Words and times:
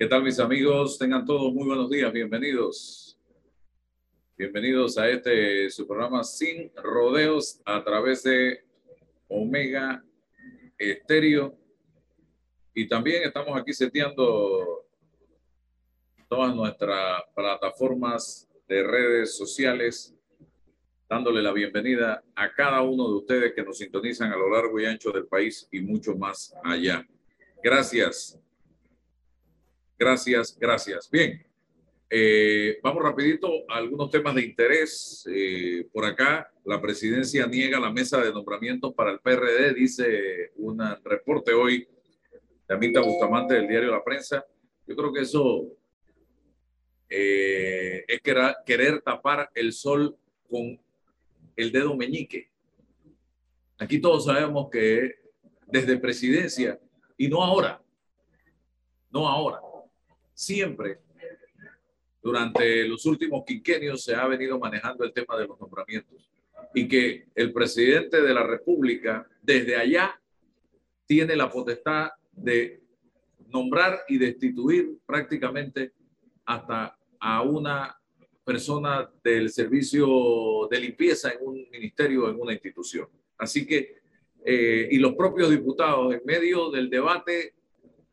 ¿Qué 0.00 0.06
tal 0.06 0.22
mis 0.22 0.40
amigos? 0.40 0.96
Tengan 0.96 1.26
todos 1.26 1.52
muy 1.52 1.66
buenos 1.66 1.90
días, 1.90 2.10
bienvenidos. 2.10 3.18
Bienvenidos 4.34 4.96
a 4.96 5.06
este 5.10 5.68
su 5.68 5.86
programa 5.86 6.24
Sin 6.24 6.72
Rodeos 6.74 7.60
a 7.66 7.84
través 7.84 8.22
de 8.22 8.64
Omega 9.28 10.02
Estéreo. 10.78 11.54
Y 12.72 12.88
también 12.88 13.24
estamos 13.24 13.60
aquí 13.60 13.74
seteando 13.74 14.86
todas 16.30 16.56
nuestras 16.56 17.20
plataformas 17.34 18.48
de 18.66 18.82
redes 18.82 19.36
sociales, 19.36 20.16
dándole 21.10 21.42
la 21.42 21.52
bienvenida 21.52 22.24
a 22.34 22.50
cada 22.54 22.80
uno 22.80 23.06
de 23.06 23.16
ustedes 23.16 23.52
que 23.54 23.62
nos 23.62 23.76
sintonizan 23.76 24.32
a 24.32 24.36
lo 24.38 24.48
largo 24.48 24.80
y 24.80 24.86
ancho 24.86 25.12
del 25.12 25.26
país 25.26 25.68
y 25.70 25.82
mucho 25.82 26.16
más 26.16 26.54
allá. 26.64 27.06
Gracias. 27.62 28.40
Gracias, 30.00 30.56
gracias. 30.58 31.10
Bien, 31.10 31.46
eh, 32.08 32.78
vamos 32.82 33.02
rapidito 33.02 33.50
a 33.68 33.76
algunos 33.76 34.10
temas 34.10 34.34
de 34.34 34.46
interés. 34.46 35.28
Eh, 35.30 35.86
por 35.92 36.06
acá, 36.06 36.50
la 36.64 36.80
presidencia 36.80 37.46
niega 37.46 37.78
la 37.78 37.92
mesa 37.92 38.18
de 38.22 38.32
nombramientos 38.32 38.94
para 38.94 39.10
el 39.10 39.20
PRD, 39.20 39.74
dice 39.74 40.52
un 40.56 40.80
reporte 41.04 41.52
hoy 41.52 41.86
de 42.66 42.74
Amita 42.74 43.02
Bustamante 43.02 43.52
del 43.52 43.68
diario 43.68 43.90
La 43.90 44.02
Prensa. 44.02 44.42
Yo 44.86 44.96
creo 44.96 45.12
que 45.12 45.20
eso 45.20 45.66
eh, 47.10 48.02
es 48.08 48.22
querer 48.64 49.02
tapar 49.02 49.50
el 49.54 49.74
sol 49.74 50.16
con 50.48 50.80
el 51.56 51.70
dedo 51.70 51.94
meñique. 51.94 52.48
Aquí 53.76 54.00
todos 54.00 54.24
sabemos 54.24 54.70
que 54.70 55.16
desde 55.66 55.98
presidencia, 55.98 56.80
y 57.18 57.28
no 57.28 57.42
ahora, 57.42 57.82
no 59.10 59.28
ahora, 59.28 59.60
siempre 60.40 60.98
durante 62.22 62.88
los 62.88 63.04
últimos 63.04 63.44
quinquenios 63.46 64.02
se 64.02 64.14
ha 64.14 64.26
venido 64.26 64.58
manejando 64.58 65.04
el 65.04 65.12
tema 65.12 65.36
de 65.36 65.46
los 65.46 65.60
nombramientos 65.60 66.30
y 66.74 66.88
que 66.88 67.26
el 67.34 67.52
presidente 67.52 68.22
de 68.22 68.32
la 68.32 68.42
República 68.42 69.28
desde 69.42 69.76
allá 69.76 70.18
tiene 71.06 71.36
la 71.36 71.50
potestad 71.50 72.08
de 72.32 72.80
nombrar 73.48 74.00
y 74.08 74.16
destituir 74.16 74.96
prácticamente 75.04 75.92
hasta 76.46 76.96
a 77.18 77.42
una 77.42 78.00
persona 78.42 79.10
del 79.22 79.50
servicio 79.50 80.68
de 80.70 80.80
limpieza 80.80 81.32
en 81.32 81.38
un 81.42 81.68
ministerio, 81.70 82.30
en 82.30 82.40
una 82.40 82.54
institución. 82.54 83.08
Así 83.36 83.66
que, 83.66 83.96
eh, 84.42 84.88
y 84.90 84.98
los 84.98 85.14
propios 85.14 85.50
diputados, 85.50 86.14
en 86.14 86.22
medio 86.24 86.70
del 86.70 86.88
debate 86.88 87.54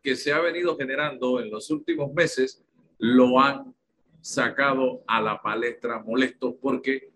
que 0.02 0.16
se 0.16 0.31
ha 0.31 0.40
venido 0.40 0.78
generando 0.78 1.40
en 1.42 1.50
los 1.50 1.70
últimos 1.70 2.14
meses 2.14 2.64
lo 3.00 3.40
han 3.40 3.76
sacado 4.22 5.03
a 5.08 5.22
la 5.22 5.42
palestra 5.42 6.00
molesto 6.00 6.58
porque, 6.59 7.12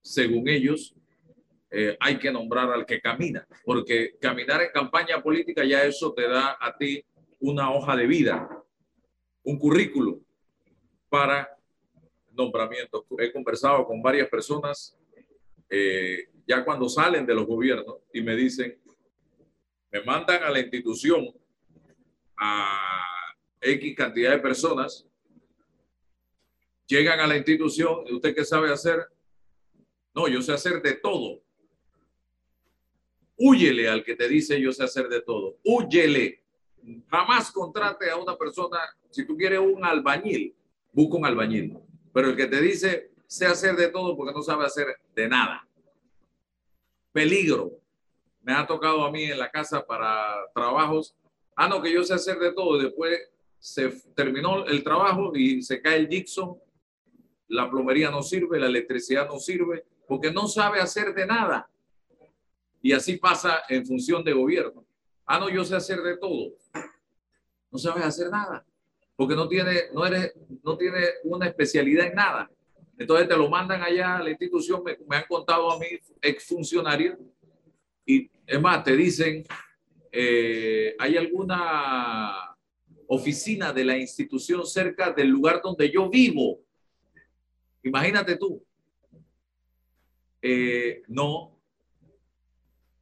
según 0.00 0.48
ellos, 0.48 0.94
eh, 1.70 1.96
hay 2.00 2.18
que 2.18 2.30
nombrar 2.30 2.70
al 2.70 2.84
que 2.84 3.00
camina, 3.00 3.46
porque 3.64 4.16
caminar 4.20 4.60
en 4.60 4.70
campaña 4.72 5.22
política 5.22 5.64
ya 5.64 5.84
eso 5.84 6.12
te 6.12 6.28
da 6.28 6.58
a 6.60 6.76
ti 6.76 7.02
una 7.40 7.72
hoja 7.72 7.96
de 7.96 8.06
vida, 8.06 8.62
un 9.44 9.58
currículum 9.58 10.22
para 11.08 11.48
nombramientos. 12.32 13.04
He 13.18 13.32
conversado 13.32 13.86
con 13.86 14.02
varias 14.02 14.28
personas 14.28 14.98
eh, 15.68 16.28
ya 16.46 16.64
cuando 16.64 16.88
salen 16.88 17.24
de 17.24 17.34
los 17.34 17.46
gobiernos 17.46 17.96
y 18.12 18.20
me 18.20 18.36
dicen, 18.36 18.78
me 19.90 20.02
mandan 20.02 20.42
a 20.42 20.50
la 20.50 20.60
institución 20.60 21.32
a 22.42 23.36
X 23.60 23.94
cantidad 23.96 24.32
de 24.32 24.38
personas, 24.38 25.06
llegan 26.86 27.20
a 27.20 27.26
la 27.26 27.36
institución 27.36 28.04
usted 28.10 28.34
qué 28.34 28.44
sabe 28.44 28.72
hacer? 28.72 29.06
No, 30.12 30.26
yo 30.28 30.42
sé 30.42 30.52
hacer 30.52 30.82
de 30.82 30.94
todo. 30.94 31.40
Huyele 33.38 33.88
al 33.88 34.04
que 34.04 34.16
te 34.16 34.28
dice 34.28 34.60
yo 34.60 34.72
sé 34.72 34.84
hacer 34.84 35.08
de 35.08 35.22
todo. 35.22 35.58
Huyele. 35.64 36.42
Jamás 37.08 37.52
contrate 37.52 38.10
a 38.10 38.16
una 38.16 38.36
persona, 38.36 38.78
si 39.10 39.24
tú 39.24 39.36
quieres 39.36 39.60
un 39.60 39.84
albañil, 39.84 40.54
busca 40.92 41.16
un 41.16 41.24
albañil. 41.24 41.78
Pero 42.12 42.30
el 42.30 42.36
que 42.36 42.46
te 42.46 42.60
dice 42.60 43.12
sé 43.26 43.46
hacer 43.46 43.76
de 43.76 43.88
todo 43.88 44.16
porque 44.16 44.34
no 44.34 44.42
sabe 44.42 44.66
hacer 44.66 44.88
de 45.14 45.28
nada. 45.28 45.66
Peligro. 47.12 47.78
Me 48.42 48.52
ha 48.52 48.66
tocado 48.66 49.04
a 49.04 49.12
mí 49.12 49.22
en 49.22 49.38
la 49.38 49.50
casa 49.50 49.86
para 49.86 50.34
trabajos 50.52 51.14
ah, 51.56 51.68
no, 51.68 51.82
que 51.82 51.92
yo 51.92 52.02
sé 52.04 52.14
hacer 52.14 52.38
de 52.38 52.52
todo. 52.52 52.78
Después 52.78 53.20
se 53.58 53.90
terminó 54.14 54.66
el 54.66 54.82
trabajo 54.82 55.32
y 55.34 55.62
se 55.62 55.80
cae 55.80 55.96
el 55.96 56.08
Dixon, 56.08 56.56
la 57.48 57.70
plomería 57.70 58.10
no 58.10 58.22
sirve, 58.22 58.58
la 58.58 58.66
electricidad 58.66 59.28
no 59.28 59.38
sirve, 59.38 59.84
porque 60.06 60.32
no 60.32 60.48
sabe 60.48 60.80
hacer 60.80 61.14
de 61.14 61.26
nada. 61.26 61.68
Y 62.80 62.92
así 62.92 63.16
pasa 63.16 63.62
en 63.68 63.86
función 63.86 64.24
de 64.24 64.32
gobierno. 64.32 64.84
Ah, 65.26 65.38
no, 65.38 65.48
yo 65.48 65.64
sé 65.64 65.76
hacer 65.76 66.00
de 66.00 66.16
todo. 66.16 66.52
No 67.70 67.78
sabes 67.78 68.04
hacer 68.04 68.28
nada, 68.30 68.66
porque 69.16 69.34
no 69.34 69.48
tiene, 69.48 69.84
no 69.94 70.04
eres, 70.04 70.32
no 70.62 70.76
tiene 70.76 70.98
una 71.24 71.46
especialidad 71.46 72.06
en 72.06 72.14
nada. 72.14 72.50
Entonces 72.98 73.28
te 73.28 73.36
lo 73.36 73.48
mandan 73.48 73.82
allá 73.82 74.16
a 74.16 74.22
la 74.22 74.30
institución, 74.30 74.82
me, 74.84 74.98
me 75.08 75.16
han 75.16 75.24
contado 75.28 75.70
a 75.70 75.78
mí 75.78 75.86
exfuncionarios, 76.20 77.16
y 78.04 78.30
es 78.46 78.60
más, 78.60 78.82
te 78.84 78.96
dicen, 78.96 79.44
eh, 80.14 80.94
¿hay 80.98 81.16
alguna 81.16 82.54
oficina 83.06 83.72
de 83.72 83.84
la 83.84 83.96
institución 83.96 84.66
cerca 84.66 85.10
del 85.10 85.28
lugar 85.28 85.62
donde 85.64 85.90
yo 85.90 86.10
vivo? 86.10 86.60
Imagínate 87.82 88.36
tú. 88.36 88.62
Eh, 90.42 91.02
no. 91.08 91.58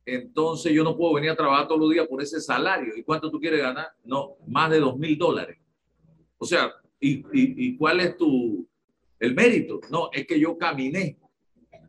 Entonces 0.06 0.72
yo 0.72 0.84
no 0.84 0.96
puedo 0.96 1.14
venir 1.14 1.30
a 1.30 1.36
trabajar 1.36 1.66
todos 1.66 1.80
los 1.80 1.90
días 1.90 2.06
por 2.06 2.22
ese 2.22 2.40
salario. 2.40 2.96
¿Y 2.96 3.02
cuánto 3.02 3.28
tú 3.28 3.40
quieres 3.40 3.60
ganar? 3.60 3.88
No, 4.04 4.36
más 4.46 4.70
de 4.70 4.78
dos 4.78 4.96
mil 4.96 5.18
dólares. 5.18 5.58
O 6.38 6.46
sea, 6.46 6.72
¿y, 7.00 7.76
cuál 7.76 8.00
es 8.00 8.16
tu, 8.16 8.66
el 9.18 9.34
mérito? 9.34 9.80
No, 9.90 10.10
es 10.12 10.26
que 10.26 10.38
yo 10.38 10.56
caminé. 10.56 11.18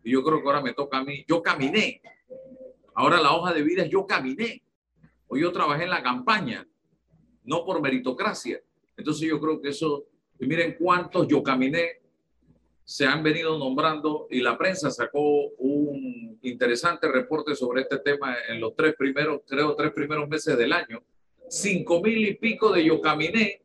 Y 0.03 0.11
yo 0.11 0.23
creo 0.23 0.41
que 0.41 0.47
ahora 0.47 0.61
me 0.61 0.73
toca 0.73 0.97
a 0.97 1.03
mí. 1.03 1.23
Yo 1.27 1.43
caminé. 1.43 2.01
Ahora 2.95 3.21
la 3.21 3.33
hoja 3.33 3.53
de 3.53 3.61
vida 3.61 3.83
es 3.83 3.89
yo 3.89 4.05
caminé 4.05 4.63
o 5.31 5.37
yo 5.37 5.49
trabajé 5.53 5.85
en 5.85 5.91
la 5.91 6.03
campaña, 6.03 6.67
no 7.45 7.63
por 7.63 7.81
meritocracia. 7.81 8.61
Entonces 8.97 9.29
yo 9.29 9.39
creo 9.39 9.61
que 9.61 9.69
eso, 9.69 10.03
y 10.37 10.45
miren 10.45 10.75
cuántos 10.77 11.25
yo 11.25 11.41
caminé, 11.41 12.01
se 12.83 13.05
han 13.05 13.23
venido 13.23 13.57
nombrando 13.57 14.27
y 14.29 14.41
la 14.41 14.57
prensa 14.57 14.91
sacó 14.91 15.47
un 15.57 16.37
interesante 16.41 17.09
reporte 17.09 17.55
sobre 17.55 17.83
este 17.83 17.99
tema 17.99 18.35
en 18.49 18.59
los 18.59 18.75
tres 18.75 18.93
primeros, 18.97 19.43
creo, 19.47 19.73
tres 19.73 19.93
primeros 19.93 20.27
meses 20.27 20.57
del 20.57 20.73
año. 20.73 21.01
Cinco 21.47 22.01
mil 22.01 22.27
y 22.27 22.33
pico 22.33 22.73
de 22.73 22.83
yo 22.83 22.99
caminé 22.99 23.61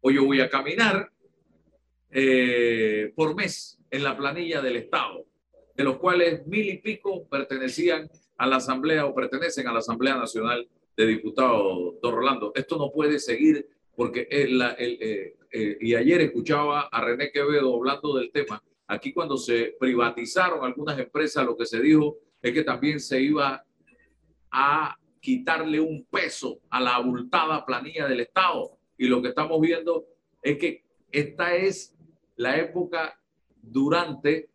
o 0.00 0.10
yo 0.10 0.24
voy 0.24 0.40
a 0.40 0.48
caminar 0.48 1.12
eh, 2.10 3.12
por 3.14 3.34
mes 3.34 3.78
en 3.90 4.02
la 4.02 4.16
planilla 4.16 4.62
del 4.62 4.76
Estado, 4.76 5.26
de 5.76 5.84
los 5.84 5.98
cuales 5.98 6.46
mil 6.46 6.66
y 6.70 6.78
pico 6.78 7.28
pertenecían 7.28 8.08
a 8.36 8.46
la 8.46 8.56
Asamblea 8.56 9.06
o 9.06 9.14
pertenecen 9.14 9.66
a 9.68 9.72
la 9.72 9.78
Asamblea 9.78 10.16
Nacional 10.16 10.68
de 10.96 11.06
Diputados, 11.06 11.94
don 12.00 12.14
Rolando. 12.14 12.52
Esto 12.54 12.76
no 12.76 12.90
puede 12.90 13.18
seguir 13.18 13.68
porque 13.96 14.26
el, 14.30 14.60
eh, 14.78 15.36
eh, 15.50 15.78
y 15.80 15.94
ayer 15.94 16.20
escuchaba 16.20 16.88
a 16.90 17.00
René 17.00 17.30
Quevedo 17.30 17.74
hablando 17.74 18.16
del 18.16 18.30
tema. 18.32 18.62
Aquí 18.86 19.12
cuando 19.12 19.36
se 19.36 19.76
privatizaron 19.78 20.64
algunas 20.64 20.98
empresas, 20.98 21.46
lo 21.46 21.56
que 21.56 21.66
se 21.66 21.80
dijo 21.80 22.16
es 22.42 22.52
que 22.52 22.64
también 22.64 23.00
se 23.00 23.20
iba 23.20 23.64
a 24.50 24.98
quitarle 25.20 25.80
un 25.80 26.04
peso 26.04 26.60
a 26.70 26.80
la 26.80 26.96
abultada 26.96 27.64
planilla 27.64 28.06
del 28.06 28.20
Estado. 28.20 28.76
Y 28.98 29.06
lo 29.06 29.22
que 29.22 29.28
estamos 29.28 29.60
viendo 29.60 30.04
es 30.42 30.58
que 30.58 30.84
esta 31.10 31.54
es 31.54 31.94
la 32.36 32.58
época 32.58 33.18
durante 33.62 34.50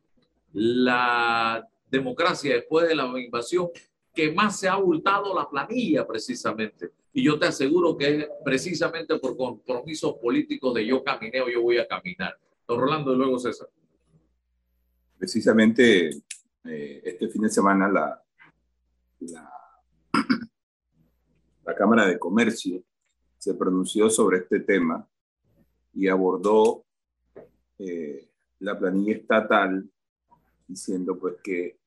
la 0.54 1.68
democracia 1.90 2.56
después 2.56 2.88
de 2.88 2.96
la 2.96 3.06
invasión 3.20 3.70
que 4.14 4.32
más 4.32 4.60
se 4.60 4.68
ha 4.68 4.74
abultado 4.74 5.34
la 5.34 5.50
planilla 5.50 6.06
precisamente. 6.06 6.92
Y 7.14 7.24
yo 7.24 7.40
te 7.40 7.48
aseguro 7.48 7.98
que 7.98 8.18
es 8.18 8.28
precisamente 8.44 9.18
por 9.18 9.36
compromisos 9.36 10.16
políticos 10.22 10.74
de 10.74 10.86
yo 10.86 11.04
caminé 11.04 11.42
o 11.42 11.50
yo 11.50 11.62
voy 11.62 11.78
a 11.78 11.88
caminar. 11.88 12.38
Don 12.68 12.80
Rolando, 12.80 13.14
y 13.14 13.18
luego 13.18 13.40
César. 13.40 13.68
Precisamente 15.18 16.10
eh, 16.66 17.02
este 17.04 17.28
fin 17.30 17.42
de 17.44 17.50
semana 17.50 17.90
la, 17.90 18.24
la, 19.20 19.52
la 21.66 21.76
Cámara 21.76 22.06
de 22.08 22.20
Comercio 22.20 22.84
se 23.38 23.54
pronunció 23.56 24.10
sobre 24.10 24.40
este 24.40 24.60
tema 24.60 25.08
y 25.94 26.08
abordó 26.08 26.86
eh, 27.80 28.30
la 28.60 28.78
planilla 28.78 29.14
estatal 29.14 29.90
diciendo 30.68 31.18
pues 31.18 31.38
que 31.42 31.79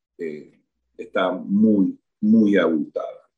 está 0.97 1.33
muy, 1.33 1.99
muy 2.21 2.57
abultada. 2.57 3.29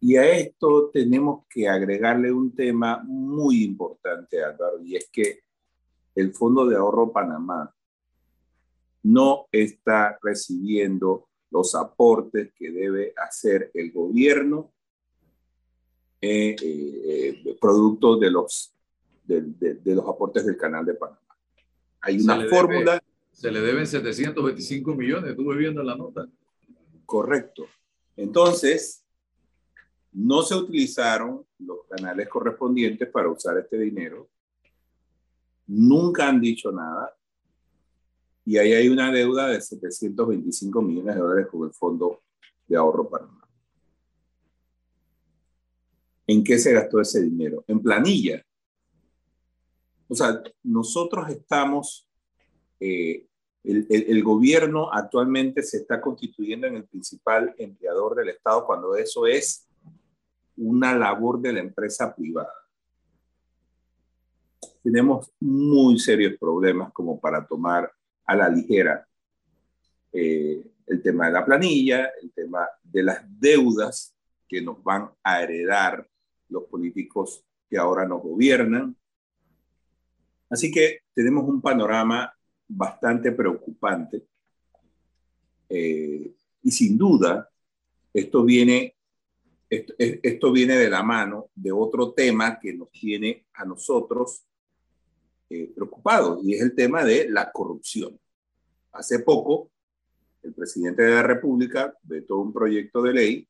Y 0.00 0.16
a 0.16 0.30
esto 0.30 0.90
tenemos 0.92 1.46
que 1.48 1.66
agregarle 1.66 2.30
un 2.30 2.54
tema 2.54 3.02
muy 3.04 3.64
importante, 3.64 4.42
Álvaro, 4.42 4.82
y 4.84 4.96
es 4.96 5.08
que 5.10 5.40
el 6.14 6.34
Fondo 6.34 6.66
de 6.66 6.76
Ahorro 6.76 7.10
Panamá 7.10 7.74
no 9.02 9.46
está 9.50 10.18
recibiendo 10.22 11.28
los 11.50 11.74
aportes 11.74 12.52
que 12.54 12.70
debe 12.70 13.14
hacer 13.16 13.70
el 13.74 13.92
gobierno 13.92 14.72
eh, 16.20 16.56
eh, 16.60 17.56
producto 17.60 18.16
de 18.16 18.30
los, 18.30 18.74
de, 19.24 19.78
los 19.84 20.08
aportes 20.08 20.46
del 20.46 20.56
Canal 20.56 20.86
de 20.86 20.94
Panamá. 20.94 21.20
Hay 22.00 22.20
una 22.20 22.46
fórmula. 22.48 23.03
Se 23.34 23.50
le 23.50 23.60
deben 23.60 23.86
725 23.86 24.94
millones, 24.94 25.30
estuve 25.32 25.56
viendo 25.56 25.82
la 25.82 25.96
nota. 25.96 26.26
Correcto. 27.04 27.66
Entonces, 28.16 29.04
no 30.12 30.42
se 30.42 30.54
utilizaron 30.54 31.44
los 31.58 31.80
canales 31.88 32.28
correspondientes 32.28 33.08
para 33.10 33.28
usar 33.28 33.58
este 33.58 33.76
dinero. 33.76 34.30
Nunca 35.66 36.28
han 36.28 36.40
dicho 36.40 36.70
nada. 36.70 37.12
Y 38.46 38.56
ahí 38.58 38.72
hay 38.72 38.88
una 38.88 39.10
deuda 39.10 39.48
de 39.48 39.60
725 39.60 40.80
millones 40.82 41.16
de 41.16 41.20
dólares 41.20 41.48
con 41.50 41.66
el 41.66 41.74
Fondo 41.74 42.22
de 42.68 42.76
Ahorro 42.76 43.08
Panamá. 43.08 43.48
¿En 46.26 46.44
qué 46.44 46.58
se 46.58 46.72
gastó 46.72 47.00
ese 47.00 47.22
dinero? 47.22 47.64
En 47.66 47.82
planilla. 47.82 48.44
O 50.06 50.14
sea, 50.14 50.40
nosotros 50.62 51.28
estamos, 51.28 52.03
eh, 52.86 53.26
el, 53.62 53.86
el, 53.88 54.22
gobierno 54.22 54.92
actualmente 54.92 55.62
se 55.62 55.78
está 55.78 56.02
constituyendo 56.02 56.66
en 56.66 56.76
el 56.76 56.84
principal 56.84 57.54
empleador 57.56 58.14
del 58.14 58.28
Estado 58.28 58.66
cuando 58.66 58.94
eso 58.94 59.26
es 59.26 59.66
una 60.58 60.94
labor 60.94 61.40
de 61.40 61.54
la 61.54 61.60
empresa 61.60 62.14
privada. 62.14 62.52
Tenemos 64.82 65.32
muy 65.40 65.98
serios 65.98 66.34
problemas 66.38 66.92
como 66.92 67.18
para 67.18 67.46
tomar 67.46 67.90
a 68.26 68.36
la 68.36 68.50
ligera 68.50 69.08
eh, 70.12 70.62
el 70.86 71.02
tema 71.02 71.26
de 71.26 71.32
la 71.32 71.46
planilla, 71.46 72.10
el 72.22 72.32
tema 72.32 72.68
de 72.82 73.02
las 73.02 73.24
deudas 73.40 74.14
que 74.46 74.60
nos 74.60 74.84
van 74.84 75.08
a 75.22 75.42
heredar 75.42 76.06
los 76.50 76.64
políticos 76.64 77.42
que 77.70 77.78
ahora 77.78 78.06
nos 78.06 78.22
gobiernan. 78.22 78.94
Así 80.50 80.70
que 80.70 81.00
tenemos 81.14 81.48
un 81.48 81.62
panorama 81.62 82.33
bastante 82.68 83.32
preocupante 83.32 84.26
eh, 85.68 86.34
y 86.62 86.70
sin 86.70 86.96
duda 86.96 87.50
esto 88.12 88.44
viene, 88.44 88.96
esto, 89.68 90.52
viene 90.52 90.76
de 90.76 90.88
la 90.88 91.02
mano 91.02 91.50
de 91.54 91.72
otro 91.72 92.12
tema 92.12 92.60
que 92.60 92.72
nos 92.72 92.90
tiene 92.92 93.46
a 93.54 93.64
nosotros 93.64 94.44
eh, 95.50 95.72
preocupados 95.74 96.40
y 96.44 96.54
es 96.54 96.62
el 96.62 96.74
tema 96.74 97.04
de 97.04 97.28
la 97.28 97.50
corrupción. 97.50 98.18
Hace 98.92 99.18
poco, 99.18 99.70
el 100.42 100.54
presidente 100.54 101.02
de 101.02 101.14
la 101.14 101.22
República 101.22 101.92
vetó 102.02 102.38
un 102.38 102.52
proyecto 102.52 103.02
de 103.02 103.12
ley 103.12 103.48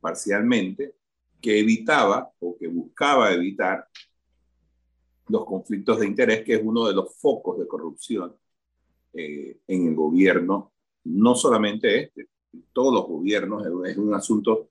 parcialmente 0.00 0.94
que 1.40 1.58
evitaba 1.58 2.32
o 2.38 2.56
que 2.56 2.68
buscaba 2.68 3.32
evitar 3.32 3.86
los 5.28 5.44
conflictos 5.44 6.00
de 6.00 6.06
interés, 6.06 6.44
que 6.44 6.54
es 6.54 6.62
uno 6.62 6.86
de 6.86 6.94
los 6.94 7.14
focos 7.16 7.58
de 7.58 7.66
corrupción 7.66 8.34
eh, 9.12 9.58
en 9.66 9.88
el 9.88 9.94
gobierno, 9.94 10.72
no 11.04 11.34
solamente 11.34 12.04
este, 12.04 12.28
todos 12.72 12.92
los 12.92 13.06
gobiernos, 13.06 13.64
es 13.86 13.96
un 13.96 14.14
asunto 14.14 14.70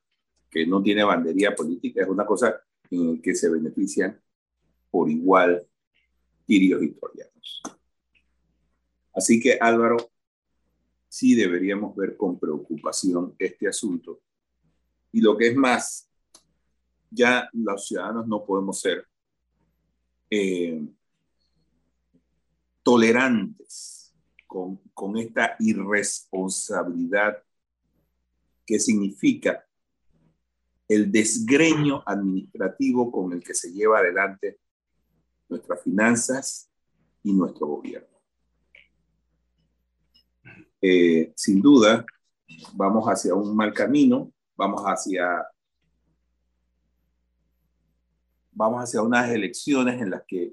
que 0.49 0.65
no 0.65 0.81
tiene 0.81 1.03
bandería 1.03 1.55
política, 1.55 2.01
es 2.01 2.09
una 2.09 2.25
cosa 2.25 2.61
en 2.89 3.15
la 3.15 3.21
que 3.21 3.35
se 3.35 3.49
benefician 3.49 4.19
por 4.89 5.09
igual 5.09 5.65
tirios 6.45 6.81
y 6.81 6.91
troyanos. 6.91 7.61
Así 9.13 9.39
que 9.39 9.57
Álvaro, 9.59 9.97
sí 11.07 11.35
deberíamos 11.35 11.95
ver 11.95 12.15
con 12.15 12.39
preocupación 12.39 13.35
este 13.39 13.67
asunto. 13.67 14.21
Y 15.11 15.21
lo 15.21 15.35
que 15.35 15.47
es 15.47 15.55
más, 15.55 16.09
ya 17.09 17.49
los 17.53 17.87
ciudadanos 17.87 18.27
no 18.27 18.45
podemos 18.45 18.79
ser 18.79 19.07
eh, 20.29 20.85
tolerantes 22.83 24.13
con, 24.45 24.79
con 24.93 25.17
esta 25.17 25.55
irresponsabilidad 25.59 27.43
que 28.65 28.79
significa 28.79 29.65
el 30.87 31.11
desgreño 31.11 32.01
administrativo 32.05 33.11
con 33.11 33.33
el 33.33 33.43
que 33.43 33.53
se 33.53 33.71
lleva 33.71 33.99
adelante 33.99 34.59
nuestras 35.49 35.81
finanzas 35.81 36.69
y 37.23 37.33
nuestro 37.33 37.67
gobierno. 37.67 38.17
Eh, 40.81 41.33
sin 41.35 41.61
duda, 41.61 42.05
vamos 42.73 43.05
hacia 43.05 43.33
un 43.33 43.55
mal 43.55 43.73
camino, 43.73 44.31
vamos 44.55 44.83
hacia 44.83 45.45
vamos 48.57 48.83
hacia 48.83 49.03
unas 49.03 49.29
elecciones 49.29 50.01
en 50.01 50.09
las 50.09 50.23
que 50.27 50.51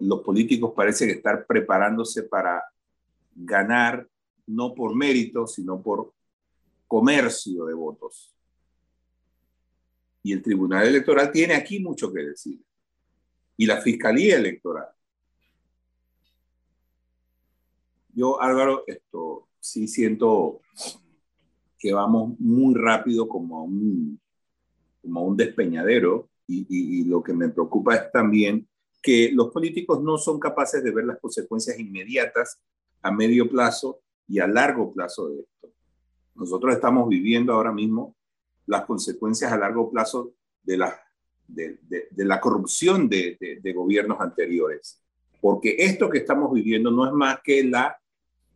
los 0.00 0.20
políticos 0.20 0.72
parecen 0.76 1.10
estar 1.10 1.44
preparándose 1.44 2.22
para 2.22 2.62
ganar 3.34 4.08
no 4.46 4.72
por 4.72 4.94
mérito, 4.94 5.46
sino 5.48 5.82
por 5.82 6.12
comercio 6.86 7.64
de 7.64 7.74
votos. 7.74 8.32
Y 10.22 10.32
el 10.32 10.40
Tribunal 10.40 10.86
Electoral 10.86 11.32
tiene 11.32 11.54
aquí 11.54 11.80
mucho 11.80 12.12
que 12.12 12.20
decir. 12.20 12.60
Y 13.56 13.66
la 13.66 13.80
Fiscalía 13.80 14.36
Electoral. 14.36 14.88
Yo, 18.14 18.40
Álvaro, 18.40 18.84
esto 18.86 19.48
sí 19.58 19.88
siento 19.88 20.60
que 21.76 21.92
vamos 21.92 22.38
muy 22.38 22.74
rápido 22.74 23.26
como 23.26 23.64
un, 23.64 24.20
como 25.00 25.20
a 25.20 25.24
un 25.24 25.36
despeñadero 25.36 26.28
y, 26.46 27.04
lo 27.04 27.22
que 27.22 27.32
me 27.32 27.48
preocupa 27.48 27.94
es 27.94 28.12
también 28.12 28.68
que 29.00 29.30
los 29.32 29.50
políticos 29.50 30.02
no 30.02 30.18
son 30.18 30.38
capaces 30.38 30.82
de 30.82 30.90
ver 30.90 31.04
las 31.04 31.18
consecuencias 31.18 31.78
inmediatas 31.78 32.60
a 33.02 33.10
medio 33.10 33.48
plazo 33.48 34.00
y 34.28 34.38
a 34.38 34.46
largo 34.46 34.92
plazo 34.92 35.28
de 35.28 35.40
esto. 35.40 35.72
Nosotros 36.34 36.74
estamos 36.74 37.08
viviendo 37.08 37.52
ahora 37.52 37.72
mismo 37.72 38.16
las 38.66 38.84
consecuencias 38.84 39.52
a 39.52 39.58
largo 39.58 39.90
plazo 39.90 40.34
de 40.62 40.76
la, 40.78 42.40
corrupción 42.40 43.08
de, 43.08 43.60
de, 43.60 43.72
gobiernos 43.72 44.20
anteriores. 44.20 45.02
Porque 45.40 45.76
esto 45.78 46.08
que 46.08 46.18
estamos 46.18 46.52
viviendo 46.52 46.90
no 46.90 47.06
es 47.06 47.12
más 47.12 47.40
que 47.42 47.64
la 47.64 47.98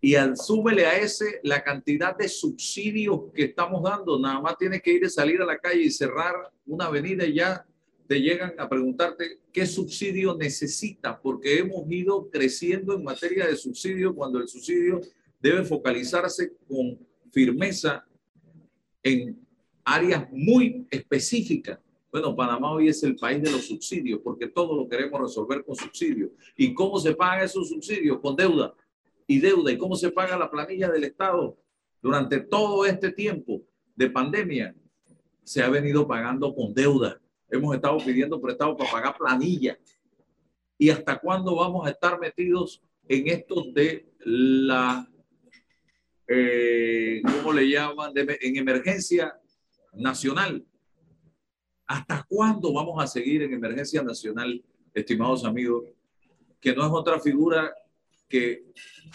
Y 0.03 0.15
al 0.15 0.35
súbele 0.35 0.87
a 0.87 0.97
ese 0.97 1.39
la 1.43 1.63
cantidad 1.63 2.17
de 2.17 2.27
subsidios 2.27 3.31
que 3.35 3.43
estamos 3.43 3.83
dando. 3.83 4.19
Nada 4.19 4.41
más 4.41 4.57
tienes 4.57 4.81
que 4.81 4.93
ir 4.93 5.05
a 5.05 5.09
salir 5.09 5.39
a 5.41 5.45
la 5.45 5.59
calle 5.59 5.83
y 5.83 5.91
cerrar 5.91 6.33
una 6.65 6.85
avenida 6.85 7.23
y 7.25 7.35
ya 7.35 7.63
te 8.07 8.19
llegan 8.19 8.55
a 8.57 8.67
preguntarte 8.67 9.39
qué 9.53 9.65
subsidio 9.65 10.35
necesita, 10.35 11.21
porque 11.21 11.59
hemos 11.59 11.89
ido 11.89 12.29
creciendo 12.29 12.95
en 12.95 13.03
materia 13.03 13.45
de 13.45 13.55
subsidio 13.55 14.15
cuando 14.15 14.39
el 14.39 14.47
subsidio 14.47 14.99
debe 15.39 15.63
focalizarse 15.63 16.51
con 16.67 16.99
firmeza 17.31 18.03
en 19.03 19.39
áreas 19.85 20.27
muy 20.31 20.87
específicas. 20.89 21.79
Bueno, 22.11 22.35
Panamá 22.35 22.73
hoy 22.73 22.89
es 22.89 23.01
el 23.03 23.15
país 23.15 23.41
de 23.41 23.51
los 23.51 23.65
subsidios, 23.67 24.19
porque 24.21 24.47
todo 24.47 24.75
lo 24.75 24.89
queremos 24.89 25.21
resolver 25.21 25.63
con 25.63 25.75
subsidios. 25.75 26.31
¿Y 26.57 26.73
cómo 26.73 26.99
se 26.99 27.15
pagan 27.15 27.45
esos 27.45 27.69
subsidios? 27.69 28.19
Con 28.19 28.35
deuda 28.35 28.73
y 29.31 29.39
deuda. 29.39 29.71
¿Y 29.71 29.77
cómo 29.77 29.95
se 29.95 30.11
paga 30.11 30.37
la 30.37 30.49
planilla 30.49 30.89
del 30.89 31.03
Estado? 31.03 31.57
Durante 32.01 32.39
todo 32.39 32.85
este 32.85 33.11
tiempo 33.11 33.61
de 33.95 34.09
pandemia 34.09 34.75
se 35.43 35.61
ha 35.61 35.69
venido 35.69 36.07
pagando 36.07 36.53
con 36.53 36.73
deuda 36.73 37.21
hemos 37.51 37.75
estado 37.75 37.97
pidiendo 37.97 38.41
prestado 38.41 38.75
para 38.75 38.89
pagar 38.89 39.17
planilla. 39.17 39.77
¿Y 40.77 40.89
hasta 40.89 41.19
cuándo 41.19 41.55
vamos 41.55 41.85
a 41.85 41.91
estar 41.91 42.19
metidos 42.19 42.81
en 43.07 43.27
esto 43.27 43.65
de 43.73 44.09
la, 44.19 45.07
eh, 46.27 47.21
¿cómo 47.23 47.53
le 47.53 47.69
llaman? 47.69 48.13
en 48.15 48.57
emergencia 48.57 49.37
nacional. 49.93 50.65
¿Hasta 51.85 52.25
cuándo 52.27 52.71
vamos 52.73 53.03
a 53.03 53.05
seguir 53.05 53.43
en 53.43 53.53
emergencia 53.53 54.01
nacional, 54.01 54.63
estimados 54.93 55.43
amigos? 55.43 55.83
Que 56.59 56.73
no 56.73 56.85
es 56.85 56.91
otra 56.91 57.19
figura 57.19 57.75
que 58.31 58.63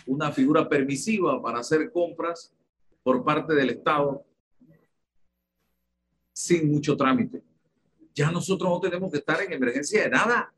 una 0.06 0.30
figura 0.30 0.68
permisiva 0.68 1.42
para 1.42 1.60
hacer 1.60 1.90
compras 1.90 2.54
por 3.02 3.24
parte 3.24 3.54
del 3.54 3.70
Estado 3.70 4.24
sin 6.32 6.70
mucho 6.70 6.96
trámite 6.96 7.42
ya 8.16 8.30
nosotros 8.30 8.70
no 8.70 8.80
tenemos 8.80 9.12
que 9.12 9.18
estar 9.18 9.42
en 9.42 9.52
emergencia 9.52 10.02
de 10.04 10.08
nada. 10.08 10.52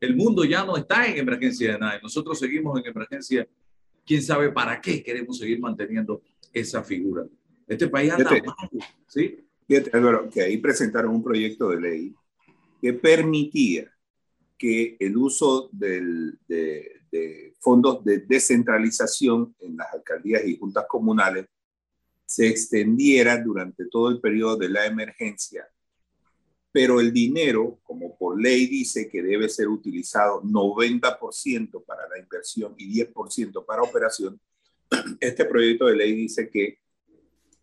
El 0.00 0.16
mundo 0.16 0.44
ya 0.44 0.64
no 0.64 0.78
está 0.78 1.06
en 1.06 1.18
emergencia 1.18 1.72
de 1.72 1.78
nada. 1.78 2.00
Nosotros 2.02 2.38
seguimos 2.38 2.80
en 2.80 2.86
emergencia. 2.86 3.46
¿Quién 4.06 4.22
sabe 4.22 4.50
para 4.50 4.80
qué 4.80 5.02
queremos 5.02 5.36
seguir 5.36 5.60
manteniendo 5.60 6.22
esa 6.50 6.82
figura? 6.82 7.26
Este 7.66 7.86
país 7.88 8.10
anda 8.10 8.30
mal, 8.30 8.70
¿sí? 9.06 9.44
Fíjate, 9.66 9.90
Álvaro, 9.94 10.30
que 10.30 10.40
ahí 10.40 10.56
presentaron 10.56 11.14
un 11.14 11.22
proyecto 11.22 11.68
de 11.68 11.80
ley 11.82 12.14
que 12.80 12.94
permitía 12.94 13.92
que 14.56 14.96
el 14.98 15.18
uso 15.18 15.68
del, 15.70 16.38
de, 16.48 16.97
de 17.10 17.54
fondos 17.60 18.04
de 18.04 18.18
descentralización 18.20 19.54
en 19.60 19.76
las 19.76 19.92
alcaldías 19.92 20.44
y 20.44 20.56
juntas 20.56 20.86
comunales 20.88 21.46
se 22.26 22.46
extendiera 22.46 23.42
durante 23.42 23.86
todo 23.86 24.10
el 24.10 24.20
periodo 24.20 24.56
de 24.56 24.68
la 24.68 24.86
emergencia. 24.86 25.66
Pero 26.70 27.00
el 27.00 27.12
dinero, 27.12 27.80
como 27.82 28.16
por 28.18 28.40
ley 28.40 28.66
dice 28.66 29.08
que 29.08 29.22
debe 29.22 29.48
ser 29.48 29.68
utilizado 29.68 30.42
90% 30.42 31.84
para 31.84 32.06
la 32.08 32.18
inversión 32.18 32.74
y 32.76 33.02
10% 33.02 33.64
para 33.64 33.82
operación, 33.82 34.38
este 35.20 35.46
proyecto 35.46 35.86
de 35.86 35.96
ley 35.96 36.14
dice 36.14 36.50
que 36.50 36.78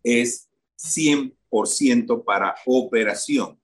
es 0.02 0.48
100% 0.76 2.24
para 2.24 2.56
operación 2.66 3.60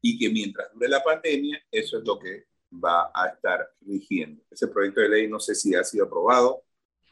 y 0.00 0.18
que 0.18 0.30
mientras 0.30 0.72
dure 0.72 0.88
la 0.88 1.02
pandemia, 1.02 1.60
eso 1.70 1.98
es 1.98 2.04
lo 2.04 2.18
que 2.18 2.46
va 2.72 3.10
a 3.14 3.28
estar 3.28 3.68
rigiendo. 3.80 4.42
Ese 4.50 4.68
proyecto 4.68 5.00
de 5.00 5.08
ley 5.08 5.28
no 5.28 5.40
sé 5.40 5.54
si 5.54 5.74
ha 5.74 5.84
sido 5.84 6.06
aprobado, 6.06 6.62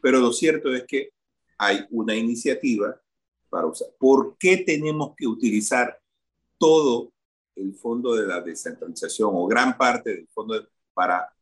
pero 0.01 0.19
lo 0.19 0.33
cierto 0.33 0.73
es 0.75 0.85
que 0.85 1.13
hay 1.59 1.87
una 1.91 2.15
iniciativa 2.15 3.01
para 3.49 3.67
usar. 3.67 3.89
¿Por 3.99 4.37
qué 4.39 4.59
tenemos 4.59 5.15
que 5.17 5.27
utilizar 5.27 6.01
todo 6.59 7.13
el 7.57 7.75
fondo 7.75 8.15
de 8.15 8.27
la 8.27 8.41
descentralización 8.41 9.31
o 9.33 9.47
gran 9.47 9.77
parte 9.77 10.15
del 10.15 10.29
fondo 10.29 10.69
para, 10.95 11.33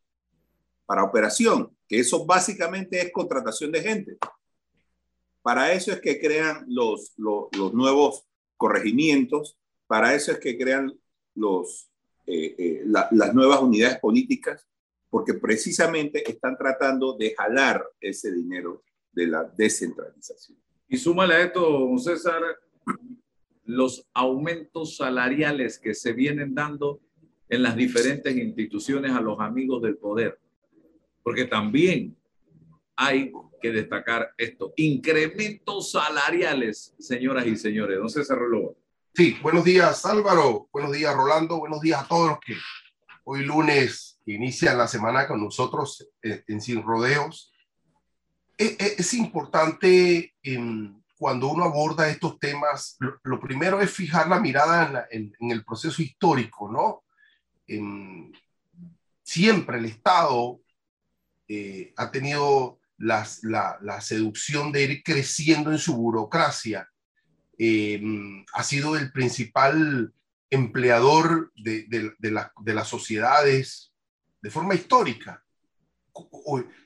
para 0.86 1.04
operación, 1.04 1.76
que 1.86 1.98
eso 2.00 2.24
básicamente 2.24 3.00
es 3.00 3.12
contratación 3.12 3.72
de 3.72 3.82
gente. 3.82 4.18
Para 5.42 5.72
eso 5.72 5.92
es 5.92 6.00
que 6.00 6.20
crean 6.20 6.64
los, 6.68 7.12
los, 7.16 7.72
nuevos 7.72 8.24
corregimientos, 8.56 9.56
para 9.86 10.14
eso 10.14 10.32
es 10.32 10.38
que 10.38 10.58
crean 10.58 10.98
los, 11.34 11.87
eh, 12.30 12.54
eh, 12.58 12.82
las 12.84 13.34
nuevas 13.34 13.62
unidades 13.62 13.98
políticas, 14.00 14.68
porque 15.08 15.32
precisamente 15.32 16.30
están 16.30 16.58
tratando 16.58 17.16
de 17.16 17.34
jalar 17.34 17.82
ese 17.98 18.30
dinero 18.30 18.82
de 19.12 19.28
la 19.28 19.44
descentralización. 19.44 20.58
Y 20.88 20.98
súmale 20.98 21.34
a 21.34 21.42
esto, 21.44 21.96
César, 21.96 22.42
los 23.64 24.06
aumentos 24.12 24.96
salariales 24.96 25.78
que 25.78 25.94
se 25.94 26.12
vienen 26.12 26.54
dando 26.54 27.00
en 27.48 27.62
las 27.62 27.74
diferentes 27.74 28.36
instituciones 28.36 29.12
a 29.12 29.22
los 29.22 29.40
amigos 29.40 29.80
del 29.80 29.96
poder. 29.96 30.38
Porque 31.22 31.46
también 31.46 32.14
hay 32.94 33.32
que 33.62 33.72
destacar 33.72 34.34
esto. 34.36 34.74
Incrementos 34.76 35.92
salariales, 35.92 36.94
señoras 36.98 37.46
y 37.46 37.56
señores. 37.56 37.98
No 37.98 38.10
se 38.10 38.22
cerró 38.22 38.76
Sí, 39.14 39.36
buenos 39.42 39.64
días 39.64 40.06
Álvaro, 40.06 40.68
buenos 40.72 40.92
días 40.92 41.14
Rolando, 41.14 41.58
buenos 41.58 41.80
días 41.80 42.02
a 42.02 42.08
todos 42.08 42.30
los 42.30 42.38
que 42.40 42.54
hoy 43.24 43.44
lunes 43.44 44.20
inician 44.26 44.78
la 44.78 44.86
semana 44.86 45.26
con 45.26 45.42
nosotros 45.42 46.08
en, 46.22 46.60
Sin 46.60 46.82
Rodeos. 46.82 47.52
Es, 48.56 48.76
es 48.78 49.14
importante 49.14 50.34
en 50.42 51.02
cuando 51.18 51.48
uno 51.48 51.64
aborda 51.64 52.08
estos 52.08 52.38
temas, 52.38 52.96
lo, 53.24 53.40
primero 53.40 53.80
es 53.80 53.90
fijar 53.90 54.28
la 54.28 54.38
mirada 54.38 55.08
en, 55.10 55.32
el 55.40 55.64
proceso 55.64 56.00
histórico, 56.00 56.70
¿no? 56.70 57.04
siempre 59.22 59.76
el 59.76 59.84
Estado 59.84 60.58
eh, 61.48 61.92
ha 61.96 62.10
tenido 62.10 62.78
la, 62.96 63.26
seducción 64.00 64.72
de 64.72 64.84
ir 64.84 65.02
creciendo 65.02 65.70
en 65.70 65.78
su 65.78 65.96
burocracia. 65.96 66.88
Em, 67.58 68.46
ha 68.52 68.62
sido 68.62 68.96
el 68.96 69.10
principal 69.10 70.14
empleador 70.48 71.52
de, 71.56 72.14
las 72.64 72.88
sociedades 72.88 73.92
de 74.40 74.50
forma 74.50 74.74
histórica. 74.74 75.44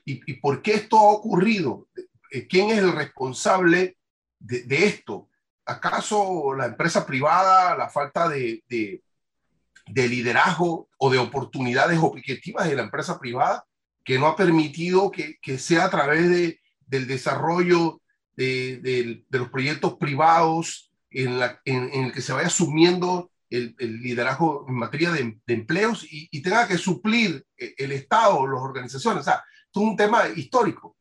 ¿Y, 0.05 0.21
¿Y 0.31 0.33
por 0.33 0.61
qué 0.61 0.73
esto 0.73 0.97
ha 0.97 1.11
ocurrido? 1.11 1.87
Eh, 2.33 2.47
¿Quién 2.47 2.71
es 2.71 2.79
el 2.79 2.91
responsable 2.91 3.97
de, 4.39 4.85
esto? 4.85 5.29
¿Acaso 5.65 6.55
la 6.55 6.65
empresa 6.65 7.05
privada, 7.05 7.77
la 7.77 7.89
falta 7.89 8.27
de, 8.27 8.63
de, 8.67 10.07
liderazgo 10.07 10.89
o 10.97 11.11
de 11.11 11.19
oportunidades 11.19 11.99
objetivas 12.01 12.67
de 12.67 12.75
la 12.75 12.83
empresa 12.83 13.19
privada 13.19 13.65
que 14.03 14.17
no 14.17 14.25
ha 14.25 14.35
permitido 14.35 15.11
que, 15.11 15.37
sea 15.59 15.85
a 15.85 15.89
través 15.91 16.27
de, 16.27 16.59
del 16.87 17.05
desarrollo 17.05 18.01
de, 18.35 19.23
de, 19.29 19.39
los 19.39 19.49
proyectos 19.49 19.95
privados 19.95 20.91
en, 21.11 21.39
la, 21.39 21.61
en, 21.65 22.05
el 22.05 22.11
que 22.11 22.21
se 22.21 22.33
vaya 22.33 22.47
asumiendo 22.47 23.31
el, 23.49 23.75
el 23.77 24.01
liderazgo 24.01 24.65
en 24.67 24.75
materia 24.75 25.11
de, 25.11 25.39
empleos 25.47 26.05
y, 26.09 26.41
tenga 26.41 26.67
que 26.67 26.77
suplir 26.77 27.45
el 27.57 27.91
Estado, 27.91 28.47
las 28.47 28.61
organizaciones. 28.61 29.21
O 29.21 29.23
sea, 29.23 29.43
es 29.71 29.77
un 29.77 29.95
tema 29.95 30.27
histórico. 30.35 30.95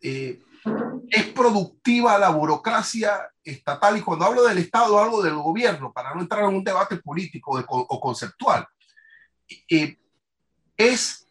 Eh, 0.00 0.40
es 1.10 1.24
productiva 1.26 2.18
la 2.18 2.30
burocracia 2.30 3.28
estatal, 3.44 3.96
y 3.96 4.00
cuando 4.00 4.24
hablo 4.24 4.44
del 4.44 4.58
Estado 4.58 4.98
hablo 4.98 5.22
del 5.22 5.34
gobierno, 5.34 5.92
para 5.92 6.14
no 6.14 6.20
entrar 6.20 6.44
en 6.44 6.56
un 6.56 6.64
debate 6.64 6.96
político 6.96 7.62
o 7.68 8.00
conceptual. 8.00 8.66
es 10.76 11.26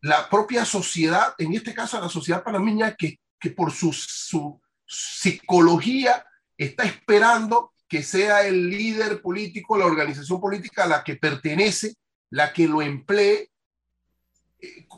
la 0.00 0.28
propia 0.28 0.64
sociedad, 0.64 1.34
en 1.38 1.54
este 1.54 1.74
caso 1.74 2.00
la 2.00 2.08
sociedad 2.08 2.42
panameña, 2.42 2.94
que, 2.94 3.20
que 3.38 3.50
por 3.50 3.72
su, 3.72 3.92
su 3.92 4.60
psicología 4.88 6.24
está 6.56 6.84
esperando 6.84 7.72
que 7.86 8.02
sea 8.02 8.46
el 8.46 8.70
líder 8.70 9.22
político, 9.22 9.78
la 9.78 9.86
organización 9.86 10.40
política 10.40 10.84
a 10.84 10.88
la 10.88 11.04
que 11.04 11.16
pertenece, 11.16 11.94
la 12.30 12.52
que 12.52 12.66
lo 12.66 12.82
emplee 12.82 13.50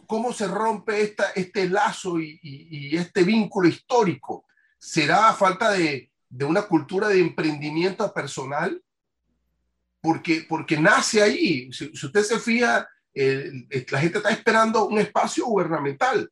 ¿Cómo 0.07 0.33
se 0.33 0.49
rompe 0.49 1.03
esta, 1.03 1.31
este 1.31 1.69
lazo 1.69 2.19
y, 2.19 2.97
este 2.97 3.25
vínculo 3.25 3.69
histórico? 3.69 4.47
¿Será 4.79 5.33
falta 5.35 5.71
de, 5.73 6.11
una 6.41 6.63
cultura 6.63 7.09
de 7.09 7.21
emprendimiento 7.21 8.13
personal? 8.13 8.83
Porque, 10.01 10.47
porque 10.49 10.79
nace 10.79 11.23
ahí. 11.23 11.71
Si, 11.73 11.91
usted 11.93 12.23
se 12.23 12.39
fija, 12.39 12.89
la 13.15 14.01
gente 14.01 14.19
está 14.19 14.31
esperando 14.31 14.87
un 14.87 14.99
espacio 14.99 15.45
gubernamental. 15.45 16.31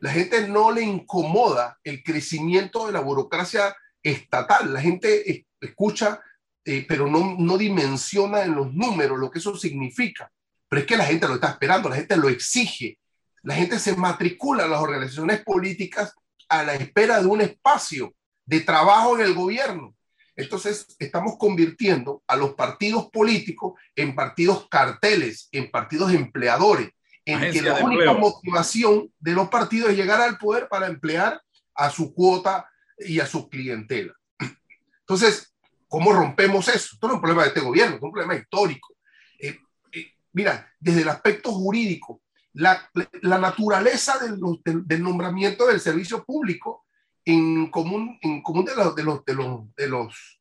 La 0.00 0.10
gente 0.10 0.48
no 0.48 0.70
le 0.72 0.82
incomoda 0.82 1.78
el 1.84 2.02
crecimiento 2.02 2.86
de 2.86 2.92
la 2.92 3.00
burocracia 3.00 3.76
estatal. 4.02 4.72
La 4.72 4.80
gente 4.80 5.46
escucha, 5.60 6.20
eh, 6.64 6.84
pero 6.88 7.06
no, 7.06 7.36
no 7.38 7.58
dimensiona 7.58 8.42
en 8.42 8.54
los 8.54 8.72
números 8.72 9.18
lo 9.18 9.30
que 9.30 9.38
eso 9.38 9.56
significa. 9.56 10.30
Pero 10.68 10.80
es 10.80 10.86
que 10.86 10.96
la 10.96 11.04
gente 11.04 11.28
lo 11.28 11.34
está 11.34 11.50
esperando, 11.50 11.88
la 11.88 11.96
gente 11.96 12.16
lo 12.16 12.28
exige. 12.28 12.98
La 13.42 13.54
gente 13.54 13.78
se 13.78 13.94
matricula 13.96 14.64
a 14.64 14.68
las 14.68 14.80
organizaciones 14.80 15.42
políticas 15.42 16.14
a 16.48 16.64
la 16.64 16.74
espera 16.74 17.20
de 17.20 17.26
un 17.26 17.40
espacio 17.40 18.14
de 18.44 18.60
trabajo 18.60 19.16
en 19.16 19.24
el 19.24 19.34
gobierno. 19.34 19.94
Entonces, 20.34 20.96
estamos 20.98 21.36
convirtiendo 21.38 22.22
a 22.26 22.36
los 22.36 22.54
partidos 22.54 23.10
políticos 23.10 23.74
en 23.94 24.14
partidos 24.14 24.66
carteles, 24.68 25.48
en 25.52 25.70
partidos 25.70 26.12
empleadores, 26.12 26.90
en 27.24 27.52
que 27.52 27.62
la 27.62 27.84
única 27.84 28.12
motivación 28.14 29.12
de 29.18 29.32
los 29.32 29.48
partidos 29.48 29.90
es 29.90 29.96
llegar 29.96 30.20
al 30.20 30.38
poder 30.38 30.68
para 30.68 30.86
emplear 30.86 31.40
a 31.74 31.90
su 31.90 32.14
cuota 32.14 32.68
y 32.98 33.20
a 33.20 33.26
su 33.26 33.48
clientela. 33.48 34.14
Entonces, 35.00 35.54
¿cómo 35.88 36.12
rompemos 36.12 36.68
eso? 36.68 36.90
Esto 36.94 37.06
no 37.06 37.14
es 37.14 37.16
un 37.16 37.20
problema 37.20 37.42
de 37.42 37.48
este 37.48 37.60
gobierno, 37.60 37.96
es 37.96 38.02
un 38.02 38.12
problema 38.12 38.36
histórico. 38.36 38.94
Eh, 39.38 39.58
eh, 39.92 40.12
mira, 40.32 40.72
desde 40.78 41.02
el 41.02 41.08
aspecto 41.08 41.52
jurídico, 41.52 42.22
la, 42.52 42.90
la 43.22 43.38
naturaleza 43.38 44.18
del, 44.18 44.40
del, 44.84 45.02
nombramiento 45.02 45.66
del 45.66 45.80
servicio 45.80 46.24
público 46.24 46.84
en 47.24 47.70
común, 47.70 48.18
en 48.22 48.42
común 48.42 48.64
de, 48.64 48.74
los, 48.74 48.94
de, 48.94 49.04
los, 49.04 49.24
de, 49.24 49.34
los, 49.34 49.74
de, 49.76 49.86
los, 49.86 50.40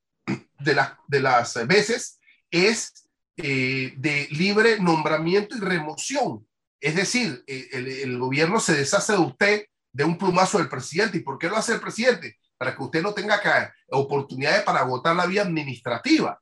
de, 0.59 0.81
de 1.07 1.19
las 1.19 1.67
veces 1.67 2.19
es 2.51 3.09
eh, 3.37 3.93
de 3.97 4.27
libre 4.31 4.79
nombramiento 4.79 5.55
y 5.55 5.59
remoción. 5.59 6.45
Es 6.79 6.95
decir, 6.95 7.43
el, 7.47 7.87
el, 7.87 8.17
gobierno 8.17 8.59
se 8.59 8.73
deshace 8.73 9.13
de 9.13 9.19
usted 9.19 9.65
de 9.91 10.03
un 10.03 10.17
plumazo 10.17 10.57
del 10.57 10.69
presidente. 10.69 11.17
¿Y 11.17 11.21
por 11.21 11.37
qué 11.37 11.49
lo 11.49 11.57
hace 11.57 11.73
el 11.73 11.81
presidente? 11.81 12.37
Para 12.57 12.75
que 12.75 12.83
usted 12.83 13.01
no 13.01 13.13
tenga 13.13 13.41
que, 13.41 13.49
oportunidades 13.89 14.63
para 14.63 14.79
agotar 14.79 15.15
la 15.15 15.25
vía 15.25 15.41
administrativa. 15.41 16.39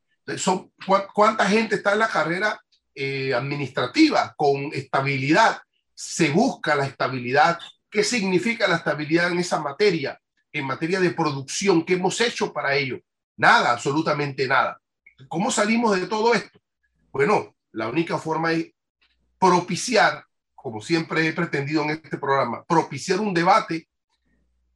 ¿Cuánta 1.14 1.46
gente 1.46 1.76
está 1.76 1.94
en 1.94 2.00
la 2.00 2.10
carrera 2.10 2.62
eh, 2.94 3.34
administrativa 3.34 4.34
con 4.38 4.72
estabilidad? 4.74 5.60
Se 5.94 6.30
busca 6.30 6.76
la 6.76 6.86
estabilidad. 6.86 7.60
¿Qué 7.90 8.04
significa 8.04 8.68
la 8.68 8.78
estabilidad 8.78 9.32
en 9.32 9.40
esa 9.40 9.60
materia? 9.60 10.20
En 10.52 10.66
materia 10.66 11.00
de 11.00 11.12
producción, 11.12 11.84
¿qué 11.84 11.94
hemos 11.94 12.20
hecho 12.22 12.52
para 12.52 12.76
ello? 12.76 13.00
Nada, 13.38 13.72
absolutamente 13.72 14.48
nada. 14.48 14.80
¿Cómo 15.28 15.50
salimos 15.52 16.00
de 16.00 16.08
todo 16.08 16.34
esto? 16.34 16.60
Bueno, 17.12 17.56
la 17.72 17.88
única 17.88 18.18
forma 18.18 18.52
es 18.52 18.72
propiciar 19.40 20.27
como 20.68 20.82
siempre 20.82 21.26
he 21.26 21.32
pretendido 21.32 21.82
en 21.84 21.92
este 21.92 22.18
programa, 22.18 22.62
propiciar 22.66 23.22
un 23.22 23.34
debate 23.34 23.88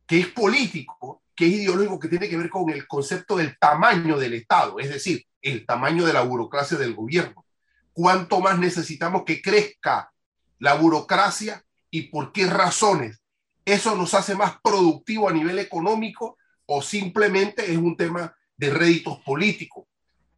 que 0.08 0.22
es 0.22 0.28
político, 0.28 1.22
que 1.36 1.48
es 1.48 1.52
ideológico, 1.52 2.00
que 2.00 2.08
tiene 2.08 2.30
que 2.30 2.38
ver 2.38 2.50
con 2.50 2.70
el 2.70 2.88
concepto 2.88 3.36
del 3.36 3.58
tamaño 3.60 4.18
del 4.18 4.36
Estado, 4.36 4.80
es 4.80 4.88
decir, 4.88 5.26
el 5.42 5.66
tamaño 5.66 6.06
de 6.06 6.14
la 6.14 6.22
burocracia 6.22 6.78
del 6.78 6.96
gobierno. 6.96 7.46
¿Cuánto 7.92 8.40
más 8.40 8.58
necesitamos 8.58 9.24
que 9.26 9.42
crezca 9.42 10.14
la 10.60 10.76
burocracia 10.76 11.62
y 11.90 12.04
por 12.04 12.32
qué 12.32 12.46
razones? 12.46 13.22
¿Eso 13.66 13.94
nos 13.98 14.14
hace 14.14 14.34
más 14.34 14.62
productivo 14.64 15.28
a 15.28 15.34
nivel 15.34 15.60
económico 15.60 16.38
o 16.68 16.82
simplemente 16.82 17.70
es 17.70 17.78
un 17.78 17.98
tema 17.98 18.34
de 18.56 18.70
réditos 18.70 19.20
políticos? 19.26 19.88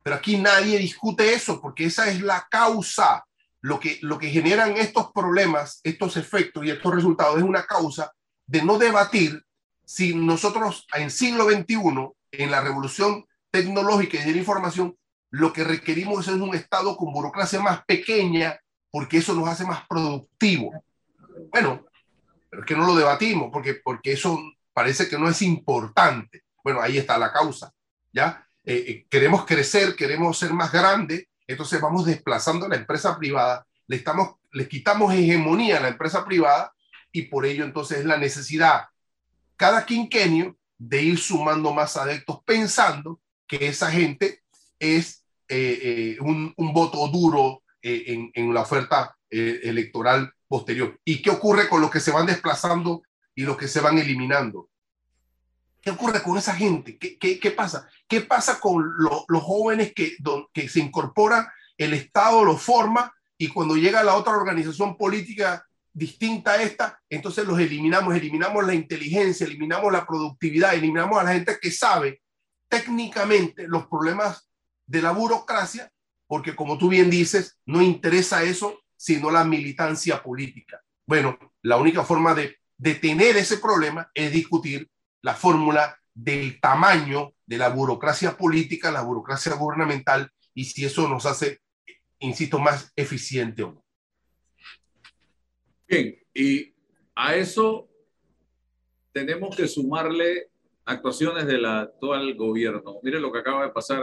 Pero 0.02 0.16
aquí 0.16 0.36
nadie 0.36 0.80
discute 0.80 1.32
eso 1.32 1.62
porque 1.62 1.86
esa 1.86 2.10
es 2.10 2.22
la 2.22 2.48
causa 2.50 3.24
lo 3.64 3.80
que, 3.80 3.98
lo 4.02 4.20
que 4.20 4.30
generan 4.30 4.76
estos 4.76 5.12
problemas, 5.14 5.80
estos 5.84 6.18
efectos 6.18 6.66
y 6.66 6.70
estos 6.70 6.94
resultados 6.94 7.38
es 7.38 7.44
una 7.44 7.64
causa 7.64 8.12
de 8.46 8.62
no 8.62 8.78
debatir 8.78 9.42
si 9.86 10.14
nosotros 10.14 10.86
en 10.94 11.10
siglo 11.10 11.46
XXI, 11.46 11.78
en 12.32 12.52
la 12.52 12.60
revolución 12.60 13.26
tecnológica 13.52 14.18
y 14.18 14.26
de 14.26 14.32
la 14.34 14.38
información, 14.38 14.98
lo 15.30 15.54
que 15.54 15.64
requerimos 15.64 16.28
es 16.28 16.34
un 16.34 16.54
Estado 16.54 16.98
con 16.98 17.14
burocracia 17.14 17.62
más 17.62 17.86
pequeña, 17.86 18.60
porque 18.92 19.20
eso 19.20 19.34
nos 19.34 19.48
hace 19.48 19.64
más 19.64 19.88
productivo. 19.88 20.84
Bueno, 21.50 21.86
pero 22.50 22.64
es 22.64 22.68
que 22.68 22.76
no 22.76 22.86
lo 22.86 22.96
debatimos, 22.96 23.50
porque, 23.52 23.76
porque 23.76 24.12
eso 24.12 24.42
parece 24.74 25.08
que 25.08 25.18
no 25.18 25.30
es 25.30 25.42
importante. 25.42 26.44
Bueno, 26.62 26.82
ahí 26.82 26.98
está 26.98 27.18
la 27.18 27.32
causa, 27.32 27.72
¿ya? 28.12 28.46
Eh, 28.66 28.84
eh, 28.88 29.06
queremos 29.10 29.46
crecer, 29.46 29.96
queremos 29.96 30.38
ser 30.38 30.52
más 30.52 30.72
grandes, 30.72 31.28
entonces 31.48 31.80
vamos 31.82 32.06
desplazando 32.06 32.66
a 32.66 32.70
la 32.70 32.76
empresa 32.76 33.18
privada, 33.18 33.66
le, 33.88 33.98
estamos, 33.98 34.36
le 34.52 34.68
quitamos 34.68 35.14
hegemonía 35.14 35.78
a 35.78 35.82
la 35.82 35.90
empresa 35.90 36.26
privada 36.26 36.74
y 37.12 37.24
por 37.24 37.46
ello 37.46 37.64
entonces 37.64 38.00
es 38.00 38.06
la 38.06 38.18
necesidad 38.18 38.86
cada 39.56 39.86
quinquenio 39.86 40.58
de 40.78 41.02
ir 41.02 41.18
sumando 41.18 41.74
más 41.74 41.96
adeptos 41.98 42.40
pensando 42.46 43.22
que 43.48 43.68
esa 43.68 43.90
gente 43.92 44.44
es 44.80 45.24
eh, 45.48 45.80
eh, 45.82 46.18
un, 46.20 46.54
un, 46.58 46.74
voto 46.74 47.08
duro 47.08 47.64
eh, 47.82 48.04
en, 48.08 48.32
en, 48.34 48.54
la 48.54 48.62
oferta 48.62 49.16
electoral 49.30 50.32
posterior. 50.48 51.00
¿Y 51.04 51.22
qué 51.22 51.32
ocurre 51.32 51.68
con 51.68 51.82
los 51.82 51.90
que 51.90 52.00
se 52.00 52.12
van 52.12 52.28
desplazando 52.28 53.02
y 53.34 53.44
los 53.44 53.58
que 53.58 53.68
se 53.68 53.80
van 53.80 53.98
eliminando? 53.98 54.70
¿Qué 55.84 55.92
ocurre 55.92 56.24
con 56.24 56.38
esa 56.38 56.56
gente? 56.56 56.98
¿Qué, 56.98 57.18
qué, 57.18 57.38
qué 57.42 57.52
pasa? 57.52 57.90
¿Qué 58.08 58.22
pasa 58.22 58.62
con 58.62 58.90
los 59.28 59.44
jóvenes 59.44 59.94
que, 59.94 60.16
que 60.54 60.70
se 60.70 60.80
incorporan, 60.80 61.46
el 61.78 61.94
Estado 61.94 62.46
los 62.46 62.62
forma 62.62 63.14
y 63.38 63.50
cuando 63.50 63.76
llega 63.76 64.02
la 64.02 64.16
otra 64.16 64.32
organización 64.32 64.96
política 64.96 65.68
distinta 65.92 66.54
a 66.54 66.64
esta, 66.64 67.02
entonces 67.10 67.46
los 67.46 67.60
eliminamos, 67.60 68.16
eliminamos 68.16 68.66
la 68.66 68.74
inteligencia, 68.74 69.46
eliminamos 69.46 69.92
la 69.92 70.06
productividad, 70.08 70.74
eliminamos 70.74 71.20
a 71.20 71.24
la 71.24 71.34
gente 71.34 71.58
que 71.62 71.70
sabe 71.70 72.22
técnicamente 72.70 73.68
los 73.68 73.88
problemas 73.88 74.50
de 74.86 75.02
la 75.02 75.12
burocracia, 75.12 75.92
porque 76.26 76.56
como 76.56 76.78
tú 76.78 76.88
bien 76.88 77.10
dices, 77.10 77.60
no 77.66 77.82
interesa 77.82 78.44
eso, 78.44 78.80
sino 78.96 79.30
la 79.30 79.44
militancia 79.44 80.24
política. 80.24 80.82
Bueno, 81.06 81.38
la 81.62 81.76
única 81.76 82.04
forma 82.04 82.34
de 82.34 82.58
detener 82.78 83.36
ese 83.36 83.58
problema 83.58 84.10
es 84.14 84.32
discutir 84.32 84.90
la 85.24 85.34
fórmula 85.34 85.98
del 86.14 86.60
tamaño 86.60 87.34
de 87.46 87.58
la 87.58 87.70
burocracia 87.70 88.38
política, 88.38 88.92
la 88.92 89.02
burocracia 89.02 89.56
gubernamental 89.56 90.30
y 90.54 90.66
si 90.66 90.86
eso 90.86 91.08
nos 91.10 91.26
hace, 91.26 91.62
insisto, 92.20 92.60
más 92.60 92.92
eficiente 92.96 93.64
o 93.64 93.72
no. 93.72 93.86
Bien, 95.88 96.16
y 96.34 96.74
a 97.16 97.36
eso 97.36 97.90
tenemos 99.12 99.56
que 99.56 99.68
sumarle 99.68 100.50
actuaciones 100.86 101.48
del 101.48 101.66
actual 101.66 102.36
gobierno. 102.36 103.00
Mire 103.02 103.20
lo 103.20 103.32
que 103.32 103.40
acaba 103.40 103.64
de 103.64 103.72
pasar 103.72 104.02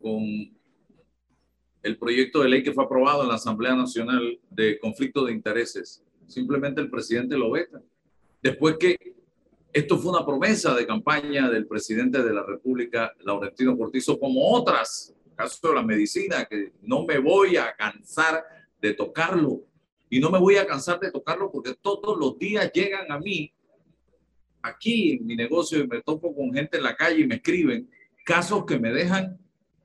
con 0.00 0.22
el 1.82 1.98
proyecto 1.98 2.42
de 2.42 2.48
ley 2.48 2.62
que 2.62 2.72
fue 2.72 2.84
aprobado 2.84 3.22
en 3.22 3.28
la 3.28 3.34
Asamblea 3.34 3.74
Nacional 3.74 4.40
de 4.50 4.78
conflicto 4.78 5.24
de 5.24 5.32
intereses. 5.32 6.04
Simplemente 6.26 6.80
el 6.80 6.90
presidente 6.90 7.36
lo 7.36 7.50
veta. 7.50 7.80
Después 8.42 8.76
que 8.78 9.17
esto 9.72 9.98
fue 9.98 10.12
una 10.12 10.24
promesa 10.24 10.74
de 10.74 10.86
campaña 10.86 11.50
del 11.50 11.66
presidente 11.66 12.22
de 12.22 12.32
la 12.32 12.42
República, 12.42 13.12
Laurentino 13.20 13.76
Cortizo, 13.76 14.18
como 14.18 14.50
otras, 14.50 15.14
caso 15.36 15.68
de 15.68 15.74
la 15.74 15.82
medicina, 15.82 16.46
que 16.46 16.72
no 16.82 17.04
me 17.04 17.18
voy 17.18 17.56
a 17.56 17.74
cansar 17.76 18.44
de 18.80 18.94
tocarlo. 18.94 19.62
Y 20.10 20.20
no 20.20 20.30
me 20.30 20.38
voy 20.38 20.56
a 20.56 20.66
cansar 20.66 20.98
de 20.98 21.10
tocarlo 21.10 21.52
porque 21.52 21.74
todos 21.74 22.18
los 22.18 22.38
días 22.38 22.72
llegan 22.72 23.12
a 23.12 23.18
mí, 23.18 23.52
aquí 24.62 25.12
en 25.12 25.26
mi 25.26 25.36
negocio, 25.36 25.78
y 25.78 25.86
me 25.86 26.02
topo 26.02 26.34
con 26.34 26.52
gente 26.52 26.78
en 26.78 26.82
la 26.82 26.96
calle 26.96 27.20
y 27.20 27.26
me 27.26 27.36
escriben 27.36 27.90
casos 28.24 28.64
que 28.64 28.78
me 28.78 28.90
dejan 28.90 29.38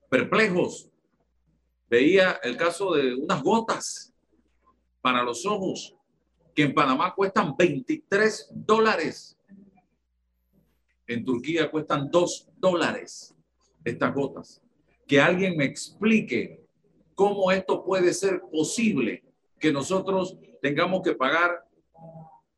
perplejos. 0.10 0.90
Veía 1.90 2.40
el 2.42 2.56
caso 2.56 2.94
de 2.94 3.14
unas 3.14 3.44
gotas 3.44 4.14
para 5.02 5.24
los 5.24 5.46
ojos 5.46 5.96
que 6.56 6.64
en 6.64 6.74
Panamá 6.74 7.14
cuestan 7.14 7.56
23 7.58 8.50
dólares 8.52 9.38
en 11.08 11.26
Turquía 11.26 11.70
cuestan 11.70 12.10
dos 12.10 12.48
dólares 12.58 13.36
estas 13.84 14.14
gotas. 14.14 14.62
Que 15.08 15.20
alguien 15.20 15.58
me 15.58 15.66
explique 15.66 16.62
cómo 17.16 17.52
esto 17.52 17.84
puede 17.84 18.14
ser 18.14 18.42
posible 18.42 19.24
que 19.60 19.72
nosotros 19.72 20.38
tengamos 20.62 21.02
que 21.02 21.14
pagar 21.14 21.64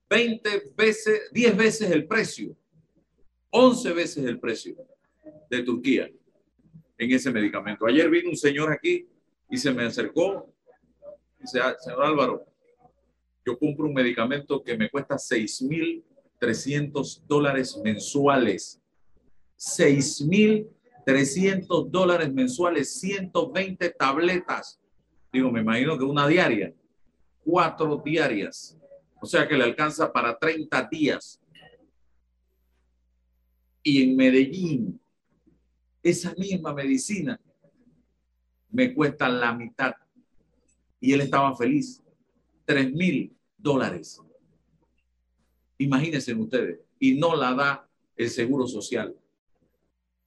20 0.10 0.72
veces, 0.76 1.32
10 1.32 1.58
veces 1.58 1.92
el 1.92 2.08
precio, 2.08 2.56
11 3.50 3.94
veces 3.94 4.26
el 4.26 4.40
precio 4.40 4.76
de 5.50 5.64
Turquía 5.64 6.10
en 6.98 7.12
ese 7.12 7.32
medicamento. 7.32 7.86
Ayer 7.86 8.10
vino 8.10 8.30
un 8.30 8.38
señor 8.38 8.72
aquí 8.72 9.08
y 9.50 9.58
se 9.58 9.72
me 9.72 9.84
acercó 9.84 10.52
y 11.40 11.42
dice, 11.42 11.60
ah, 11.60 11.76
señor 11.80 12.04
Álvaro, 12.04 12.46
yo 13.46 13.58
compro 13.58 13.86
un 13.86 13.94
medicamento 13.94 14.64
que 14.64 14.78
me 14.78 14.90
cuesta 14.90 15.18
6 15.18 15.62
mil 15.64 16.04
300 16.40 17.24
dólares 17.28 17.80
mensuales. 17.84 18.82
6.300 19.58 21.90
dólares 21.90 22.34
mensuales, 22.34 23.00
120 23.00 23.90
tabletas. 23.92 24.80
Digo, 25.32 25.50
me 25.52 25.62
imagino 25.62 25.98
que 25.98 26.04
una 26.04 26.28
diaria, 26.28 26.74
cuatro 27.44 28.02
diarias. 28.04 28.78
O 29.22 29.26
sea 29.26 29.48
que 29.48 29.56
le 29.56 29.64
alcanza 29.64 30.12
para 30.12 30.38
30 30.38 30.90
días. 30.92 31.40
Y 33.82 34.04
en 34.04 34.14
Medellín, 34.16 35.00
esa 36.02 36.34
misma 36.36 36.74
medicina 36.74 37.40
me 38.70 38.94
cuesta 38.94 39.30
la 39.30 39.54
mitad. 39.54 39.94
Y 41.00 41.14
él 41.14 41.22
estaba 41.22 41.56
feliz. 41.56 42.04
3 42.66 42.94
mil 42.94 43.34
dólares. 43.58 44.20
Imagínense 45.78 46.34
ustedes. 46.34 46.80
Y 47.00 47.16
no 47.16 47.36
la 47.36 47.54
da 47.54 47.90
el 48.16 48.30
Seguro 48.30 48.68
Social. 48.68 49.16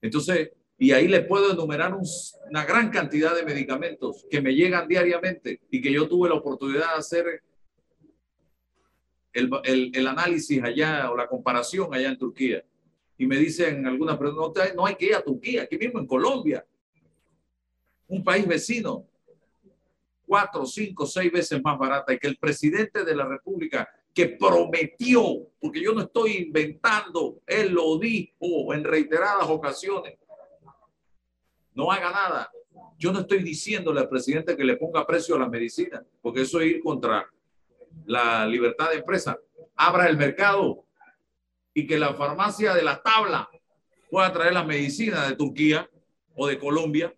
Entonces, 0.00 0.50
y 0.78 0.92
ahí 0.92 1.08
le 1.08 1.22
puedo 1.22 1.52
enumerar 1.52 1.96
una 2.48 2.64
gran 2.64 2.90
cantidad 2.90 3.34
de 3.34 3.44
medicamentos 3.44 4.24
que 4.30 4.40
me 4.40 4.54
llegan 4.54 4.86
diariamente 4.86 5.60
y 5.70 5.80
que 5.80 5.92
yo 5.92 6.08
tuve 6.08 6.28
la 6.28 6.36
oportunidad 6.36 6.92
de 6.92 6.98
hacer 6.98 7.42
el, 9.32 9.50
el, 9.94 10.06
análisis 10.06 10.62
allá 10.62 11.10
o 11.10 11.16
la 11.16 11.26
comparación 11.26 11.92
allá 11.92 12.10
en 12.10 12.18
Turquía. 12.18 12.64
Y 13.16 13.26
me 13.26 13.36
dicen 13.36 13.86
algunas 13.86 14.16
personas, 14.16 14.74
no, 14.76 14.86
hay 14.86 14.94
que 14.94 15.06
ir 15.06 15.14
a 15.16 15.22
Turquía, 15.22 15.62
aquí 15.62 15.76
mismo 15.76 15.98
en 15.98 16.06
Colombia, 16.06 16.64
un 18.06 18.22
país 18.22 18.46
vecino, 18.46 19.04
cuatro, 20.24 20.64
cinco, 20.64 21.06
seis 21.06 21.32
veces 21.32 21.60
más 21.62 21.76
barata 21.76 22.12
y 22.12 22.18
que 22.18 22.28
el 22.28 22.36
presidente 22.36 23.04
de 23.04 23.16
la 23.16 23.26
República 23.26 23.88
que 24.18 24.30
prometió, 24.30 25.22
porque 25.60 25.80
yo 25.80 25.92
no 25.92 26.00
estoy 26.00 26.38
inventando, 26.38 27.40
él 27.46 27.72
lo 27.72 27.96
dijo 28.00 28.74
en 28.74 28.82
reiteradas 28.82 29.48
ocasiones, 29.48 30.18
no 31.72 31.92
haga 31.92 32.10
nada. 32.10 32.50
Yo 32.98 33.12
no 33.12 33.20
estoy 33.20 33.44
diciéndole 33.44 34.00
al 34.00 34.08
presidente 34.08 34.56
que 34.56 34.64
le 34.64 34.76
ponga 34.76 35.06
precio 35.06 35.36
a 35.36 35.38
la 35.38 35.48
medicina, 35.48 36.04
porque 36.20 36.40
eso 36.40 36.60
es 36.60 36.66
ir 36.66 36.82
contra 36.82 37.30
la 38.06 38.44
libertad 38.44 38.90
de 38.90 38.96
empresa. 38.96 39.38
Abra 39.76 40.08
el 40.08 40.16
mercado 40.16 40.84
y 41.72 41.86
que 41.86 41.96
la 41.96 42.12
farmacia 42.14 42.74
de 42.74 42.82
la 42.82 43.00
tabla 43.00 43.48
pueda 44.10 44.32
traer 44.32 44.52
la 44.52 44.64
medicina 44.64 45.28
de 45.28 45.36
Turquía 45.36 45.88
o 46.34 46.48
de 46.48 46.58
Colombia. 46.58 47.14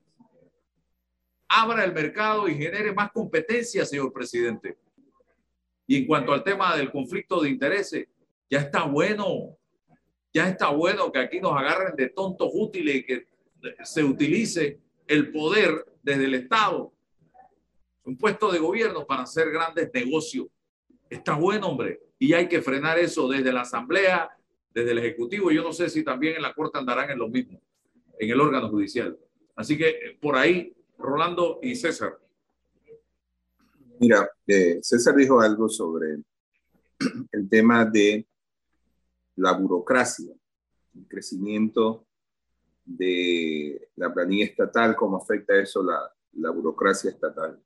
Abra 1.48 1.82
el 1.82 1.94
mercado 1.94 2.46
y 2.46 2.56
genere 2.56 2.92
más 2.92 3.10
competencia, 3.10 3.86
señor 3.86 4.12
presidente. 4.12 4.76
Y 5.90 5.96
en 5.96 6.06
cuanto 6.06 6.32
al 6.32 6.44
tema 6.44 6.76
del 6.76 6.92
conflicto 6.92 7.40
de 7.40 7.50
intereses, 7.50 8.06
ya 8.48 8.60
está 8.60 8.84
bueno, 8.84 9.58
ya 10.32 10.48
está 10.48 10.68
bueno 10.68 11.10
que 11.10 11.18
aquí 11.18 11.40
nos 11.40 11.50
agarren 11.56 11.96
de 11.96 12.10
tontos 12.10 12.48
útiles 12.54 12.94
y 12.94 13.02
que 13.04 13.26
se 13.82 14.04
utilice 14.04 14.78
el 15.08 15.32
poder 15.32 15.84
desde 16.00 16.26
el 16.26 16.34
Estado, 16.34 16.92
un 18.04 18.16
puesto 18.16 18.52
de 18.52 18.60
gobierno 18.60 19.04
para 19.04 19.22
hacer 19.22 19.50
grandes 19.50 19.90
negocios. 19.92 20.46
Está 21.08 21.34
bueno, 21.34 21.66
hombre, 21.66 22.00
y 22.20 22.34
hay 22.34 22.46
que 22.46 22.62
frenar 22.62 22.96
eso 22.96 23.26
desde 23.26 23.52
la 23.52 23.62
Asamblea, 23.62 24.30
desde 24.72 24.92
el 24.92 24.98
Ejecutivo. 24.98 25.50
Yo 25.50 25.64
no 25.64 25.72
sé 25.72 25.90
si 25.90 26.04
también 26.04 26.36
en 26.36 26.42
la 26.42 26.54
Corte 26.54 26.78
andarán 26.78 27.10
en 27.10 27.18
lo 27.18 27.28
mismo, 27.28 27.60
en 28.16 28.30
el 28.30 28.40
órgano 28.40 28.68
judicial. 28.68 29.18
Así 29.56 29.76
que 29.76 29.88
eh, 29.88 30.18
por 30.20 30.36
ahí, 30.36 30.72
Rolando 30.96 31.58
y 31.60 31.74
César. 31.74 32.16
Mira, 34.00 34.30
eh, 34.46 34.80
César 34.82 35.14
dijo 35.14 35.42
algo 35.42 35.68
sobre 35.68 36.22
el 37.32 37.48
tema 37.50 37.84
de 37.84 38.26
la 39.36 39.52
burocracia, 39.52 40.32
el 40.94 41.06
crecimiento 41.06 42.06
de 42.82 43.90
la 43.96 44.10
planilla 44.12 44.46
estatal, 44.46 44.96
cómo 44.96 45.18
afecta 45.18 45.54
eso 45.54 45.82
la, 45.82 46.10
la 46.32 46.48
burocracia 46.48 47.10
estatal. 47.10 47.62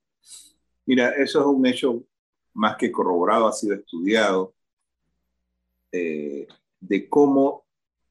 Mira, 0.85 1.11
eso 1.11 1.39
es 1.39 1.45
un 1.45 1.65
hecho 1.65 2.03
más 2.53 2.75
que 2.75 2.91
corroborado, 2.91 3.47
ha 3.47 3.53
sido 3.53 3.73
estudiado, 3.73 4.53
eh, 5.89 6.47
de 6.81 7.07
cómo 7.07 7.63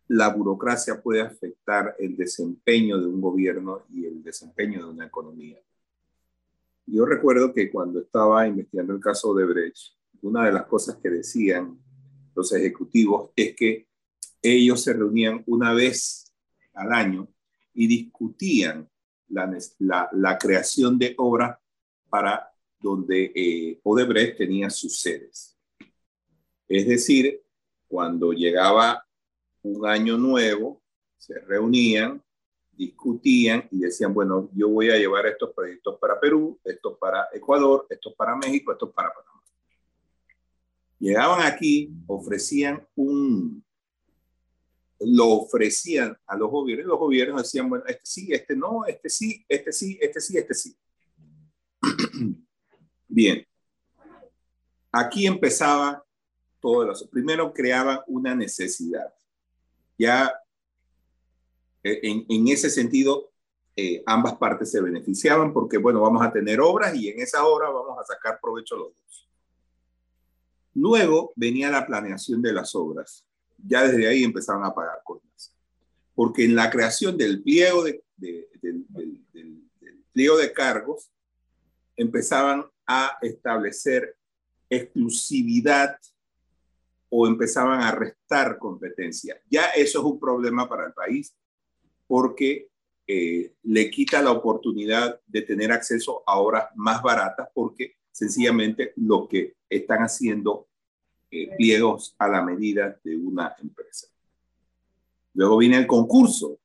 la 0.09 0.31
burocracia 0.31 1.03
puede 1.03 1.21
afectar 1.21 1.95
el 1.99 2.17
desempeño 2.17 2.99
de 2.99 3.07
un 3.07 3.21
gobierno 3.21 3.83
y 3.93 4.07
el 4.07 4.23
desempeño 4.23 4.87
de 4.87 4.93
una 4.93 5.07
economía. 5.07 5.61
Yo 6.87 7.07
recuerdo 7.07 7.53
que 7.53 7.71
cuando 7.71 8.01
estaba 8.01 8.47
investigando 8.47 8.93
el 8.93 9.01
caso 9.01 9.35
de 9.35 9.45
Brecht, 9.45 9.95
una 10.23 10.47
de 10.47 10.53
las 10.53 10.67
cosas 10.67 10.97
que 10.97 11.11
decían 11.11 11.79
los 12.35 12.53
ejecutivos 12.53 13.31
es 13.37 13.55
que 13.55 13.89
ellos 14.43 14.83
se 14.83 14.93
reunían 14.93 15.43
una 15.47 15.73
vez 15.73 16.33
al 16.75 16.93
año 16.93 17.29
y 17.73 17.87
discutían 17.87 18.89
la, 19.29 20.39
creación 20.39 20.99
de 20.99 21.15
obras 21.17 21.59
para 22.09 22.51
donde 22.79 23.33
eh, 23.35 23.81
Odebrecht 23.83 24.37
tenía 24.39 24.71
sus 24.71 25.01
sedes. 25.01 25.57
Es 26.69 26.87
decir, 26.87 27.43
cuando 27.89 28.33
llegaba 28.33 29.07
un 29.63 29.87
año 29.87 30.19
nuevo, 30.19 30.83
se 31.17 31.39
reunían, 31.41 32.23
discutían 32.77 33.69
y 33.71 33.81
decían, 33.81 34.13
bueno, 34.13 34.51
yo 34.55 34.69
voy 34.69 34.91
a 34.91 34.97
llevar 34.97 35.27
estos 35.27 35.53
proyectos 35.53 35.99
para 35.99 36.19
Perú, 36.19 36.59
estos 36.65 36.99
para 36.99 37.29
Ecuador, 37.33 37.87
estos 37.89 38.15
para 38.15 38.37
México, 38.37 38.73
estos 38.73 38.91
para 38.93 39.13
Panamá. 39.13 39.43
Llegaban 40.99 41.43
aquí, 41.43 41.91
ofrecían 42.07 42.87
un, 42.95 43.65
lo 45.01 45.29
ofrecían 45.29 46.17
a 46.27 46.37
los 46.37 46.51
gobiernos 46.51 46.87
y 46.87 46.89
los 46.89 46.99
gobiernos 46.99 47.43
decían, 47.43 47.69
bueno, 47.69 47.85
este 47.87 48.05
sí, 48.05 48.33
este 48.33 48.57
no, 48.57 48.85
este 48.87 49.09
sí, 49.09 49.45
este 49.49 49.73
sí, 49.73 49.99
este 50.01 50.21
sí, 50.21 50.39
este 50.39 50.55
sí. 50.55 50.77
Bien. 53.09 53.47
Aquí 54.91 55.27
empezaba 55.27 56.05
todo 56.61 56.91
eso. 56.91 57.09
Primero 57.11 57.53
creaban 57.53 58.01
una 58.07 58.35
necesidad. 58.35 59.13
Ya 59.99 60.33
en, 61.85 62.27
en 62.29 62.49
ese 62.49 62.71
sentido, 62.71 63.31
eh, 63.77 64.03
ambas 64.07 64.35
partes 64.37 64.71
se 64.71 64.81
beneficiaban 64.81 65.53
porque, 65.53 65.79
bueno, 65.79 66.01
vamos 66.01 66.25
a 66.25 66.33
tener 66.33 66.61
obras 66.61 66.95
y 66.95 67.09
en 67.09 67.21
esa 67.21 67.45
obra 67.45 67.71
vamos 67.71 67.99
a 67.99 68.05
sacar 68.05 68.39
provecho 68.41 68.77
los 68.77 68.89
dos. 68.89 69.29
Luego 70.75 71.33
venía 71.37 71.71
la 71.71 71.87
planeación 71.87 72.43
de 72.43 72.53
las 72.53 72.75
obras 72.75 73.25
ya 73.67 73.87
desde 73.87 74.09
ahí 74.09 74.25
empezaron 74.25 74.65
a 74.65 74.75
pagar 74.75 75.01
cosas. 75.05 75.55
Porque 76.15 76.45
en 76.45 76.55
la 76.55 76.71
creación 76.71 77.17
del 77.17 77.43
pliego 77.43 77.85
de, 77.85 78.03
del, 78.17 78.87
pliego 80.13 80.37
de 80.37 80.53
cargos, 80.53 81.11
empezaban 81.97 82.65
a 82.87 83.19
establecer 83.23 84.17
exclusividad 84.69 85.97
o 87.09 87.27
empezaban 87.27 87.81
a 87.81 87.91
restar 87.93 88.59
competencia. 88.59 89.41
Ya 89.51 89.67
eso 89.71 89.99
es 90.01 90.05
un 90.05 90.21
problema 90.21 90.69
para 90.69 90.87
el 90.87 90.93
país 90.93 91.35
porque 92.07 92.69
eh, 93.07 93.53
le 93.63 93.91
quita 93.91 94.23
la 94.23 94.33
oportunidad 94.33 95.21
de 95.27 95.43
tener 95.43 95.73
acceso 95.73 96.23
a 96.27 96.39
obras 96.39 96.69
más 96.75 97.03
baratas 97.03 97.49
porque 97.53 97.97
sencillamente 98.11 98.93
lo 98.97 99.29
que 99.29 99.57
están 99.69 99.99
haciendo 100.01 100.69
eh, 101.31 101.51
pliegos 101.57 102.15
a 102.19 102.29
la 102.29 102.43
medida 102.43 102.99
de 103.03 103.17
una 103.17 103.55
empresa. 103.61 104.07
Luego 105.35 105.59
viene 105.59 105.79
el 105.79 105.87
concurso, 105.87 106.59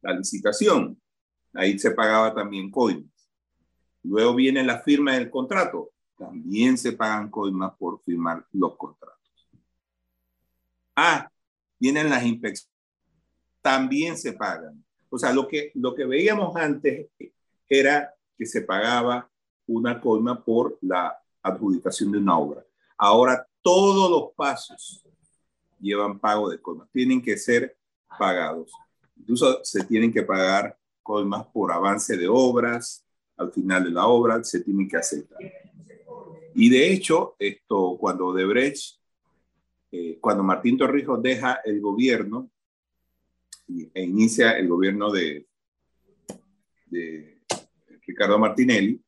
la 0.00 0.12
licitación. 0.12 1.00
Ahí 1.54 1.78
se 1.78 1.92
pagaba 1.92 2.34
también 2.34 2.70
coimas. 2.70 3.10
Luego 4.02 4.34
viene 4.34 4.64
la 4.64 4.80
firma 4.80 5.14
del 5.14 5.30
contrato. 5.30 5.92
También 6.18 6.76
se 6.76 6.92
pagan 6.92 7.30
coimas 7.30 7.72
por 7.78 8.02
firmar 8.02 8.44
los 8.52 8.76
contratos. 8.76 9.48
Ah, 10.96 11.30
vienen 11.78 12.10
las 12.10 12.24
inspecciones. 12.24 12.71
También 13.62 14.18
se 14.18 14.32
pagan. 14.34 14.84
O 15.08 15.18
sea, 15.18 15.32
lo 15.32 15.48
que, 15.48 15.72
lo 15.74 15.94
que 15.94 16.04
veíamos 16.04 16.54
antes 16.56 17.08
era 17.68 18.14
que 18.36 18.46
se 18.46 18.62
pagaba 18.62 19.30
una 19.66 20.00
coima 20.00 20.44
por 20.44 20.78
la 20.82 21.16
adjudicación 21.42 22.12
de 22.12 22.18
una 22.18 22.38
obra. 22.38 22.64
Ahora 22.96 23.46
todos 23.62 24.10
los 24.10 24.34
pasos 24.34 25.04
llevan 25.80 26.18
pago 26.18 26.48
de 26.48 26.60
coimas, 26.60 26.88
tienen 26.92 27.22
que 27.22 27.36
ser 27.36 27.76
pagados. 28.18 28.70
Incluso 29.16 29.60
se 29.64 29.84
tienen 29.84 30.12
que 30.12 30.22
pagar 30.22 30.76
coimas 31.02 31.46
por 31.46 31.72
avance 31.72 32.16
de 32.16 32.28
obras, 32.28 33.04
al 33.36 33.52
final 33.52 33.84
de 33.84 33.90
la 33.90 34.06
obra 34.06 34.42
se 34.44 34.60
tienen 34.60 34.88
que 34.88 34.96
aceptar. 34.96 35.38
Y 36.54 36.68
de 36.68 36.92
hecho, 36.92 37.34
esto 37.38 37.96
cuando 37.98 38.26
Odebrecht, 38.26 39.00
eh, 39.90 40.18
cuando 40.20 40.42
Martín 40.42 40.76
Torrijos 40.76 41.22
deja 41.22 41.60
el 41.64 41.80
gobierno 41.80 42.50
e 43.94 44.02
inicia 44.02 44.52
el 44.58 44.68
gobierno 44.68 45.10
de, 45.10 45.46
Ricardo 48.06 48.38
Martinelli, 48.38 49.00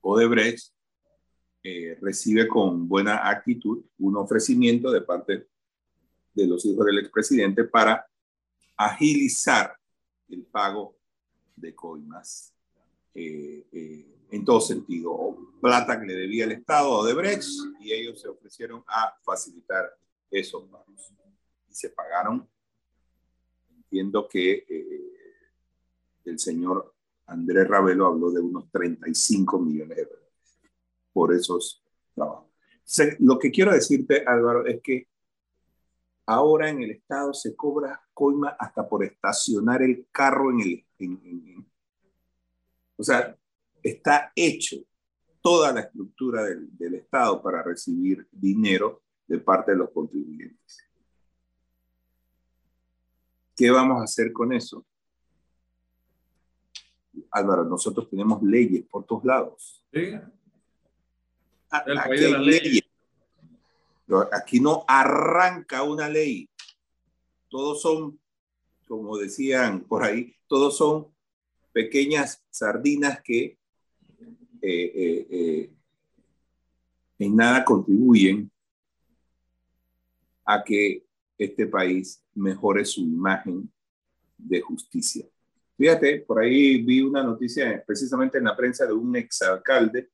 Odebrecht 0.00 0.72
eh, 1.62 1.96
recibe 2.00 2.48
con 2.48 2.88
buena 2.88 3.28
actitud 3.28 3.84
un 3.98 4.16
ofrecimiento 4.16 4.90
de 4.90 5.02
parte 5.02 5.48
de 6.34 6.46
los 6.46 6.64
hijos 6.66 6.84
del 6.86 6.98
expresidente 6.98 7.64
para 7.64 8.04
agilizar 8.76 9.76
el 10.28 10.44
pago 10.44 10.96
de 11.54 11.74
coimas. 11.74 12.52
eh, 13.14 13.64
eh, 13.70 14.14
en 14.34 14.44
todo 14.44 14.60
sentido, 14.60 15.36
plata 15.60 16.00
que 16.00 16.06
le 16.06 16.14
debía 16.14 16.44
el 16.44 16.52
Estado 16.52 17.04
de 17.04 17.14
Brecht 17.14 17.48
y 17.78 17.92
ellos 17.92 18.20
se 18.20 18.26
ofrecieron 18.28 18.82
a 18.88 19.16
facilitar 19.22 19.96
esos 20.28 20.64
pagos. 20.64 21.12
Y 21.70 21.74
se 21.74 21.90
pagaron, 21.90 22.48
entiendo 23.94 24.28
que 24.28 24.66
eh, 24.68 25.12
el 26.24 26.38
señor 26.40 26.94
Andrés 27.26 27.68
Ravelo 27.68 28.06
habló 28.06 28.32
de 28.32 28.40
unos 28.40 28.68
35 28.72 29.56
millones 29.60 29.96
de 29.96 30.04
dólares 30.04 30.58
por 31.12 31.32
esos 31.32 31.80
trabajos. 32.12 32.50
lo 33.20 33.38
que 33.38 33.52
quiero 33.52 33.72
decirte, 33.72 34.24
Álvaro, 34.26 34.66
es 34.66 34.82
que 34.82 35.06
ahora 36.26 36.70
en 36.70 36.82
el 36.82 36.90
Estado 36.90 37.32
se 37.32 37.54
cobra 37.54 38.02
coima 38.12 38.56
hasta 38.58 38.88
por 38.88 39.04
estacionar 39.04 39.80
el 39.82 40.08
carro 40.10 40.50
en 40.50 40.60
el... 40.98 41.64
o 42.96 43.02
sea, 43.04 43.36
está 43.80 44.32
hecho 44.34 44.78
toda 45.40 45.72
la 45.72 45.82
estructura 45.82 46.42
del, 46.42 46.76
del, 46.76 46.94
Estado 46.96 47.40
para 47.40 47.62
recibir 47.62 48.26
dinero 48.32 49.02
de 49.28 49.38
parte 49.38 49.70
de 49.70 49.78
los 49.78 49.90
contribuyentes. 49.90 50.84
¿Qué 53.56 53.70
vamos 53.70 54.00
a 54.00 54.04
hacer 54.04 54.32
con 54.32 54.52
eso? 54.52 54.84
Álvaro, 57.30 57.64
nosotros 57.64 58.08
tenemos 58.10 58.42
leyes 58.42 58.84
por 58.90 59.04
todos 59.04 59.24
lados. 59.24 59.84
Sí. 59.92 60.14
Aquí, 61.70 61.90
hay 61.90 62.44
leyes. 62.44 62.82
Aquí 64.32 64.60
no 64.60 64.84
arranca 64.86 65.82
una 65.82 66.08
ley. 66.08 66.48
Todos 67.48 67.80
son, 67.80 68.18
como 68.86 69.16
decían 69.16 69.80
por 69.80 70.02
ahí, 70.02 70.34
todos 70.46 70.76
son 70.76 71.14
pequeñas 71.72 72.42
sardinas 72.50 73.20
que 73.22 73.58
eh, 74.62 74.92
eh, 74.94 75.26
eh, 75.30 75.70
en 77.18 77.36
nada 77.36 77.64
contribuyen 77.64 78.50
a 80.44 80.62
que 80.62 81.03
este 81.38 81.66
país 81.66 82.22
mejore 82.34 82.84
su 82.84 83.00
imagen 83.00 83.70
de 84.36 84.60
justicia. 84.60 85.26
Fíjate, 85.76 86.20
por 86.20 86.40
ahí 86.40 86.82
vi 86.82 87.00
una 87.00 87.22
noticia 87.22 87.82
precisamente 87.86 88.38
en 88.38 88.44
la 88.44 88.56
prensa 88.56 88.86
de 88.86 88.92
un 88.92 89.16
exalcalde 89.16 90.08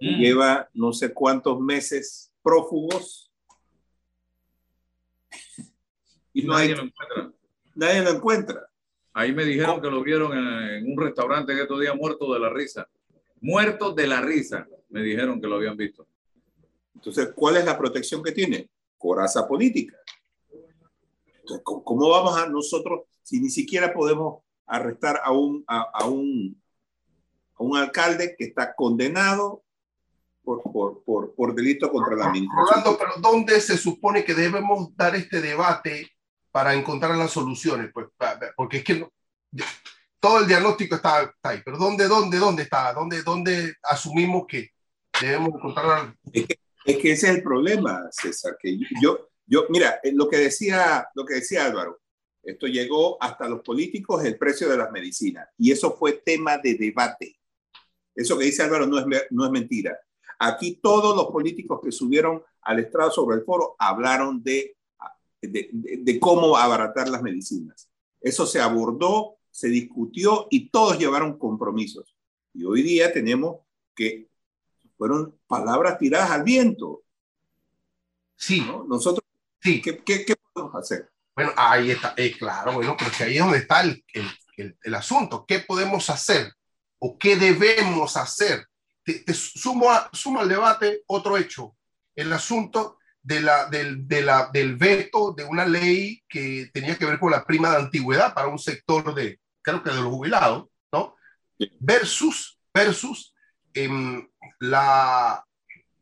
que 0.00 0.10
mm. 0.10 0.18
lleva 0.18 0.68
no 0.74 0.92
sé 0.92 1.12
cuántos 1.12 1.60
meses 1.60 2.32
prófugos 2.42 3.26
y 6.36 6.42
nadie 6.42 6.76
lo 6.76 6.82
encuentra. 6.82 7.32
Nadie 7.74 8.02
lo 8.02 8.10
encuentra. 8.10 8.68
Ahí 9.14 9.32
me 9.32 9.44
dijeron 9.46 9.80
que 9.80 9.88
lo 9.88 10.02
vieron 10.02 10.36
en, 10.36 10.92
un 10.92 11.00
restaurante 11.00 11.54
que 11.54 11.62
estos 11.62 11.80
días 11.80 11.96
muerto 11.96 12.30
de 12.34 12.38
la 12.38 12.50
risa. 12.50 12.86
Muerto 13.40 13.94
de 13.94 14.06
la 14.06 14.20
risa, 14.20 14.68
me 14.90 15.02
dijeron 15.02 15.40
que 15.40 15.46
lo 15.46 15.56
habían 15.56 15.78
visto. 15.78 16.06
Entonces, 16.94 17.32
¿cuál 17.34 17.56
es 17.56 17.64
la 17.64 17.78
protección 17.78 18.22
que 18.22 18.32
tiene? 18.32 18.68
Coraza 19.06 19.46
política. 19.46 19.96
Entonces, 21.40 21.62
¿cómo 21.62 22.08
vamos 22.08 22.36
a 22.36 22.48
nosotros, 22.48 23.02
si 23.22 23.40
ni 23.40 23.50
siquiera 23.50 23.94
podemos 23.94 24.42
arrestar 24.66 25.20
a 25.22 25.30
un, 25.30 25.64
a, 25.68 26.06
un, 26.06 26.60
a 27.54 27.62
un 27.62 27.76
alcalde 27.76 28.34
que 28.36 28.46
está 28.46 28.74
condenado 28.74 29.62
por, 30.42 30.60
por, 30.64 31.04
por, 31.04 31.34
por 31.36 31.54
delito 31.54 31.88
contra 31.88 32.16
la 32.16 32.26
administración? 32.26 32.82
Rolando, 32.82 32.98
pero 32.98 33.12
¿dónde 33.20 33.60
se 33.60 33.78
supone 33.78 34.24
que 34.24 34.34
debemos 34.34 34.88
dar 34.96 35.14
este 35.14 35.40
debate 35.40 36.10
para 36.50 36.74
encontrar 36.74 37.16
las 37.16 37.30
soluciones? 37.30 37.92
Pues, 37.94 38.08
porque 38.56 38.78
es 38.78 38.84
que 38.84 39.08
todo 40.18 40.40
el 40.40 40.48
diagnóstico 40.48 40.96
está, 40.96 41.32
ahí, 41.44 41.62
pero 41.64 41.78
¿dónde, 41.78 42.08
dónde, 42.08 42.38
dónde 42.38 42.64
está? 42.64 42.92
¿Dónde, 42.92 43.22
dónde 43.22 43.74
asumimos 43.84 44.46
que 44.48 44.70
debemos 45.20 45.50
encontrar? 45.50 46.12
Es 46.32 46.44
que, 46.48 46.65
es 46.86 46.98
que 46.98 47.12
ese 47.12 47.28
es 47.28 47.36
el 47.36 47.42
problema, 47.42 48.08
César, 48.10 48.56
que 48.60 48.78
yo, 49.02 49.28
yo, 49.46 49.66
mira, 49.68 49.98
eh, 50.02 50.12
lo 50.12 50.28
que 50.28 50.38
decía, 50.38 51.08
lo 51.14 51.24
que 51.24 51.34
decía 51.34 51.66
Álvaro, 51.66 52.00
esto 52.42 52.68
llegó 52.68 53.20
hasta 53.20 53.48
los 53.48 53.62
políticos, 53.62 54.24
el 54.24 54.38
precio 54.38 54.68
de 54.68 54.76
las 54.76 54.92
medicinas, 54.92 55.48
y 55.58 55.72
eso 55.72 55.96
fue 55.96 56.22
tema 56.24 56.58
de 56.58 56.76
debate. 56.76 57.36
Eso 58.14 58.38
que 58.38 58.46
dice 58.46 58.62
Álvaro 58.62 58.86
no 58.86 58.98
es, 58.98 59.06
no 59.30 59.44
es 59.44 59.50
mentira. 59.50 59.98
Aquí 60.38 60.78
todos 60.80 61.16
los 61.16 61.26
políticos 61.26 61.80
que 61.82 61.90
subieron 61.90 62.42
al 62.62 62.78
estrado 62.78 63.10
sobre 63.10 63.36
el 63.36 63.44
foro 63.44 63.74
hablaron 63.78 64.42
de, 64.42 64.76
de, 65.42 65.70
de, 65.72 66.20
cómo 66.20 66.56
abaratar 66.56 67.08
las 67.08 67.22
medicinas. 67.22 67.90
Eso 68.20 68.46
se 68.46 68.60
abordó, 68.60 69.38
se 69.50 69.68
discutió 69.68 70.46
y 70.50 70.68
todos 70.70 70.98
llevaron 70.98 71.38
compromisos. 71.38 72.16
Y 72.54 72.64
hoy 72.64 72.82
día 72.82 73.12
tenemos 73.12 73.60
que 73.94 74.28
fueron 74.96 75.38
palabras 75.46 75.98
tiradas 75.98 76.30
al 76.30 76.42
viento. 76.42 77.02
Sí. 78.36 78.66
Nosotros 78.88 79.26
Sí. 79.66 79.82
¿Qué, 79.82 79.98
qué, 79.98 80.24
qué 80.24 80.36
podemos 80.52 80.74
hacer? 80.76 81.10
Bueno, 81.34 81.52
ahí 81.56 81.90
está, 81.90 82.14
eh, 82.16 82.32
claro, 82.38 82.74
bueno, 82.74 82.96
porque 82.96 83.24
ahí 83.24 83.36
es 83.36 83.42
donde 83.42 83.58
está 83.58 83.82
el, 83.82 84.04
el, 84.56 84.78
el, 84.80 84.94
asunto. 84.94 85.44
¿Qué 85.46 85.58
podemos 85.58 86.08
hacer 86.08 86.52
o 86.98 87.18
qué 87.18 87.36
debemos 87.36 88.16
hacer? 88.16 88.64
Te, 89.04 89.34
sumo, 89.34 89.90
a, 89.90 90.08
sumo 90.12 90.40
al 90.40 90.48
debate 90.48 91.02
otro 91.06 91.36
hecho, 91.36 91.76
el 92.14 92.32
asunto 92.32 92.98
de 93.22 93.40
la, 93.40 93.66
del, 93.66 94.06
de 94.06 94.22
la, 94.22 94.50
del 94.52 94.76
veto 94.76 95.32
de 95.32 95.44
una 95.44 95.66
ley 95.66 96.22
que 96.28 96.70
tenía 96.72 96.96
que 96.96 97.06
ver 97.06 97.18
con 97.18 97.32
la 97.32 97.44
prima 97.44 97.70
de 97.70 97.78
antigüedad 97.78 98.32
para 98.32 98.48
un 98.48 98.58
sector 98.58 99.14
de, 99.14 99.40
creo 99.62 99.82
que 99.82 99.90
de 99.90 99.96
los 99.96 100.06
jubilados, 100.06 100.68
¿no? 100.92 101.16
Versus, 101.80 102.58
versus 102.72 103.34
eh, 103.76 103.88
la 104.58 105.44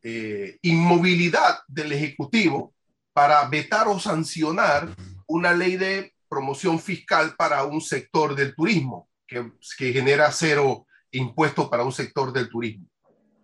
eh, 0.02 0.58
inmovilidad 0.62 1.58
del 1.68 1.92
Ejecutivo 1.92 2.72
para 3.12 3.46
vetar 3.48 3.88
o 3.88 3.98
sancionar 3.98 4.88
una 5.26 5.52
ley 5.52 5.76
de 5.76 6.14
promoción 6.28 6.80
fiscal 6.80 7.34
para 7.37 7.64
un 7.64 7.80
sector 7.80 8.34
del 8.34 8.54
turismo, 8.54 9.08
que, 9.26 9.52
que 9.78 9.92
genera 9.92 10.32
cero 10.32 10.87
impuestos 11.10 11.68
para 11.68 11.84
un 11.84 11.92
sector 11.92 12.32
del 12.32 12.48
turismo. 12.48 12.87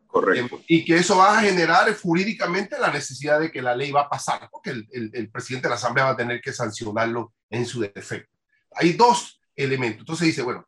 Correcto. 0.06 0.56
Eh, 0.56 0.64
y 0.66 0.84
que 0.84 0.96
eso 0.96 1.18
va 1.18 1.38
a 1.38 1.42
generar 1.42 1.94
jurídicamente 1.96 2.76
la 2.78 2.90
necesidad 2.90 3.38
de 3.38 3.50
que 3.52 3.62
la 3.62 3.76
ley 3.76 3.92
va 3.92 4.02
a 4.02 4.08
pasar, 4.08 4.48
porque 4.50 4.70
el, 4.70 4.88
el, 4.92 5.10
el 5.14 5.30
presidente 5.30 5.68
de 5.68 5.70
la 5.70 5.76
Asamblea 5.76 6.06
va 6.06 6.10
a 6.12 6.16
tener 6.16 6.40
que 6.40 6.52
sancionarlo 6.52 7.32
en 7.48 7.64
su 7.64 7.80
defecto. 7.80 8.36
Hay 8.74 8.94
dos 8.94 9.40
elementos. 9.54 10.00
Entonces 10.00 10.26
dice, 10.26 10.42
bueno, 10.42 10.66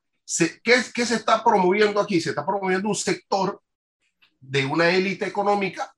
¿qué, 0.62 0.82
¿qué 0.94 1.06
se 1.06 1.16
está 1.16 1.42
promoviendo 1.42 2.00
aquí? 2.00 2.20
Se 2.20 2.30
está 2.30 2.44
promoviendo 2.44 2.88
un 2.88 2.94
sector 2.94 3.60
de 4.40 4.66
una 4.66 4.90
élite 4.90 5.26
económica 5.26 5.94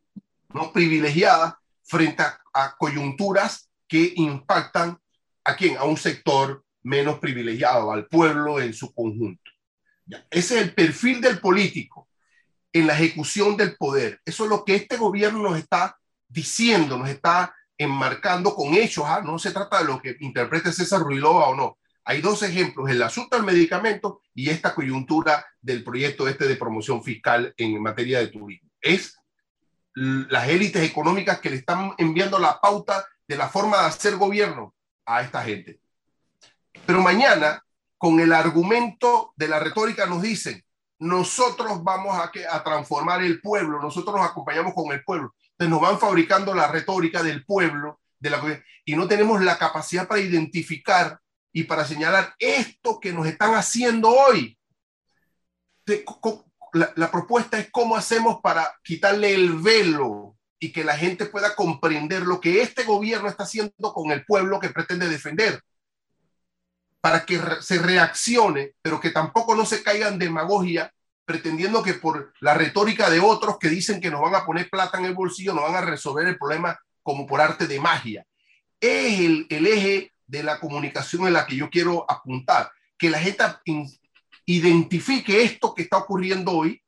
no 0.54 0.72
privilegiada 0.72 1.58
frente 1.82 2.22
a, 2.22 2.76
coyunturas 2.78 3.68
que 3.88 4.12
impactan 4.16 4.96
a 5.44 5.56
quién? 5.56 5.76
A 5.76 5.84
un 5.84 5.96
sector 5.96 6.64
menos 6.82 7.18
privilegiado, 7.18 7.92
al 7.92 8.06
pueblo 8.06 8.60
en 8.60 8.72
su 8.72 8.94
conjunto. 8.94 9.50
Ese 10.30 10.56
es 10.56 10.62
el 10.62 10.74
perfil 10.74 11.20
del 11.20 11.40
político 11.40 12.08
en 12.72 12.86
la 12.86 12.94
ejecución 12.94 13.56
del 13.56 13.76
poder. 13.76 14.20
Eso 14.24 14.44
es 14.44 14.50
lo 14.50 14.64
que 14.64 14.76
este 14.76 14.96
gobierno 14.96 15.42
nos 15.42 15.58
está 15.58 15.98
diciendo, 16.28 16.96
nos 16.96 17.08
está 17.08 17.54
enmarcando 17.76 18.54
con 18.54 18.74
hechos. 18.74 19.04
¿ah? 19.06 19.22
No 19.24 19.38
se 19.38 19.50
trata 19.50 19.78
de 19.78 19.84
lo 19.86 20.00
que 20.00 20.16
interprete 20.20 20.72
César 20.72 21.00
Ruilova 21.00 21.48
o 21.48 21.56
no. 21.56 21.78
Hay 22.04 22.20
dos 22.20 22.42
ejemplos, 22.42 22.90
el 22.90 23.02
asunto 23.02 23.36
del 23.36 23.46
medicamento 23.46 24.20
y 24.34 24.50
esta 24.50 24.74
coyuntura 24.74 25.46
del 25.60 25.82
proyecto 25.82 26.28
este 26.28 26.46
de 26.46 26.56
promoción 26.56 27.02
fiscal 27.02 27.54
en 27.56 27.82
materia 27.82 28.18
de 28.18 28.28
turismo. 28.28 28.70
Es 28.80 29.18
las 29.94 30.48
élites 30.48 30.82
económicas 30.82 31.40
que 31.40 31.50
le 31.50 31.56
están 31.56 31.92
enviando 31.96 32.38
la 32.38 32.60
pauta 32.60 33.06
de 33.26 33.36
la 33.36 33.48
forma 33.48 33.78
de 33.78 33.86
hacer 33.86 34.16
gobierno 34.16 34.74
a 35.06 35.22
esta 35.22 35.42
gente. 35.42 35.80
Pero 36.84 37.00
mañana, 37.00 37.64
con 37.96 38.20
el 38.20 38.32
argumento 38.32 39.32
de 39.36 39.48
la 39.48 39.60
retórica, 39.60 40.04
nos 40.04 40.20
dicen, 40.20 40.62
nosotros 40.98 41.82
vamos 41.82 42.16
a, 42.16 42.30
a 42.50 42.64
transformar 42.64 43.22
el 43.22 43.40
pueblo, 43.40 43.80
nosotros 43.80 44.14
nos 44.16 44.28
acompañamos 44.28 44.74
con 44.74 44.92
el 44.92 45.02
pueblo. 45.04 45.34
Entonces 45.52 45.70
nos 45.70 45.80
van 45.80 45.98
fabricando 45.98 46.52
la 46.54 46.68
retórica 46.68 47.22
del 47.22 47.44
pueblo 47.46 48.00
de 48.18 48.30
la, 48.30 48.62
y 48.84 48.96
no 48.96 49.08
tenemos 49.08 49.42
la 49.42 49.56
capacidad 49.56 50.06
para 50.06 50.20
identificar 50.20 51.20
y 51.54 51.62
para 51.64 51.86
señalar 51.86 52.34
esto 52.38 52.98
que 53.00 53.12
nos 53.12 53.26
están 53.26 53.54
haciendo 53.54 54.10
hoy 54.10 54.58
la, 56.72 57.10
propuesta 57.12 57.58
es 57.58 57.70
cómo 57.70 57.96
hacemos 57.96 58.40
para 58.42 58.74
quitarle 58.82 59.32
el 59.32 59.52
velo 59.54 60.36
y 60.58 60.72
que 60.72 60.82
la 60.82 60.96
gente 60.96 61.26
pueda 61.26 61.54
comprender 61.54 62.22
lo 62.22 62.40
que 62.40 62.60
este 62.60 62.82
gobierno 62.82 63.28
está 63.28 63.44
haciendo 63.44 63.92
con 63.92 64.10
el 64.10 64.24
pueblo 64.24 64.58
que 64.58 64.70
pretende 64.70 65.08
defender, 65.08 65.60
para 67.00 67.24
que 67.24 67.40
se 67.60 67.78
reaccione, 67.78 68.72
pero 68.82 68.98
que 68.98 69.10
tampoco 69.10 69.54
no 69.54 69.64
se 69.64 69.82
caiga 69.82 70.08
en 70.08 70.18
demagogia 70.18 70.92
pretendiendo 71.24 71.82
que 71.82 71.94
por 71.94 72.32
la 72.40 72.54
retórica 72.54 73.08
de 73.10 73.20
otros 73.20 73.58
que 73.58 73.68
dicen 73.68 74.00
que 74.00 74.10
nos 74.10 74.20
van 74.20 74.34
a 74.34 74.44
poner 74.44 74.68
plata 74.68 74.98
en 74.98 75.04
el 75.04 75.14
bolsillo, 75.14 75.54
nos 75.54 75.64
van 75.64 75.76
a 75.76 75.80
resolver 75.82 76.26
el 76.26 76.38
problema 76.38 76.78
como 77.02 77.26
por 77.26 77.40
arte 77.40 77.66
de 77.66 77.78
magia. 77.78 78.26
Es 78.80 79.20
el, 79.20 79.46
el 79.48 79.66
eje 79.66 80.13
de 80.26 80.42
la 80.42 80.60
comunicación 80.60 81.26
en 81.26 81.34
la 81.34 81.46
que 81.46 81.56
yo 81.56 81.70
quiero 81.70 82.10
apuntar, 82.10 82.70
que 82.98 83.10
la 83.10 83.18
gente 83.18 83.44
identifique 84.46 85.42
esto 85.42 85.74
que 85.74 85.82
está 85.82 85.98
ocurriendo 85.98 86.52
hoy, 86.52 86.82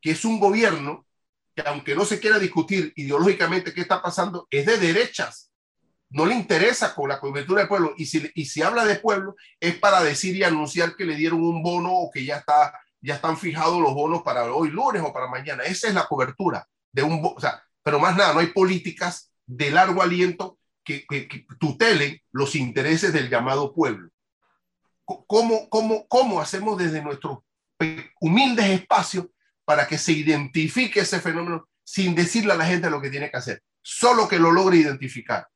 que 0.00 0.12
es 0.12 0.24
un 0.24 0.38
gobierno 0.38 1.06
que 1.54 1.62
aunque 1.66 1.94
no 1.94 2.04
se 2.04 2.20
quiera 2.20 2.38
discutir 2.38 2.92
ideológicamente 2.96 3.74
qué 3.74 3.80
está 3.80 4.00
pasando, 4.00 4.46
es 4.50 4.64
de 4.66 4.78
derechas. 4.78 5.50
No 6.10 6.24
le 6.24 6.34
interesa 6.34 6.94
con 6.94 7.08
la 7.08 7.18
cobertura 7.20 7.60
del 7.60 7.68
pueblo. 7.68 7.94
Y 7.96 8.06
si, 8.06 8.30
y 8.34 8.44
si 8.46 8.62
habla 8.62 8.84
de 8.84 8.96
pueblo, 8.96 9.34
es 9.58 9.76
para 9.76 10.02
decir 10.02 10.36
y 10.36 10.44
anunciar 10.44 10.94
que 10.94 11.04
le 11.04 11.16
dieron 11.16 11.42
un 11.42 11.62
bono 11.62 11.92
o 11.92 12.10
que 12.10 12.24
ya, 12.24 12.36
está, 12.36 12.72
ya 13.00 13.16
están 13.16 13.36
fijados 13.36 13.80
los 13.80 13.92
bonos 13.92 14.22
para 14.22 14.44
hoy 14.52 14.70
lunes 14.70 15.02
o 15.04 15.12
para 15.12 15.26
mañana. 15.26 15.64
Esa 15.64 15.88
es 15.88 15.94
la 15.94 16.06
cobertura 16.06 16.66
de 16.92 17.02
un... 17.02 17.20
O 17.24 17.40
sea, 17.40 17.62
pero 17.82 17.98
más 17.98 18.16
nada, 18.16 18.32
no 18.34 18.40
hay 18.40 18.48
políticas 18.48 19.32
de 19.44 19.70
largo 19.70 20.02
aliento 20.02 20.57
que, 20.88 21.28
que, 21.28 21.46
tutelen 21.58 22.20
los 22.32 22.54
intereses 22.54 23.12
del 23.12 23.28
llamado 23.28 23.74
pueblo. 23.74 24.10
¿Cómo, 25.04 25.68
cómo, 25.68 26.06
¿Cómo 26.08 26.40
hacemos 26.40 26.78
desde 26.78 27.02
nuestros 27.02 27.38
humildes 28.20 28.66
espacios 28.66 29.26
para 29.64 29.86
que 29.86 29.98
se 29.98 30.12
identifique 30.12 31.00
ese 31.00 31.20
fenómeno 31.20 31.68
sin 31.84 32.14
decirle 32.14 32.52
a 32.52 32.56
la 32.56 32.66
gente 32.66 32.90
lo 32.90 33.00
que 33.00 33.10
tiene 33.10 33.30
que 33.30 33.36
hacer? 33.36 33.62
Solo 33.82 34.28
que 34.28 34.38
lo 34.38 34.50
logre 34.50 34.78
identificar. 34.78 35.46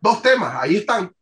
Dos 0.00 0.22
temas, 0.22 0.54
ahí 0.60 0.76
están. 0.76 1.12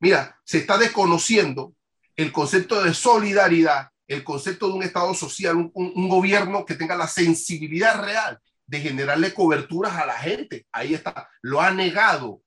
Mira, 0.00 0.40
se 0.44 0.58
está 0.58 0.76
desconociendo 0.76 1.74
el 2.16 2.32
concepto 2.32 2.82
de 2.82 2.94
solidaridad, 2.94 3.88
el 4.06 4.24
concepto 4.24 4.68
de 4.68 4.74
un 4.74 4.82
Estado 4.82 5.14
social, 5.14 5.56
un, 5.56 5.72
un, 5.74 6.08
gobierno 6.08 6.64
que 6.64 6.74
tenga 6.74 6.96
la 6.96 7.06
sensibilidad 7.06 8.04
real 8.04 8.38
de 8.66 8.80
generarle 8.80 9.32
coberturas 9.32 9.94
a 9.94 10.06
la 10.06 10.18
gente. 10.18 10.66
Ahí 10.72 10.94
está. 10.94 11.28
Lo 11.40 11.60
ha 11.60 11.70
negado 11.70 12.42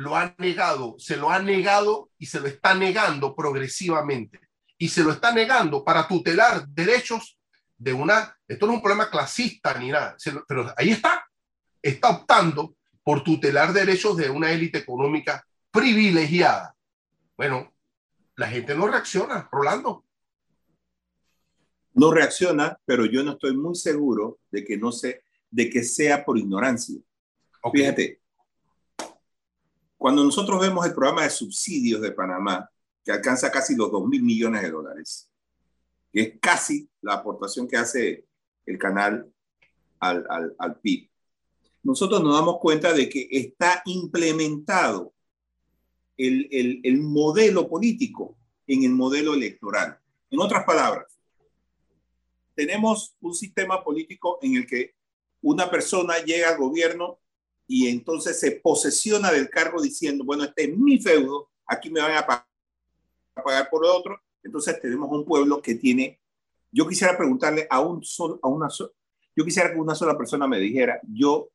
lo 0.00 0.16
ha 0.16 0.34
negado, 0.38 0.96
se 0.98 1.16
lo 1.18 1.28
ha 1.30 1.38
negado 1.40 2.10
y 2.18 2.24
se 2.24 2.40
lo 2.40 2.46
está 2.46 2.74
negando 2.74 3.36
progresivamente. 3.36 4.40
Y 4.78 4.88
se 4.88 5.04
lo 5.04 5.12
está 5.12 5.30
negando 5.30 5.84
para 5.84 6.08
tutelar 6.08 6.66
derechos 6.68 7.38
de 7.76 7.92
una, 7.92 8.34
esto 8.48 8.66
no 8.66 8.72
es 8.72 8.76
un 8.76 8.82
problema 8.82 9.10
clasista 9.10 9.78
ni 9.78 9.90
nada, 9.90 10.16
pero 10.48 10.72
ahí 10.76 10.90
está, 10.90 11.26
está 11.82 12.08
optando 12.08 12.76
por 13.02 13.22
tutelar 13.22 13.74
derechos 13.74 14.16
de 14.16 14.30
una 14.30 14.50
élite 14.50 14.78
económica 14.78 15.44
privilegiada. 15.70 16.74
Bueno, 17.36 17.74
la 18.36 18.48
gente 18.48 18.74
no 18.74 18.86
reacciona, 18.86 19.50
Rolando. 19.52 20.06
No 21.92 22.10
reacciona, 22.10 22.78
pero 22.86 23.04
yo 23.04 23.22
no 23.22 23.32
estoy 23.32 23.54
muy 23.54 23.74
seguro 23.74 24.38
de 24.50 24.64
que 24.64 24.78
no 24.78 24.92
se, 24.92 25.22
de 25.50 25.68
que 25.68 25.82
sea 25.82 26.24
por 26.24 26.38
ignorancia. 26.38 26.98
Fíjate, 27.70 28.19
cuando 30.00 30.24
nosotros 30.24 30.58
vemos 30.58 30.86
el 30.86 30.94
programa 30.94 31.24
de 31.24 31.28
subsidios 31.28 32.00
de 32.00 32.12
Panamá, 32.12 32.70
que 33.04 33.12
alcanza 33.12 33.52
casi 33.52 33.76
los 33.76 33.92
2 33.92 34.08
mil 34.08 34.22
millones 34.22 34.62
de 34.62 34.70
dólares, 34.70 35.30
que 36.10 36.22
es 36.22 36.32
casi 36.40 36.88
la 37.02 37.16
aportación 37.16 37.68
que 37.68 37.76
hace 37.76 38.24
el 38.64 38.78
canal 38.78 39.30
al, 39.98 40.24
al, 40.30 40.56
al 40.58 40.80
PIB, 40.80 41.10
nosotros 41.82 42.22
nos 42.22 42.34
damos 42.34 42.60
cuenta 42.60 42.94
de 42.94 43.10
que 43.10 43.28
está 43.30 43.82
implementado 43.84 45.12
el, 46.16 46.48
el, 46.50 46.80
el 46.82 46.96
modelo 47.02 47.68
político 47.68 48.38
en 48.66 48.84
el 48.84 48.92
modelo 48.92 49.34
electoral. 49.34 49.98
En 50.30 50.40
otras 50.40 50.64
palabras, 50.64 51.12
tenemos 52.54 53.16
un 53.20 53.34
sistema 53.34 53.84
político 53.84 54.38
en 54.40 54.54
el 54.56 54.66
que 54.66 54.94
una 55.42 55.70
persona 55.70 56.20
llega 56.24 56.48
al 56.48 56.56
gobierno 56.56 57.18
y 57.72 57.86
entonces 57.86 58.40
se 58.40 58.50
posesiona 58.50 59.30
del 59.30 59.48
cargo 59.48 59.80
diciendo, 59.80 60.24
bueno, 60.24 60.42
este 60.42 60.64
es 60.64 60.76
mi 60.76 60.98
feudo, 60.98 61.50
aquí 61.64 61.88
me 61.88 62.00
van 62.00 62.16
a 62.16 62.26
pagar 62.26 63.70
por 63.70 63.84
otro. 63.84 64.20
Entonces 64.42 64.80
tenemos 64.80 65.08
un 65.12 65.24
pueblo 65.24 65.62
que 65.62 65.76
tiene, 65.76 66.18
yo 66.72 66.88
quisiera 66.88 67.16
preguntarle 67.16 67.68
a, 67.70 67.78
un 67.78 68.02
solo, 68.02 68.40
a 68.42 68.48
una 68.48 68.68
sola, 68.70 68.90
yo 69.36 69.44
quisiera 69.44 69.72
que 69.72 69.78
una 69.78 69.94
sola 69.94 70.18
persona 70.18 70.48
me 70.48 70.58
dijera, 70.58 71.00
yo 71.14 71.48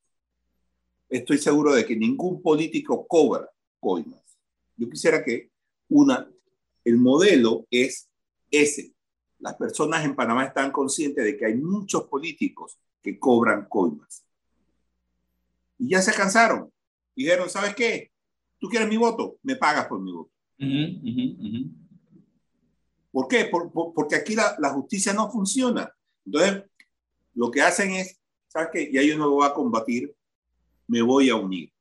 estoy 1.10 1.38
seguro 1.38 1.73
de 1.73 1.86
que 1.86 1.97
ningún 1.97 2.41
político 2.41 3.06
cobra 3.06 3.49
coimas. 3.82 4.23
Yo 4.78 4.89
quisiera 4.89 5.21
que 5.21 5.51
una, 5.89 6.32
el 6.86 6.95
modelo 6.95 7.67
es 7.69 8.08
ese. 8.49 8.93
Las 9.39 9.56
personas 9.56 10.06
en 10.06 10.15
Panamá 10.15 10.45
están 10.45 10.71
conscientes 10.71 11.25
de 11.25 11.36
que 11.36 11.45
hay 11.45 11.56
muchos 11.56 12.06
políticos 12.06 12.80
que 13.01 13.19
cobran 13.19 13.65
coimas 13.67 14.24
y 15.77 15.89
ya 15.89 16.01
se 16.01 16.13
cansaron. 16.13 16.71
Dijeron, 17.15 17.49
¿sabes 17.49 17.75
qué? 17.75 18.11
¿Tú 18.59 18.67
quieres 18.67 18.88
mi 18.89 18.97
voto? 18.97 19.38
Me 19.43 19.55
pagas 19.55 19.88
por 19.88 20.01
mi 20.01 20.11
voto. 20.11 20.31
¿Por 23.11 23.27
qué? 23.27 23.49
porque 23.93 24.15
aquí 24.15 24.35
la, 24.35 24.55
la, 24.59 24.69
justicia 24.69 25.13
no 25.13 25.31
funciona. 25.31 25.89
Entonces, 26.25 26.63
lo 27.33 27.51
que 27.51 27.61
hacen 27.61 27.91
es, 27.91 28.19
¿sabes 28.47 28.69
qué? 28.73 28.91
Ya 28.91 29.01
yo 29.01 29.17
no 29.17 29.25
lo 29.25 29.31
voy 29.31 29.47
a 29.47 29.53
combatir, 29.53 30.13
me 30.88 31.01
voy 31.01 31.29
a 31.29 31.35
unir. 31.35 31.71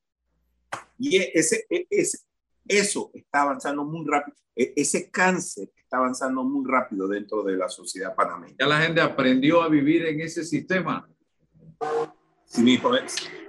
Y 0.99 1.17
e, 1.17 1.33
ese, 1.35 1.67
e, 1.69 1.87
ese, 1.91 2.19
eso 2.67 3.11
está 3.15 3.43
avanzando 3.43 3.85
muy 3.85 4.07
rápido. 4.07 4.37
E, 4.55 4.73
ese 4.77 5.11
cáncer 5.11 5.71
está 5.77 5.97
avanzando 5.97 6.45
muy 6.45 6.65
rápido 6.69 7.09
dentro 7.09 7.43
de 7.43 7.57
la 7.57 7.69
sociedad 7.69 8.15
panameña. 8.15 8.55
Ya 8.59 8.67
la 8.67 8.81
gente 8.81 9.01
aprendió 9.01 9.63
a 9.63 9.69
vivir 9.69 10.07
en 10.07 10.21
ese 10.21 10.45
sistema. 10.45 11.09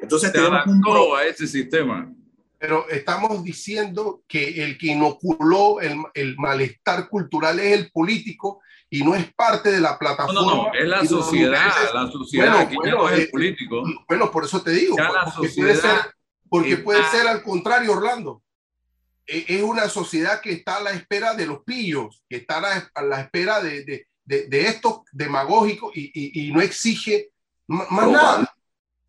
Entonces 0.02 0.32
te 0.32 0.40
adaptó 0.40 1.16
a 1.16 1.24
ese 1.24 1.48
sistema. 1.48 2.12
Pero 2.58 2.88
estamos 2.90 3.44
diciendo 3.44 4.24
que 4.28 4.64
el 4.64 4.78
que 4.78 4.88
inoculó 4.88 5.82
el, 5.82 5.98
el, 6.14 6.36
malestar 6.38 7.10
cultural 7.10 7.60
es 7.60 7.78
el 7.80 7.92
político 7.92 8.62
y 8.90 9.04
no 9.04 9.14
es 9.14 9.32
parte 9.34 9.72
de 9.72 9.82
la 9.82 10.00
plataforma. 10.00 10.42
No, 10.42 10.56
no, 10.56 10.74
es 10.74 10.88
la 10.88 11.06
sociedad, 11.06 11.72
la 11.94 12.10
sociedad, 12.12 12.66
bueno, 12.66 12.80
bueno, 12.80 12.98
no 12.98 13.10
es 13.10 13.14
el 13.16 13.22
eh, 13.22 13.30
político. 13.32 13.84
Bueno, 14.08 14.32
por 14.32 14.46
eso 14.46 14.62
te 14.62 14.72
digo, 14.72 14.96
porque, 14.96 15.50
puede 15.50 15.76
ser, 15.76 16.00
porque 16.50 16.78
puede 16.78 17.04
ser 17.10 17.28
al 17.28 17.44
contrario, 17.44 17.92
Orlando. 17.92 18.42
E, 19.28 19.46
es 19.48 19.62
una 19.62 19.90
sociedad 19.90 20.40
que 20.40 20.54
está 20.54 20.78
a 20.78 20.84
la 20.84 20.92
espera 20.92 21.34
de 21.34 21.46
los 21.46 21.64
pillos, 21.64 22.24
que 22.30 22.38
está 22.38 22.58
a 22.94 23.02
la, 23.04 23.20
espera 23.20 23.62
de, 23.62 23.84
de, 23.84 24.08
de, 24.24 24.48
de 24.48 24.62
estos 24.68 25.02
demagógicos 25.12 25.92
y, 25.96 26.12
y, 26.14 26.48
y, 26.48 26.52
no 26.52 26.62
exige 26.62 27.32
más 27.68 28.10
nada. 28.10 28.55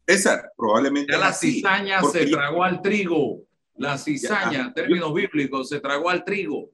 Esa, 0.07 0.53
probablemente. 0.57 1.13
Ya 1.13 1.19
la 1.19 1.33
cizaña 1.33 2.03
se 2.03 2.27
tragó 2.27 2.63
al 2.63 2.81
trigo. 2.81 3.43
La 3.75 3.99
cizaña, 3.99 4.61
en 4.61 4.75
términos 4.75 5.13
bíblicos, 5.13 5.69
se 5.69 5.81
tragó 5.81 6.09
al 6.09 6.25
trigo. 6.25 6.71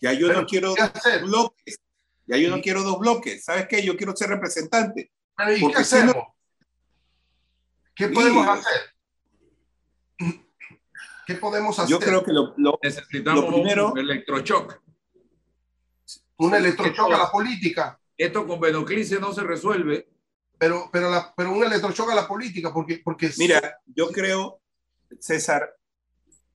Ya 0.00 0.12
yo 0.12 0.32
no 0.32 0.46
quiero 0.46 0.74
dos 0.74 1.22
bloques. 1.22 1.80
Ya 2.26 2.36
yo 2.36 2.50
no 2.50 2.60
quiero 2.60 2.82
dos 2.82 2.98
bloques. 2.98 3.44
¿Sabes 3.44 3.66
qué? 3.68 3.82
Yo 3.82 3.96
quiero 3.96 4.14
ser 4.16 4.30
representante. 4.30 5.12
¿Y 5.56 5.68
qué 5.68 5.76
hacemos? 5.76 6.16
¿Qué 7.94 8.08
podemos 8.08 8.48
hacer? 8.48 8.80
¿Qué 11.26 11.34
podemos 11.34 11.78
hacer? 11.78 11.90
Yo 11.90 11.98
creo 11.98 12.22
que 12.22 12.32
lo, 12.32 12.54
lo 12.56 12.78
necesitamos 12.82 13.46
primero, 13.46 13.92
un 13.92 13.98
electrochoc. 13.98 14.80
Un 16.36 16.54
electrochoc 16.54 17.12
a 17.12 17.18
la 17.18 17.30
política. 17.30 17.98
Esto 18.16 18.46
con 18.46 18.60
Benoclice 18.60 19.18
no 19.18 19.32
se 19.32 19.42
resuelve 19.42 20.08
pero, 20.58 20.88
pero, 20.92 21.10
la, 21.10 21.34
pero 21.36 21.52
un 21.52 21.64
electrochoque 21.64 22.12
a 22.12 22.16
la 22.16 22.28
política, 22.28 22.72
porque, 22.72 23.00
porque... 23.04 23.30
Mira, 23.38 23.80
yo 23.86 24.10
creo, 24.10 24.60
César, 25.20 25.76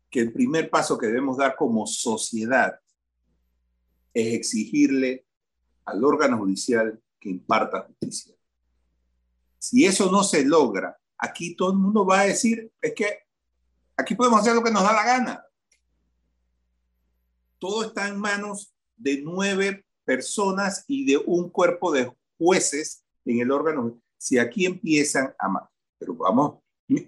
que 0.10 0.20
el 0.20 0.34
primer 0.34 0.70
paso 0.70 0.98
que 0.98 1.08
debemos 1.08 1.38
dar 1.38 1.56
como 1.56 1.88
sociedad 1.88 2.80
es 4.14 4.34
exigirle 4.34 5.26
al 5.86 6.04
órgano 6.04 6.38
judicial 6.38 7.02
que 7.20 7.30
imparta 7.30 7.84
justicia. 7.84 8.36
Si 9.58 9.86
eso 9.86 10.12
no 10.12 10.24
se 10.24 10.44
logra, 10.44 10.98
aquí 11.18 11.56
todo 11.56 11.72
el 11.72 11.78
mundo 11.78 12.06
va 12.06 12.22
a 12.22 12.26
decir, 12.26 12.72
es 12.82 12.94
que 12.94 13.20
aquí 13.96 14.16
podemos 14.16 14.42
hacer 14.42 14.56
lo 14.56 14.64
que 14.64 14.72
nos 14.72 14.84
da 14.84 14.92
la 14.92 15.06
gana. 15.06 15.46
Todo 17.60 17.84
está 17.86 18.08
en 18.08 18.20
manos 18.20 18.74
de 18.98 19.22
nueve 19.22 19.86
personas 20.04 20.84
y 20.88 21.06
de 21.06 21.18
un 21.18 21.50
cuerpo 21.50 21.92
de 21.92 22.12
jueces 22.38 23.04
en 23.26 23.40
el 23.40 23.52
órgano, 23.52 24.00
si 24.18 24.38
aquí 24.38 24.66
empiezan 24.66 25.34
a... 25.40 25.70
Pero 25.98 26.16
vamos, 26.16 26.60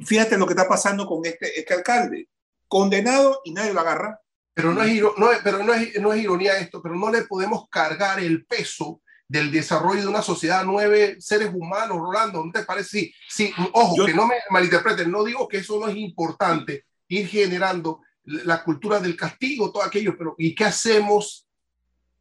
fíjate 0.06 0.38
lo 0.38 0.46
que 0.46 0.54
está 0.54 0.68
pasando 0.68 1.06
con 1.06 1.26
este, 1.26 1.60
este 1.60 1.74
alcalde, 1.74 2.30
condenado 2.68 3.42
y 3.44 3.54
nadie 3.54 3.74
lo 3.74 3.80
agarra. 3.80 4.20
Pero 4.54 4.72
no 4.72 4.84
es, 4.84 5.02
no, 5.02 5.28
pero 5.44 5.64
no 5.64 5.74
es, 5.74 6.00
no 6.00 6.14
es 6.14 6.24
ironía 6.24 6.60
esto, 6.60 6.82
pero 6.82 6.96
no 6.96 7.12
le 7.12 7.24
podemos 7.24 7.68
cargar 7.70 8.20
el 8.20 8.46
peso 8.46 9.02
del 9.28 9.52
desarrollo 9.52 10.02
de 10.02 10.08
una 10.08 10.22
sociedad, 10.22 10.64
nueve 10.64 11.16
seres 11.20 11.50
humanos, 11.52 11.98
Rolando, 11.98 12.46
¿no 12.46 12.52
te 12.52 12.64
parece? 12.64 12.90
Sí, 12.90 13.14
sí 13.28 13.54
ojo, 13.72 14.06
que 14.06 14.14
no 14.14 14.28
me 14.28 14.36
malinterpreten, 14.52 15.10
no 15.10 15.24
digo 15.24 15.48
que 15.48 15.58
eso 15.58 15.80
no 15.80 15.88
es 15.88 15.96
importante, 15.96 16.86
ir 17.08 17.28
generando 17.28 18.02
la 18.26 18.64
cultura 18.64 19.00
del 19.00 19.18
castigo, 19.18 19.72
todo 19.72 19.84
aquello, 19.84 20.16
pero 20.18 20.36
¿y 20.38 20.54
qué 20.54 20.66
hacemos 20.66 21.48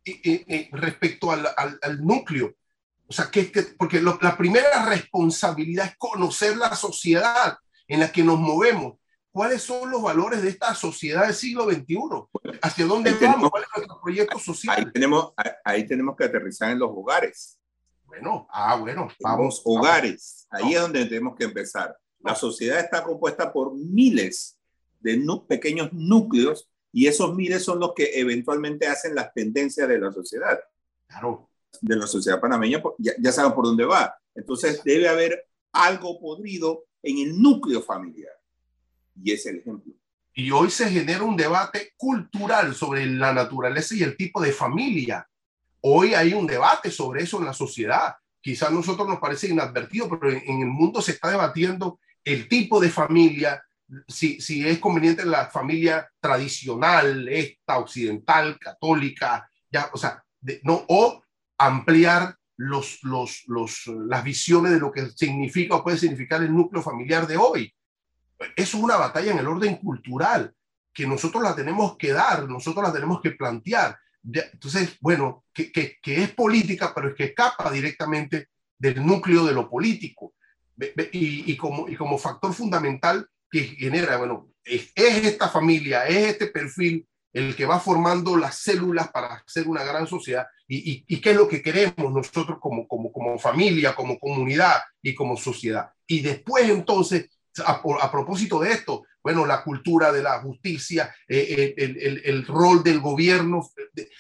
eh, 0.05 0.21
eh, 0.25 0.45
eh, 0.49 0.69
respecto 0.73 1.31
al, 1.31 1.47
al, 1.57 1.79
al, 1.83 2.05
núcleo? 2.05 2.55
O 3.13 3.15
sea, 3.15 3.31
que, 3.31 3.53
porque 3.77 4.01
la 4.01 4.39
primera 4.39 4.87
responsabilidad 4.87 5.85
es 5.85 5.97
conocer 5.99 6.57
la 6.57 6.75
sociedad 6.75 7.59
en 7.87 8.01
la 8.01 8.11
que 8.11 8.25
nos 8.25 8.39
movemos. 8.39 8.95
cuáles 9.31 9.61
son 9.61 9.91
los 9.91 10.01
valores 10.01 10.41
de 10.41 10.49
esta 10.49 10.75
sociedad 10.75 11.27
del 11.27 11.35
siglo 11.35 11.65
XXI, 11.65 11.99
hacia 12.63 12.87
dónde 12.87 13.13
vamos, 13.21 13.51
cuál 13.51 13.65
es 13.65 13.69
nuestro 13.77 14.01
proyecto 14.01 14.39
social. 14.39 14.79
Ahí 14.79 14.93
tenemos, 14.93 15.35
ahí 15.63 15.87
tenemos 15.87 16.17
que 16.17 16.25
aterrizar 16.25 16.71
en 16.71 16.79
los 16.79 16.89
hogares. 16.91 17.59
Bueno, 18.07 18.49
ah, 18.51 18.77
bueno, 18.77 19.09
vamos. 19.21 19.61
hogares, 19.67 20.47
ahí 20.49 20.73
es 20.73 20.81
donde 20.81 21.05
tenemos 21.05 21.37
que 21.37 21.45
empezar. 21.45 21.95
La 22.21 22.35
sociedad 22.35 22.81
está 22.81 23.05
compuesta 23.05 23.53
por 23.53 23.75
miles 23.75 24.59
de 25.01 25.23
pequeños 25.47 25.93
núcleos 25.93 26.67
y 26.91 27.09
esos 27.09 27.35
miles 27.35 27.63
son 27.63 27.79
los 27.79 27.93
que 27.93 28.19
eventualmente 28.19 28.87
hacen 28.87 29.15
las 29.15 29.35
tendencias 29.35 29.87
de 29.87 29.99
la 29.99 30.11
sociedad. 30.11 30.59
Claro. 31.07 31.51
De 31.81 31.97
la 31.97 32.07
sociedad 32.07 32.41
panameña, 32.41 32.83
ya, 32.99 33.13
ya 33.19 33.33
saben 33.33 33.53
por 33.53 33.65
dónde 33.65 33.85
va. 33.85 34.15
Entonces 34.35 34.83
debe 34.85 35.09
haber 35.09 35.47
algo 35.73 36.21
podrido 36.21 36.85
en 37.03 37.19
el 37.19 37.41
núcleo 37.41 37.83
familiar. 37.83 38.33
Y 39.23 39.33
es 39.33 39.47
el 39.47 39.59
ejemplo. 39.59 39.93
Y 40.35 40.51
hoy 40.51 40.71
se 40.71 40.89
genera 40.89 41.23
un 41.23 41.37
debate 41.37 41.93
cultural 41.97 42.75
sobre 42.75 43.07
la 43.07 43.33
naturaleza 43.33 43.95
y 43.95 44.03
el 44.03 44.17
tipo 44.17 44.41
de 44.41 44.53
familia. 44.53 45.29
Hoy 45.81 46.15
hay 46.15 46.33
un 46.33 46.47
debate 46.47 46.91
sobre 46.91 47.23
eso 47.23 47.39
en 47.39 47.47
la 47.47 47.53
sociedad. 47.53 48.15
Quizás 48.41 48.71
a 48.71 48.73
nosotros 48.73 49.07
nos 49.07 49.19
parece 49.19 49.49
inadvertido, 49.49 50.09
pero 50.09 50.31
en, 50.31 50.61
el 50.61 50.69
mundo 50.69 51.03
se 51.03 51.13
está 51.13 51.31
debatiendo 51.31 52.01
el 52.25 52.49
tipo 52.49 52.81
de 52.81 52.89
familia, 52.89 53.63
si, 54.09 54.41
si 54.41 54.67
es 54.67 54.79
conveniente 54.79 55.25
la 55.25 55.49
familia 55.49 56.09
tradicional, 56.19 57.29
esta, 57.29 57.79
occidental, 57.79 58.59
católica, 58.59 59.49
ya, 59.71 59.91
o 59.93 59.99
sea, 59.99 60.25
no, 60.63 60.85
o 60.89 61.22
ampliar 61.67 62.37
las 62.57 64.25
visiones 64.25 64.73
de 64.73 64.81
lo 64.81 64.93
que 64.93 65.11
significa 65.11 65.77
o 65.77 65.83
puede 65.83 65.99
significar 65.99 66.43
el 66.43 66.55
núcleo 66.55 66.83
familiar 66.83 67.27
de 67.27 67.37
hoy. 67.37 67.75
Eso 68.57 68.77
es 68.77 68.83
una 68.83 68.97
batalla 68.97 69.33
en 69.33 69.39
el 69.39 69.47
orden 69.47 69.77
cultural 69.77 70.55
que 70.93 71.07
nosotros 71.07 71.43
la 71.43 71.55
tenemos 71.55 71.97
que 71.97 72.13
dar, 72.13 72.49
nosotros 72.49 72.85
la 72.85 72.93
tenemos 72.93 73.21
que 73.21 73.33
plantear. 73.33 73.99
Entonces, 74.25 74.97
bueno, 75.01 75.45
que, 75.53 75.73
que, 75.73 75.99
es 76.05 76.31
política, 76.35 76.93
pero 76.95 77.09
es 77.09 77.15
que 77.15 77.25
escapa 77.25 77.71
directamente 77.71 78.49
del 78.79 79.05
núcleo 79.05 79.45
de 79.45 79.55
lo 79.55 79.69
político. 79.69 80.35
Y, 81.13 81.51
y, 81.53 81.57
como, 81.57 81.89
y 81.89 81.97
como 81.97 82.19
factor 82.19 82.53
fundamental 82.53 83.27
que 83.51 83.65
genera, 83.65 84.17
bueno, 84.17 84.51
es, 84.65 84.93
es, 84.95 85.25
esta 85.25 85.49
familia, 85.49 86.07
es 86.07 86.29
este 86.29 86.47
perfil 86.49 87.07
el 87.33 87.57
que 87.57 87.67
va 87.67 87.81
formando 87.81 88.37
las 88.37 88.59
células 88.59 89.11
para 89.11 89.35
hacer 89.35 89.67
una 89.67 89.83
gran 89.83 90.07
sociedad 90.07 90.47
y, 90.69 91.05
y, 91.07 91.21
qué 91.21 91.31
es 91.31 91.37
lo 91.37 91.49
que 91.49 91.63
queremos 91.63 92.13
nosotros 92.13 92.59
como, 92.61 92.87
como, 92.89 93.13
como 93.13 93.39
familia, 93.39 93.95
como 93.95 94.19
comunidad 94.19 94.81
y 95.03 95.15
como 95.15 95.37
sociedad. 95.37 95.91
Y 96.07 96.21
después 96.21 96.69
entonces 96.69 97.29
a, 97.65 98.11
propósito 98.11 98.61
de 98.61 98.73
esto, 98.73 99.05
bueno, 99.23 99.47
la 99.47 99.63
cultura 99.63 100.11
de 100.11 100.23
la 100.23 100.41
justicia, 100.41 101.15
eh, 101.29 101.75
eh, 101.77 102.21
el, 102.25 102.47
rol 102.47 102.83
del 102.83 103.01
gobierno, 103.01 103.69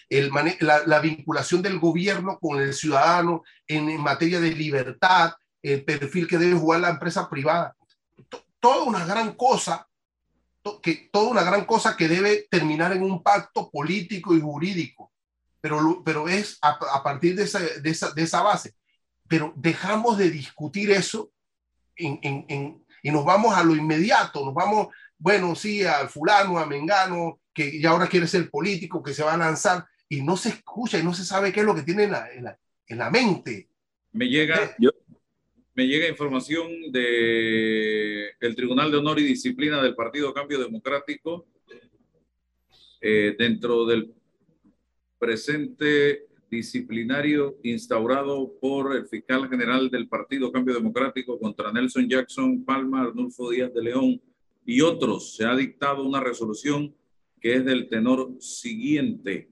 el, 0.09 0.31
la, 0.61 1.01
vinculación 1.01 1.63
del 1.63 1.79
gobierno 1.79 2.39
con 2.39 2.61
el 2.61 2.75
ciudadano 2.75 3.43
en, 3.67 4.01
materia 4.01 4.41
de 4.41 4.53
libertad, 4.53 5.33
el 5.63 5.85
perfil 5.85 6.27
que 6.27 6.39
debe 6.39 6.59
jugar 6.59 6.81
la 6.81 6.91
empresa 6.91 7.29
privada. 7.29 7.75
Toda 8.61 8.85
una 8.85 9.05
gran 9.05 9.33
cosa, 9.33 9.89
que, 10.83 11.09
toda 11.13 11.31
una 11.31 11.43
gran 11.43 11.65
cosa 11.65 11.97
que 11.97 12.09
debe 12.09 12.47
terminar 12.51 12.93
en 12.93 13.03
un 13.03 13.23
pacto 13.23 13.71
político 13.71 14.35
y 14.35 14.41
jurídico, 14.41 15.13
pero, 15.61 16.03
pero 16.05 16.29
es 16.29 16.59
a, 16.63 17.03
partir 17.03 17.37
de 17.37 17.45
esa, 17.45 17.61
de, 17.61 17.91
esa, 17.91 18.11
de 18.11 18.23
esa, 18.23 18.43
base. 18.43 18.75
Pero 19.29 19.53
dejamos 19.57 20.19
de 20.19 20.31
discutir 20.31 20.91
eso 20.91 21.33
en, 21.97 22.19
en 22.23 22.83
y 23.03 23.11
nos 23.11 23.25
vamos 23.25 23.55
a 23.55 23.65
lo 23.65 23.75
inmediato, 23.75 24.45
nos 24.45 24.55
vamos, 24.55 24.89
bueno, 25.19 25.55
sí, 25.55 25.85
al 25.85 26.09
fulano, 26.09 26.59
a 26.59 26.67
Mengano, 26.67 27.41
que 27.53 27.81
ya 27.81 27.91
ahora 27.91 28.07
quiere 28.07 28.29
ser 28.29 28.49
político, 28.49 29.03
que 29.03 29.13
se 29.13 29.25
va 29.25 29.35
a 29.35 29.37
lanzar, 29.37 29.85
y 30.09 30.23
no 30.23 30.37
se 30.37 30.51
escucha 30.51 30.99
y 30.99 31.03
no 31.03 31.13
se 31.13 31.25
sabe 31.25 31.53
qué 31.53 31.61
es 31.61 31.67
lo 31.67 31.75
que 31.75 31.83
tiene 31.83 32.05
en 32.05 32.13
la, 32.13 32.29
en 32.87 32.99
la, 32.99 33.11
mente. 33.11 33.69
Me 34.13 34.27
llega, 34.27 34.77
me 35.75 35.87
llega 35.87 36.09
información 36.09 36.68
del 36.91 38.31
el 38.41 38.57
Tribunal 38.57 38.91
de 38.91 38.99
Honor 38.99 39.18
y 39.20 39.25
Disciplina 39.25 39.83
del 39.83 39.95
Partido 39.95 40.35
Cambio 40.35 40.59
Democrático 40.59 41.47
eh, 43.01 43.35
dentro 43.39 43.87
del 43.87 44.12
presente 45.18 46.27
disciplinario 46.51 47.59
instaurado 47.62 48.53
por 48.61 48.95
el 48.95 49.07
fiscal 49.07 49.49
general 49.49 49.91
del 49.91 50.09
Partido 50.09 50.53
Cambio 50.53 50.75
Democrático 50.75 51.39
contra 51.39 51.73
Nelson 51.73 52.09
Jackson, 52.09 52.64
Palma, 52.64 53.03
Arnulfo 53.03 53.51
Díaz 53.51 53.73
de 53.73 53.83
León 53.83 54.20
y 54.66 54.83
otros, 54.83 55.35
se 55.35 55.47
ha 55.47 55.57
dictado 55.57 56.05
una 56.05 56.20
resolución 56.20 56.95
que 57.41 57.55
es 57.55 57.64
del 57.64 57.89
tenor 57.89 58.37
siguiente, 58.39 59.49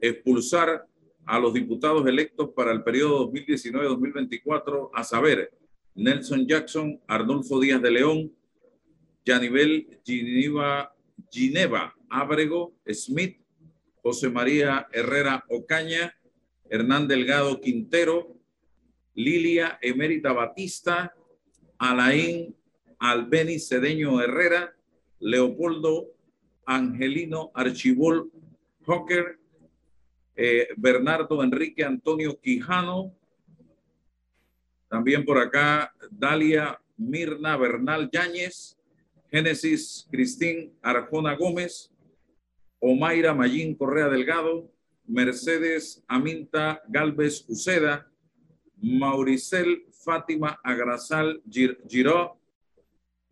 expulsar 0.00 0.86
a 1.24 1.38
los 1.38 1.54
diputados 1.54 2.06
electos 2.06 2.50
para 2.50 2.72
el 2.72 2.82
periodo 2.82 3.32
2019-2024, 3.32 4.90
a 4.92 5.02
saber, 5.02 5.50
Nelson 5.94 6.46
Jackson, 6.46 7.00
Arnulfo 7.06 7.60
Díaz 7.60 7.82
de 7.82 7.90
León, 7.90 8.32
Yanivel 9.24 10.00
Gineva, 10.04 10.94
Gineva 11.30 11.94
Smith, 12.92 13.38
José 14.02 14.30
María 14.30 14.88
Herrera 14.92 15.44
Ocaña, 15.48 16.14
Hernán 16.68 17.06
Delgado 17.06 17.60
Quintero, 17.60 18.36
Lilia 19.14 19.78
Emérita 19.82 20.32
Batista, 20.32 21.14
Alain 21.78 22.54
Albeni 22.98 23.58
Cedeño 23.58 24.20
Herrera, 24.20 24.74
Leopoldo 25.20 26.08
Angelino 26.64 27.50
Archibol 27.54 28.30
Hocker, 28.86 29.38
eh, 30.34 30.68
Bernardo 30.76 31.42
Enrique 31.42 31.84
Antonio 31.84 32.40
Quijano, 32.40 33.14
también 34.92 35.24
por 35.24 35.38
acá 35.38 35.90
Dalia 36.10 36.78
Mirna 36.98 37.56
Bernal 37.56 38.10
Yáñez, 38.12 38.78
Génesis 39.30 40.06
Cristín 40.10 40.76
Arjona 40.82 41.34
Gómez, 41.34 41.90
Omaira 42.78 43.32
Mayín 43.32 43.74
Correa 43.74 44.10
Delgado, 44.10 44.70
Mercedes 45.06 46.04
Aminta 46.06 46.82
Galvez 46.88 47.42
Uceda, 47.48 48.06
Mauricel 48.82 49.86
Fátima 50.04 50.60
Agrasal 50.62 51.42
Giró 51.88 52.38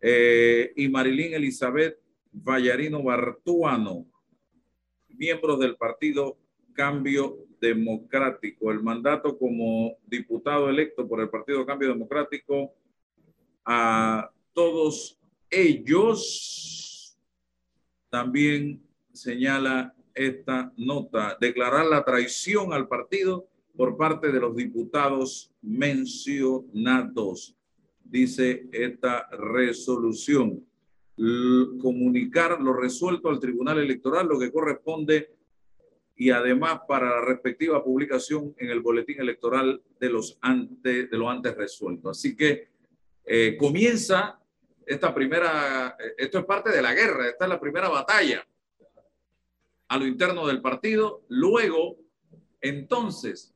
eh, 0.01 0.73
y 0.75 0.89
Marilín 0.89 1.35
Elizabeth 1.35 1.99
Vallarino 2.31 3.03
Bartuano, 3.03 4.07
miembros 5.09 5.59
del 5.59 5.75
partido 5.75 6.39
Cambio 6.73 7.50
Democrático. 7.61 8.71
El 8.71 8.81
mandato 8.81 9.37
como 9.37 9.97
diputado 10.07 10.69
electo 10.69 11.07
por 11.07 11.21
el 11.21 11.29
Partido 11.29 11.65
Cambio 11.65 11.89
Democrático 11.89 12.73
a 13.63 14.29
todos 14.53 15.19
ellos 15.49 17.17
también 18.09 18.81
señala 19.13 19.95
esta 20.13 20.73
nota, 20.75 21.37
declarar 21.39 21.85
la 21.85 22.03
traición 22.03 22.73
al 22.73 22.87
partido 22.87 23.47
por 23.75 23.95
parte 23.95 24.31
de 24.31 24.39
los 24.39 24.55
diputados 24.55 25.51
mencionados, 25.61 27.55
dice 28.03 28.67
esta 28.71 29.29
resolución. 29.29 30.65
comunicar 31.81 32.59
lo 32.59 32.73
resuelto 32.73 33.29
al 33.29 33.39
Tribunal 33.39 33.77
Electoral, 33.77 34.27
lo 34.27 34.39
que 34.39 34.51
corresponde, 34.51 35.29
y 36.21 36.29
además 36.29 36.81
para 36.87 37.09
la 37.09 37.21
respectiva 37.21 37.83
publicación 37.83 38.53
en 38.59 38.69
el 38.69 38.81
boletín 38.81 39.19
electoral 39.19 39.81
de, 39.99 40.07
los 40.07 40.37
antes, 40.41 41.09
de 41.09 41.17
lo 41.17 41.27
antes 41.27 41.55
resuelto. 41.55 42.11
Así 42.11 42.35
que 42.35 42.67
eh, 43.25 43.57
comienza 43.57 44.39
esta 44.85 45.15
primera, 45.15 45.97
esto 46.15 46.37
es 46.37 46.45
parte 46.45 46.69
de 46.69 46.79
la 46.79 46.93
guerra, 46.93 47.27
esta 47.27 47.45
es 47.45 47.49
la 47.49 47.59
primera 47.59 47.89
batalla 47.89 48.45
a 49.87 49.97
lo 49.97 50.05
interno 50.05 50.45
del 50.45 50.61
partido. 50.61 51.25
Luego, 51.27 51.97
entonces, 52.61 53.55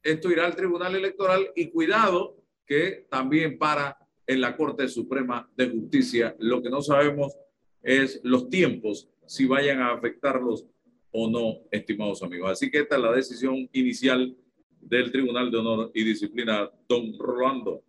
esto 0.00 0.30
irá 0.30 0.46
al 0.46 0.54
Tribunal 0.54 0.94
Electoral 0.94 1.50
y 1.56 1.70
cuidado 1.70 2.36
que 2.66 3.08
también 3.10 3.58
para 3.58 3.98
en 4.28 4.40
la 4.40 4.56
Corte 4.56 4.86
Suprema 4.86 5.50
de 5.56 5.70
Justicia. 5.70 6.36
Lo 6.38 6.62
que 6.62 6.70
no 6.70 6.82
sabemos 6.82 7.36
es 7.82 8.20
los 8.22 8.48
tiempos, 8.48 9.08
si 9.26 9.46
vayan 9.46 9.80
a 9.80 9.90
afectarlos 9.90 10.64
o 11.10 11.28
no, 11.28 11.60
estimados 11.70 12.22
amigos. 12.22 12.50
Así 12.50 12.70
que 12.70 12.80
esta 12.80 12.96
es 12.96 13.02
la 13.02 13.12
decisión 13.12 13.68
inicial 13.72 14.36
del 14.80 15.10
Tribunal 15.10 15.50
de 15.50 15.58
Honor 15.58 15.90
y 15.94 16.04
Disciplina, 16.04 16.70
don 16.88 17.18
Rolando. 17.18 17.82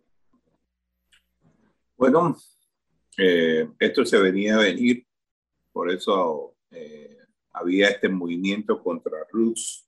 Bueno, 1.96 2.36
eh, 3.18 3.68
esto 3.78 4.04
se 4.04 4.18
venía 4.18 4.56
a 4.56 4.60
venir, 4.60 5.06
por 5.72 5.90
eso 5.90 6.54
eh, 6.70 7.18
había 7.52 7.88
este 7.88 8.08
movimiento 8.08 8.82
contra 8.82 9.26
Roots, 9.30 9.86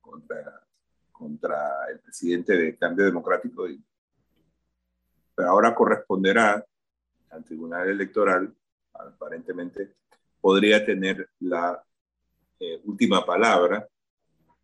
contra, 0.00 0.66
contra 1.12 1.86
el 1.92 2.00
presidente 2.00 2.56
de 2.56 2.76
Cambio 2.76 3.04
Democrático, 3.04 3.66
pero 5.34 5.48
ahora 5.48 5.74
corresponderá 5.74 6.64
al 7.30 7.44
Tribunal 7.44 7.88
Electoral, 7.88 8.54
aparentemente, 8.92 9.94
podría 10.40 10.84
tener 10.84 11.28
la 11.40 11.82
eh, 12.60 12.80
última 12.84 13.24
palabra 13.24 13.88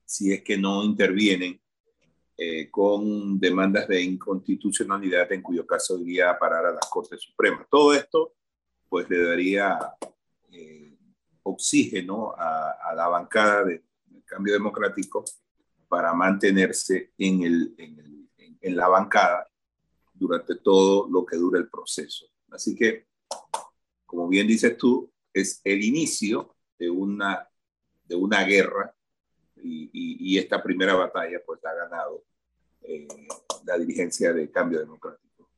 si 0.04 0.32
es 0.32 0.42
que 0.42 0.58
no 0.58 0.82
intervienen 0.82 1.60
eh, 2.36 2.68
con 2.70 3.38
demandas 3.38 3.86
de 3.86 4.02
inconstitucionalidad, 4.02 5.30
en 5.30 5.40
cuyo 5.42 5.64
caso 5.64 6.00
iría 6.00 6.30
a 6.30 6.38
parar 6.38 6.66
a 6.66 6.72
la 6.72 6.80
Corte 6.90 7.16
Suprema. 7.16 7.64
Todo 7.70 7.94
esto, 7.94 8.32
pues, 8.88 9.08
le 9.08 9.22
daría 9.22 9.78
eh, 10.50 10.96
oxígeno 11.44 12.34
a, 12.36 12.92
la 12.96 13.06
bancada 13.08 13.64
del 13.64 13.84
cambio 14.24 14.54
democrático 14.54 15.24
para 15.86 16.12
mantenerse 16.12 17.12
en, 17.16 17.42
el, 17.42 17.74
en, 17.78 18.28
en 18.60 18.76
la 18.76 18.88
bancada 18.88 19.46
durante 20.12 20.56
todo 20.56 21.08
lo 21.08 21.24
que 21.24 21.36
dura 21.36 21.58
el 21.58 21.68
proceso. 21.68 22.26
Así 22.50 22.74
que, 22.74 23.06
como 24.06 24.26
bien 24.28 24.48
dices 24.48 24.76
tú, 24.76 25.12
es 25.32 25.60
el 25.62 25.84
inicio 25.84 26.56
de 26.78 26.90
una, 26.90 27.49
de 28.10 28.16
una 28.16 28.42
guerra 28.44 28.92
y, 29.56 29.90
y, 29.92 30.38
esta 30.38 30.62
primera 30.62 30.94
batalla 30.94 31.38
pues 31.46 31.60
ha 31.64 31.72
ganado 31.72 32.24
eh, 32.82 33.06
la 33.64 33.78
dirigencia 33.78 34.32
de 34.32 34.50
Cambio 34.50 34.80
Democrático. 34.80 35.48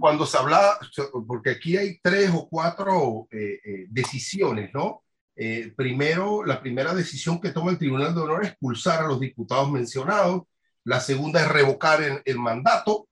Cuando, 0.00 0.26
se 0.26 0.38
habla, 0.38 0.78
porque 1.26 1.50
aquí 1.50 1.76
hay 1.76 2.00
tres 2.02 2.30
o 2.32 2.48
cuatro 2.48 3.28
eh, 3.30 3.60
eh, 3.64 3.86
decisiones, 3.88 4.72
¿no? 4.74 5.04
primero, 5.76 6.44
la 6.44 6.60
primera 6.60 6.92
decisión 6.92 7.40
que 7.40 7.52
toma 7.52 7.70
el 7.70 7.78
Tribunal 7.78 8.12
de 8.12 8.20
Honor 8.20 8.42
es 8.42 8.48
expulsar 8.48 9.04
a 9.04 9.06
los 9.06 9.20
diputados 9.20 9.70
mencionados, 9.70 10.42
la 10.82 10.98
segunda 10.98 11.40
es 11.40 11.48
revocar 11.48 12.02
el, 12.02 12.20
el 12.24 12.38
mandato, 12.38 13.08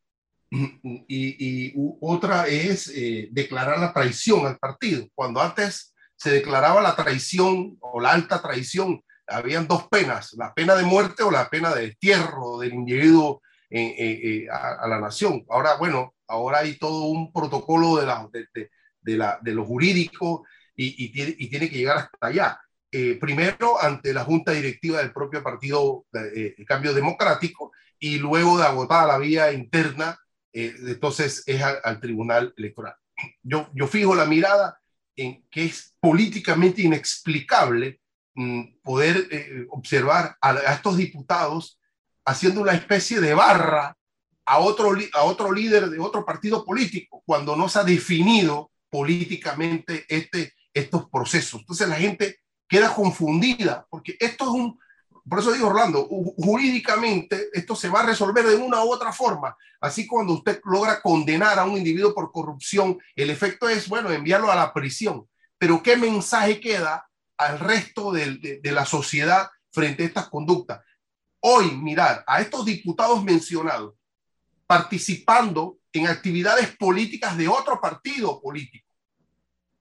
y, 0.51 1.75
otra 2.01 2.47
es 2.47 2.89
eh, 2.95 3.29
declarar 3.31 3.79
la 3.79 3.93
traición 3.93 4.47
al 4.47 4.59
partido. 4.59 5.07
Cuando 5.15 5.41
antes 5.41 5.95
se 6.17 6.31
declaraba 6.31 6.81
la 6.81 6.97
traición 6.97 7.77
o 7.81 8.01
la 8.01 8.13
alta 8.13 8.41
traición, 8.41 9.03
habían 9.27 9.67
dos 9.67 9.89
penas, 9.89 10.33
la 10.35 10.55
pena 10.55 10.75
de 10.75 10.85
muerte 10.85 11.23
o 11.23 11.31
la 11.31 11.49
pena 11.49 11.75
de 11.75 11.89
destierro 11.89 12.59
del 12.59 12.75
individuo 12.75 13.43
eh, 13.71 13.95
eh, 13.99 14.47
a, 14.51 14.87
la 14.87 15.01
nación. 15.01 15.45
Ahora, 15.49 15.77
bueno, 15.77 16.15
ahora 16.29 16.59
hay 16.59 16.79
todo 16.79 17.05
un 17.05 17.33
protocolo 17.33 17.97
de, 17.97 18.07
la, 18.07 18.29
de, 18.33 19.17
la, 19.17 19.39
de 19.43 19.53
lo 19.53 19.65
jurídico 19.65 20.47
y, 20.75 21.11
tiene, 21.11 21.69
que 21.69 21.77
llegar 21.77 21.99
hasta 21.99 22.27
allá. 22.27 22.61
primero 23.21 23.83
ante 23.83 24.13
la 24.13 24.25
junta 24.25 24.53
directiva 24.53 24.99
del 24.99 25.13
propio 25.13 25.43
partido 25.43 26.05
de, 26.13 26.55
Cambio 26.67 26.95
Democrático 26.95 27.73
y 27.99 28.19
luego 28.19 28.59
de 28.59 28.65
agotar 28.65 29.07
la 29.07 29.19
vía 29.19 29.53
interna 29.53 30.19
eh, 30.57 30.75
entonces 30.87 31.43
es 31.47 31.63
al, 31.63 32.01
Tribunal 32.01 32.55
Electoral. 32.57 32.95
Yo 33.43 33.87
fijo 33.87 34.15
la 34.15 34.25
mirada 34.25 34.81
en 35.17 35.45
que 35.51 35.65
es 35.67 35.95
políticamente 36.01 36.83
inexplicable 36.83 38.01
mm, 38.35 38.63
poder 38.83 39.29
eh, 39.31 39.67
observar 39.71 40.37
a, 40.41 40.55
estos 40.73 40.97
diputados 40.97 41.79
haciendo 42.25 42.61
una 42.61 42.73
especie 42.73 43.21
de 43.21 43.35
barra 43.35 43.97
a 44.45 44.59
otro, 44.59 44.97
a 45.15 45.23
otro 45.25 45.53
líder 45.53 45.91
de 45.91 45.99
otro 45.99 46.25
partido 46.25 46.65
político 46.65 47.23
cuando 47.27 47.57
no 47.57 47.69
se 47.69 47.79
ha 47.81 47.85
definido 47.85 48.71
políticamente 48.91 50.05
este, 50.09 50.55
estos 50.73 51.09
procesos. 51.11 51.61
Entonces 51.61 51.89
la 51.89 51.97
gente 51.97 52.41
queda 52.69 52.95
confundida 52.95 53.87
porque 53.91 54.17
esto 54.21 54.45
es 54.45 54.51
un, 54.51 54.79
por 55.29 55.41
eso 55.41 55.53
digo, 55.53 55.69
Orlando, 55.69 56.05
jurídicamente 56.05 57.49
esto 57.53 57.75
se 57.75 57.89
va 57.89 58.01
a 58.01 58.07
resolver 58.07 58.47
de 58.47 58.55
una 58.55 58.85
u 58.85 58.93
otra 58.93 59.13
forma. 59.13 59.57
Así 59.81 60.07
cuando 60.07 60.35
usted 60.35 60.61
logra 60.65 61.03
condenar 61.03 61.59
a 61.59 61.65
un 61.65 61.77
individuo 61.77 62.15
por 62.15 62.31
corrupción, 62.31 62.99
el 63.17 63.31
efecto 63.31 63.69
es, 63.69 63.89
bueno, 63.89 64.11
enviarlo 64.13 64.53
a 64.53 64.55
la 64.55 64.73
prisión. 64.73 65.29
Pero 65.59 65.83
¿qué 65.83 65.97
mensaje 65.97 66.61
queda 66.61 67.09
al 67.37 67.59
resto 67.59 68.13
de, 68.13 68.61
la 68.63 68.87
sociedad 68.87 69.51
frente 69.73 70.05
a 70.05 70.07
estas 70.07 70.29
conductas? 70.29 70.81
Hoy, 71.41 71.73
mirar 71.73 72.23
a 72.27 72.41
estos 72.41 72.65
diputados 72.65 73.23
mencionados 73.25 73.95
participando 74.67 75.79
en 75.93 76.07
actividades 76.07 76.77
políticas 76.77 77.37
de 77.37 77.49
otro 77.49 77.81
partido 77.81 78.41
político. 78.41 78.87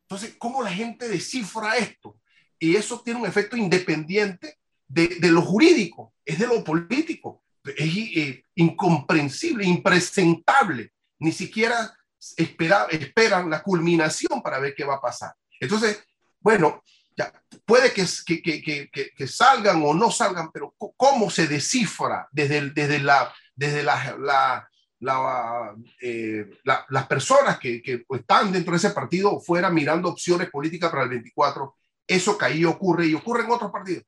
Entonces, 0.04 0.36
¿cómo 0.40 0.64
la 0.64 0.72
gente 0.72 1.08
descifra 1.08 1.78
esto? 1.78 2.18
Y 2.60 2.76
eso 2.76 3.02
tiene 3.02 3.20
un 3.20 3.26
efecto 3.26 3.58
independiente 3.58 4.60
de, 4.88 5.18
lo 5.32 5.42
jurídico, 5.42 6.14
es 6.24 6.40
de 6.40 6.48
lo 6.48 6.64
político. 6.64 7.44
Es 7.64 7.80
eh, 7.80 8.44
incomprensible, 8.56 9.66
impresentable. 9.66 10.92
Ni 11.20 11.32
siquiera 11.32 11.96
espera, 12.38 12.88
esperan 12.90 13.50
la 13.50 13.64
culminación 13.64 14.42
para 14.42 14.60
ver 14.60 14.76
qué 14.76 14.84
va 14.84 14.96
a 14.96 15.02
pasar. 15.02 15.34
Entonces, 15.60 16.04
bueno, 16.40 16.84
ya, 17.18 17.32
puede 17.66 17.94
que, 17.94 18.06
que, 18.26 18.90
que, 19.16 19.28
salgan 19.28 19.82
o 19.84 19.94
no 19.94 20.12
salgan, 20.12 20.52
pero 20.52 20.76
¿cómo 20.78 21.30
se 21.30 21.48
descifra 21.48 22.28
desde, 22.32 22.70
desde, 22.72 23.00
la, 23.00 23.34
desde 23.56 23.84
la, 23.84 24.68
la, 25.00 25.76
eh, 26.02 26.46
las 26.64 27.08
personas 27.08 27.58
que, 27.58 28.06
están 28.10 28.52
dentro 28.52 28.72
de 28.72 28.78
ese 28.78 28.90
partido 28.90 29.40
fuera 29.40 29.70
mirando 29.70 30.10
opciones 30.10 30.50
políticas 30.50 30.92
para 30.92 31.04
el 31.04 31.10
24? 31.10 31.76
Eso 32.06 32.38
que 32.38 32.46
ahí 32.46 32.66
ocurre 32.66 33.08
y 33.08 33.16
ocurre 33.16 33.44
en 33.44 33.52
otros 33.52 33.72
partidos 33.72 34.04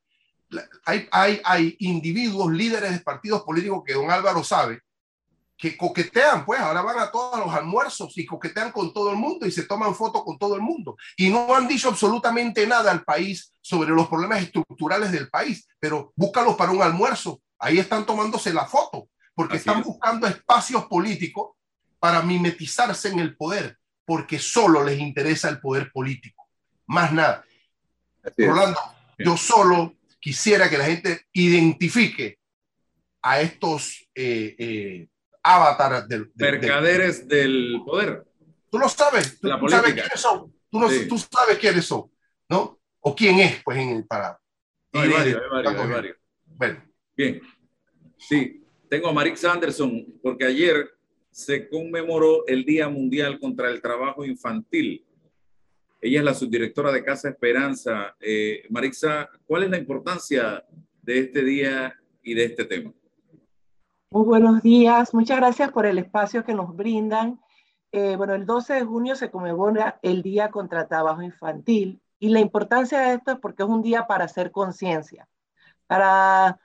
hay, 0.86 1.08
hay, 1.12 1.41
hay 1.43 1.76
individuos, 1.80 2.52
líderes 2.52 2.91
de 2.91 3.00
partidos 3.00 3.43
políticos 3.43 3.84
que 3.86 3.93
don 3.93 4.10
Álvaro 4.10 4.43
sabe, 4.43 4.82
que 5.58 5.76
coquetean, 5.76 6.45
pues 6.45 6.60
ahora 6.60 6.84
van 6.84 7.00
a 7.00 7.12
todos 7.12 7.39
los 7.39 7.54
almuerzos 7.54 8.16
y 8.18 8.26
coquetean 8.26 8.72
con 8.72 8.93
todo 8.93 9.10
el 9.10 9.18
mundo 9.18 9.48
y 9.48 9.52
se 9.52 9.64
toman 9.64 9.95
fotos 9.95 10.24
con 10.24 10.38
todo 10.38 10.56
el 10.56 10.62
mundo. 10.62 10.95
Y 11.18 11.30
no 11.30 11.54
han 11.56 11.68
dicho 11.68 11.89
absolutamente 11.89 12.68
nada 12.68 12.91
al 12.91 13.04
país 13.04 13.52
sobre 13.60 13.89
los 13.89 14.08
problemas 14.08 14.43
estructurales 14.43 15.12
del 15.12 15.30
país, 15.30 15.68
pero 15.80 16.14
búscalos 16.16 16.56
para 16.56 16.72
un 16.72 16.82
almuerzo. 16.82 17.41
Ahí 17.58 17.80
están 17.80 18.06
tomándose 18.06 18.54
la 18.54 18.66
foto, 18.66 19.10
porque 19.34 19.58
están 19.58 19.82
buscando 19.82 20.28
espacios 20.28 20.86
políticos 20.86 21.54
para 22.00 22.22
mimetizarse 22.22 23.10
en 23.10 23.20
el 23.20 23.36
poder, 23.36 23.80
porque 24.06 24.38
solo 24.38 24.84
les 24.84 25.00
interesa 25.00 25.50
el 25.50 25.60
poder 25.60 25.91
político. 25.91 26.48
Más 26.86 27.12
nada. 27.12 27.43
Rolando, 28.38 28.80
yo 29.18 29.36
solo 29.36 29.97
quisiera 30.28 30.69
que 30.69 30.78
la 30.78 30.84
gente 30.84 31.21
identifique 31.32 32.38
a 33.21 33.39
estos 33.39 34.09
eh, 34.13 34.55
eh, 34.59 35.07
avatares 35.41 36.05
del, 36.09 36.30
mercaderes 36.36 37.25
del, 37.25 37.82
poder. 37.86 38.25
Tú 38.69 38.78
lo 38.78 38.89
sabes, 38.89 39.39
tú, 39.39 39.47
sabes 39.69 39.93
quiénes 39.93 40.19
son, 40.19 40.53
tú, 40.69 40.80
no, 40.82 40.89
tú, 41.07 41.17
sabes 41.17 41.57
quiénes 41.59 41.86
son, 41.86 42.11
¿no? 42.49 42.78
O 42.99 43.15
quién 43.15 43.39
es, 43.39 43.63
pues, 43.63 43.78
en 43.78 43.89
el 43.91 44.05
parado. 44.05 44.38
hay, 44.91 45.09
varios, 45.09 45.41
hay, 45.41 45.49
varios, 45.49 45.82
hay 45.82 45.89
varios, 45.89 46.17
Bueno. 46.43 46.84
Bien. 47.15 47.41
Sí, 48.17 48.65
tengo 48.89 49.07
a 49.07 49.13
Marix 49.13 49.45
Anderson, 49.45 50.07
porque 50.21 50.43
ayer 50.43 50.89
se 51.32 51.69
conmemoró 51.69 52.45
el 52.47 52.65
Día 52.65 52.89
Mundial 52.89 53.39
contra 53.39 53.69
el 53.69 53.82
Trabajo 53.82 54.25
Infantil. 54.25 55.07
Ella 56.00 56.20
es 56.20 56.26
la 56.26 56.34
subdirectora 56.34 56.91
de 56.91 57.04
Casa 57.04 57.30
Esperanza. 57.30 58.16
Eh, 58.20 58.64
Marixa, 58.70 59.30
¿cuál 59.48 59.64
es 59.64 59.70
la 59.72 59.78
importancia 59.78 60.64
de 61.02 61.20
este 61.20 61.43
día 61.43 61.95
y 62.22 62.36
de 62.36 62.45
este 62.45 62.66
tema? 62.66 62.93
Muy 64.12 64.26
buenos 64.26 64.62
días. 64.62 65.14
Muchas 65.14 65.38
gracias 65.38 65.72
por 65.72 65.86
el 65.88 65.98
espacio 65.98 66.45
que 66.45 66.54
nos 66.54 66.76
brindan. 66.76 67.39
Eh, 67.91 68.16
bueno, 68.16 68.36
el 68.36 68.45
12 68.45 68.76
de 68.76 68.84
junio 68.84 69.16
se 69.16 69.32
conmemora 69.32 70.00
el 70.04 70.22
Día 70.22 70.52
contra 70.52 70.88
Trabajo 70.88 71.24
Infantil 71.24 72.02
y 72.20 72.30
la 72.30 72.41
importancia 72.41 73.00
de 73.00 73.14
esto 73.16 73.32
es 73.32 73.39
porque 73.39 73.64
es 73.64 73.70
un 73.70 73.82
día 73.82 74.06
para 74.06 74.26
hacer 74.26 74.52
conciencia, 74.52 75.28
para 75.88 76.60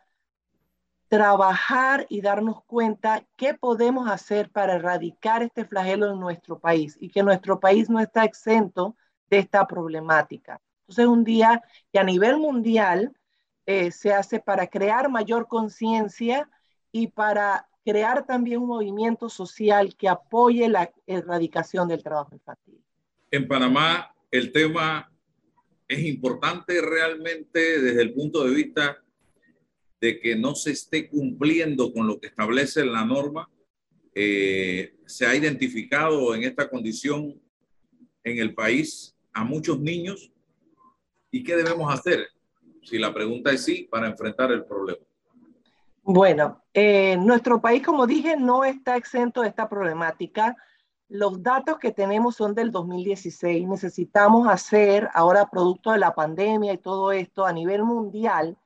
trabajar 1.09 2.07
y 2.09 2.21
darnos 2.21 2.65
cuenta 2.65 3.25
qué 3.37 3.55
podemos 3.55 4.09
hacer 4.11 4.51
para 4.51 4.75
erradicar 4.75 5.43
este 5.43 5.65
flagelo 5.65 6.11
en 6.11 6.21
nuestro 6.21 6.59
país 6.59 6.97
y 7.01 7.11
que 7.11 7.23
nuestro 7.23 7.61
país 7.61 7.89
no 7.89 8.01
está 8.01 8.25
exento 8.25 8.97
de 9.33 9.39
esta 9.39 9.67
problemática. 9.67 10.61
Entonces, 10.83 11.07
un 11.07 11.25
día 11.25 11.63
que 11.91 11.99
a 11.99 12.05
nivel 12.05 12.37
mundial 12.37 13.17
eh, 13.65 13.91
se 13.91 14.13
hace 14.13 14.41
para 14.41 14.67
crear 14.67 15.09
mayor 15.09 15.49
conciencia 15.49 16.51
y 16.93 17.07
para 17.07 17.67
crear 17.83 18.27
también 18.27 18.61
un 18.61 18.69
movimiento 18.69 19.31
social 19.31 19.97
que 19.97 20.07
apoye 20.07 20.69
la 20.69 20.93
erradicación 21.07 21.89
del 21.89 22.03
trabajo 22.03 22.35
infantil. 22.35 22.79
En 23.31 23.49
Panamá, 23.49 24.15
el 24.31 24.53
tema 24.53 25.11
es 25.89 26.01
importante 26.01 26.83
realmente 26.83 27.81
desde 27.81 28.03
el 28.03 28.13
punto 28.13 28.45
de 28.45 28.55
vista 28.55 28.99
de 29.99 30.21
que 30.21 30.37
no 30.37 30.55
se 30.55 30.73
esté 30.73 31.09
cumpliendo 31.09 31.91
con 31.91 32.07
lo 32.07 32.21
que 32.21 32.27
establece 32.27 32.85
la 32.85 33.07
norma. 33.07 33.49
Eh, 34.15 34.95
se 35.07 35.25
ha 35.25 35.35
identificado 35.35 36.35
en 36.35 36.43
esta 36.43 36.69
condición 36.69 37.41
en 38.25 38.39
el 38.39 38.53
país 38.53 39.12
a 39.33 39.45
muchos 39.45 39.79
niños 39.81 40.31
y 41.31 41.43
qué 41.43 41.57
debemos 41.57 41.93
hacer, 41.93 42.29
si 42.83 42.99
la 42.99 43.13
pregunta 43.13 43.51
es 43.53 43.65
sí, 43.65 43.89
para 43.91 44.07
enfrentar 44.07 44.53
el 44.53 44.65
problema. 44.65 45.01
Bueno, 46.03 46.63
eh, 46.75 47.17
nuestro 47.17 47.61
país, 47.61 47.85
como 47.85 48.07
dije, 48.07 48.37
no 48.37 48.65
está 48.65 48.97
exento 48.97 49.43
de 49.43 49.49
esta 49.49 49.69
problemática. 49.69 50.57
los 51.09 51.43
datos 51.43 51.79
que 51.79 51.93
tenemos 51.93 52.37
son 52.37 52.55
del 52.55 52.71
2016. 52.73 53.69
Necesitamos 53.69 54.49
hacer, 54.49 55.09
ahora 55.15 55.51
producto 55.51 55.93
de 55.93 55.99
la 55.99 56.15
pandemia 56.15 56.73
y 56.73 56.79
todo 56.79 57.13
esto, 57.13 57.45
a 57.45 57.53
nivel 57.53 57.83
mundial, 57.85 58.57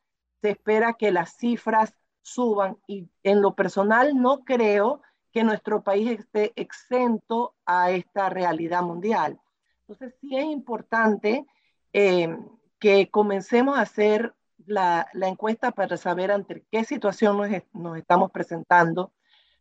se 0.40 0.50
espera 0.50 0.94
que 0.94 1.10
las 1.10 1.36
cifras 1.36 1.94
suban 2.22 2.78
y 2.86 3.08
en 3.22 3.42
lo 3.42 3.54
personal 3.54 4.14
no 4.14 4.44
creo 4.44 5.02
que 5.32 5.44
nuestro 5.44 5.82
país 5.82 6.18
esté 6.18 6.52
exento 6.56 7.54
a 7.66 7.90
esta 7.90 8.30
realidad 8.30 8.82
mundial. 8.82 9.40
Entonces 9.88 10.18
sí 10.20 10.36
es 10.36 10.44
importante 10.44 11.46
eh, 11.92 12.36
que 12.78 13.08
comencemos 13.10 13.78
a 13.78 13.82
hacer 13.82 14.34
la, 14.66 15.08
encuesta 15.14 15.70
para 15.70 15.96
saber 15.96 16.32
ante 16.32 16.64
qué 16.70 16.84
situación 16.84 17.36
nos, 17.36 17.48
nos 17.72 17.96
estamos 17.96 18.32
presentando. 18.32 19.12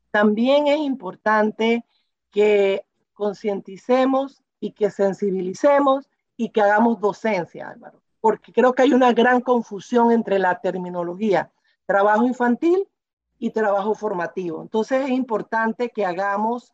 También 0.09 0.67
es 0.67 0.80
importante 0.80 1.86
que 2.32 2.86
concienticemos 3.13 4.41
y 4.59 4.71
que 4.71 4.89
sensibilicemos 4.89 6.09
y 6.38 6.49
que 6.49 6.61
hagamos 6.61 6.99
docencia, 6.99 7.69
Álvaro, 7.69 8.01
porque 8.19 8.51
creo 8.51 8.73
que 8.73 8.82
hay 8.82 8.93
una 8.93 9.13
gran 9.13 9.41
confusión 9.41 10.11
entre 10.11 10.39
la 10.39 10.59
terminología 10.59 11.51
trabajo 11.86 12.26
infantil 12.26 12.88
y 13.38 13.51
trabajo 13.51 13.93
formativo. 13.93 14.61
Entonces 14.61 15.03
es 15.03 15.11
importante 15.11 15.89
que 15.89 16.05
hagamos 16.05 16.73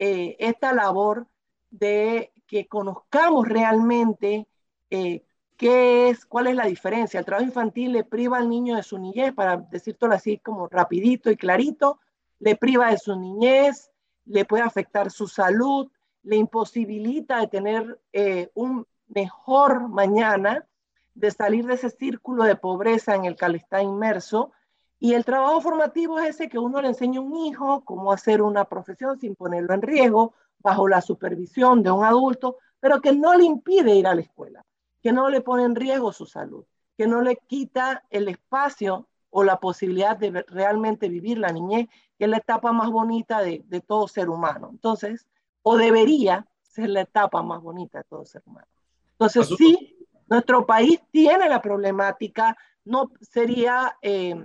eh, 0.00 0.36
esta 0.40 0.72
labor 0.72 1.28
de 1.70 2.32
que 2.48 2.66
conozcamos 2.66 3.46
realmente 3.46 4.48
eh, 4.90 5.22
qué 5.56 6.08
es, 6.08 6.24
cuál 6.24 6.48
es 6.48 6.56
la 6.56 6.64
diferencia. 6.64 7.20
El 7.20 7.26
trabajo 7.26 7.46
infantil 7.46 7.92
le 7.92 8.04
priva 8.04 8.38
al 8.38 8.48
niño 8.48 8.74
de 8.74 8.82
su 8.82 8.98
niñez, 8.98 9.34
para 9.34 9.58
decirlo 9.58 10.12
así 10.12 10.38
como 10.38 10.66
rapidito 10.66 11.30
y 11.30 11.36
clarito, 11.36 12.00
le 12.40 12.56
priva 12.56 12.90
de 12.90 12.98
su 12.98 13.14
niñez, 13.14 13.90
le 14.24 14.44
puede 14.44 14.62
afectar 14.62 15.10
su 15.10 15.28
salud, 15.28 15.90
le 16.22 16.36
imposibilita 16.36 17.40
de 17.40 17.48
tener 17.48 18.00
eh, 18.12 18.50
un 18.54 18.86
mejor 19.08 19.88
mañana, 19.88 20.66
de 21.14 21.30
salir 21.30 21.66
de 21.66 21.74
ese 21.74 21.90
círculo 21.90 22.44
de 22.44 22.56
pobreza 22.56 23.14
en 23.14 23.24
el 23.24 23.36
que 23.36 23.46
está 23.56 23.82
inmerso. 23.82 24.52
Y 25.00 25.14
el 25.14 25.24
trabajo 25.24 25.60
formativo 25.60 26.18
es 26.18 26.30
ese 26.30 26.48
que 26.48 26.58
uno 26.58 26.80
le 26.80 26.88
enseña 26.88 27.18
a 27.18 27.22
un 27.22 27.36
hijo 27.36 27.84
cómo 27.84 28.12
hacer 28.12 28.40
una 28.42 28.64
profesión 28.64 29.18
sin 29.18 29.34
ponerlo 29.34 29.74
en 29.74 29.82
riesgo, 29.82 30.34
bajo 30.58 30.88
la 30.88 31.00
supervisión 31.00 31.82
de 31.82 31.90
un 31.90 32.04
adulto, 32.04 32.56
pero 32.80 33.00
que 33.00 33.12
no 33.12 33.34
le 33.34 33.44
impide 33.44 33.94
ir 33.94 34.06
a 34.06 34.14
la 34.14 34.22
escuela, 34.22 34.64
que 35.02 35.12
no 35.12 35.28
le 35.28 35.40
pone 35.40 35.64
en 35.64 35.74
riesgo 35.74 36.12
su 36.12 36.26
salud, 36.26 36.64
que 36.96 37.06
no 37.06 37.22
le 37.22 37.36
quita 37.36 38.04
el 38.10 38.28
espacio 38.28 39.08
o 39.30 39.44
la 39.44 39.60
posibilidad 39.60 40.16
de 40.16 40.44
realmente 40.48 41.08
vivir 41.08 41.38
la 41.38 41.52
niñez, 41.52 41.88
que 42.18 42.24
es 42.24 42.30
la 42.30 42.38
etapa 42.38 42.72
más 42.72 42.90
bonita 42.90 43.40
de, 43.40 43.62
de 43.66 43.80
todo 43.80 44.08
ser 44.08 44.28
humano. 44.28 44.68
Entonces, 44.72 45.26
o 45.62 45.76
debería 45.76 46.46
ser 46.62 46.90
la 46.90 47.02
etapa 47.02 47.42
más 47.42 47.60
bonita 47.60 47.98
de 47.98 48.04
todo 48.04 48.24
ser 48.24 48.42
humano. 48.46 48.66
Entonces, 49.12 49.48
sí, 49.58 49.96
nuestro 50.28 50.64
país 50.64 51.00
tiene 51.10 51.48
la 51.48 51.60
problemática, 51.60 52.56
no 52.84 53.10
sería, 53.20 53.96
eh, 54.00 54.36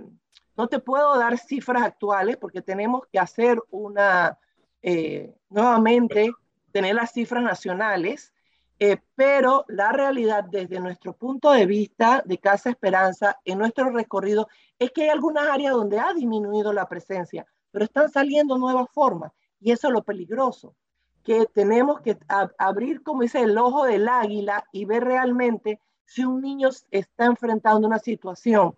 no 0.56 0.66
te 0.66 0.80
puedo 0.80 1.16
dar 1.18 1.38
cifras 1.38 1.82
actuales 1.82 2.36
porque 2.36 2.60
tenemos 2.60 3.06
que 3.12 3.18
hacer 3.18 3.62
una, 3.70 4.38
eh, 4.82 5.34
nuevamente, 5.54 6.32
tener 6.72 6.96
las 6.96 7.12
cifras 7.12 7.42
nacionales, 7.42 8.32
eh, 8.80 8.98
pero 9.14 9.64
la 9.68 9.92
realidad 9.92 10.44
desde 10.44 10.80
nuestro 10.80 11.12
punto 11.12 11.52
de 11.52 11.64
vista 11.64 12.22
de 12.24 12.38
Casa 12.38 12.70
Esperanza, 12.70 13.38
en 13.44 13.58
nuestro 13.58 13.90
recorrido, 13.90 14.48
es 14.78 14.90
que 14.90 15.04
hay 15.04 15.08
algunas 15.10 15.46
áreas 15.48 15.72
donde 15.72 16.00
ha 16.00 16.12
disminuido 16.12 16.72
la 16.72 16.88
presencia, 16.88 17.46
pero 17.70 17.84
están 17.84 18.10
saliendo 18.10 18.58
nuevas 18.58 18.88
formas 18.92 19.32
y 19.60 19.70
eso 19.70 19.86
es 19.86 19.94
lo 19.94 20.02
peligroso, 20.02 20.74
que 21.22 21.46
tenemos 21.46 22.00
que 22.00 22.18
abrir, 22.58 23.02
como 23.02 23.22
dice, 23.22 23.40
el 23.40 23.56
ojo 23.56 23.84
del 23.84 24.08
águila 24.08 24.64
y 24.72 24.84
ver 24.84 25.04
realmente 25.04 25.80
si 26.04 26.24
un 26.24 26.42
niño 26.42 26.68
está 26.90 27.26
enfrentando 27.26 27.86
una 27.86 28.00
situación 28.00 28.74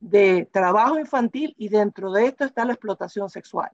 de 0.00 0.48
trabajo 0.52 0.98
infantil 0.98 1.54
y 1.56 1.68
dentro 1.68 2.10
de 2.12 2.26
esto 2.26 2.44
está 2.44 2.64
la 2.64 2.72
explotación 2.72 3.30
sexual, 3.30 3.70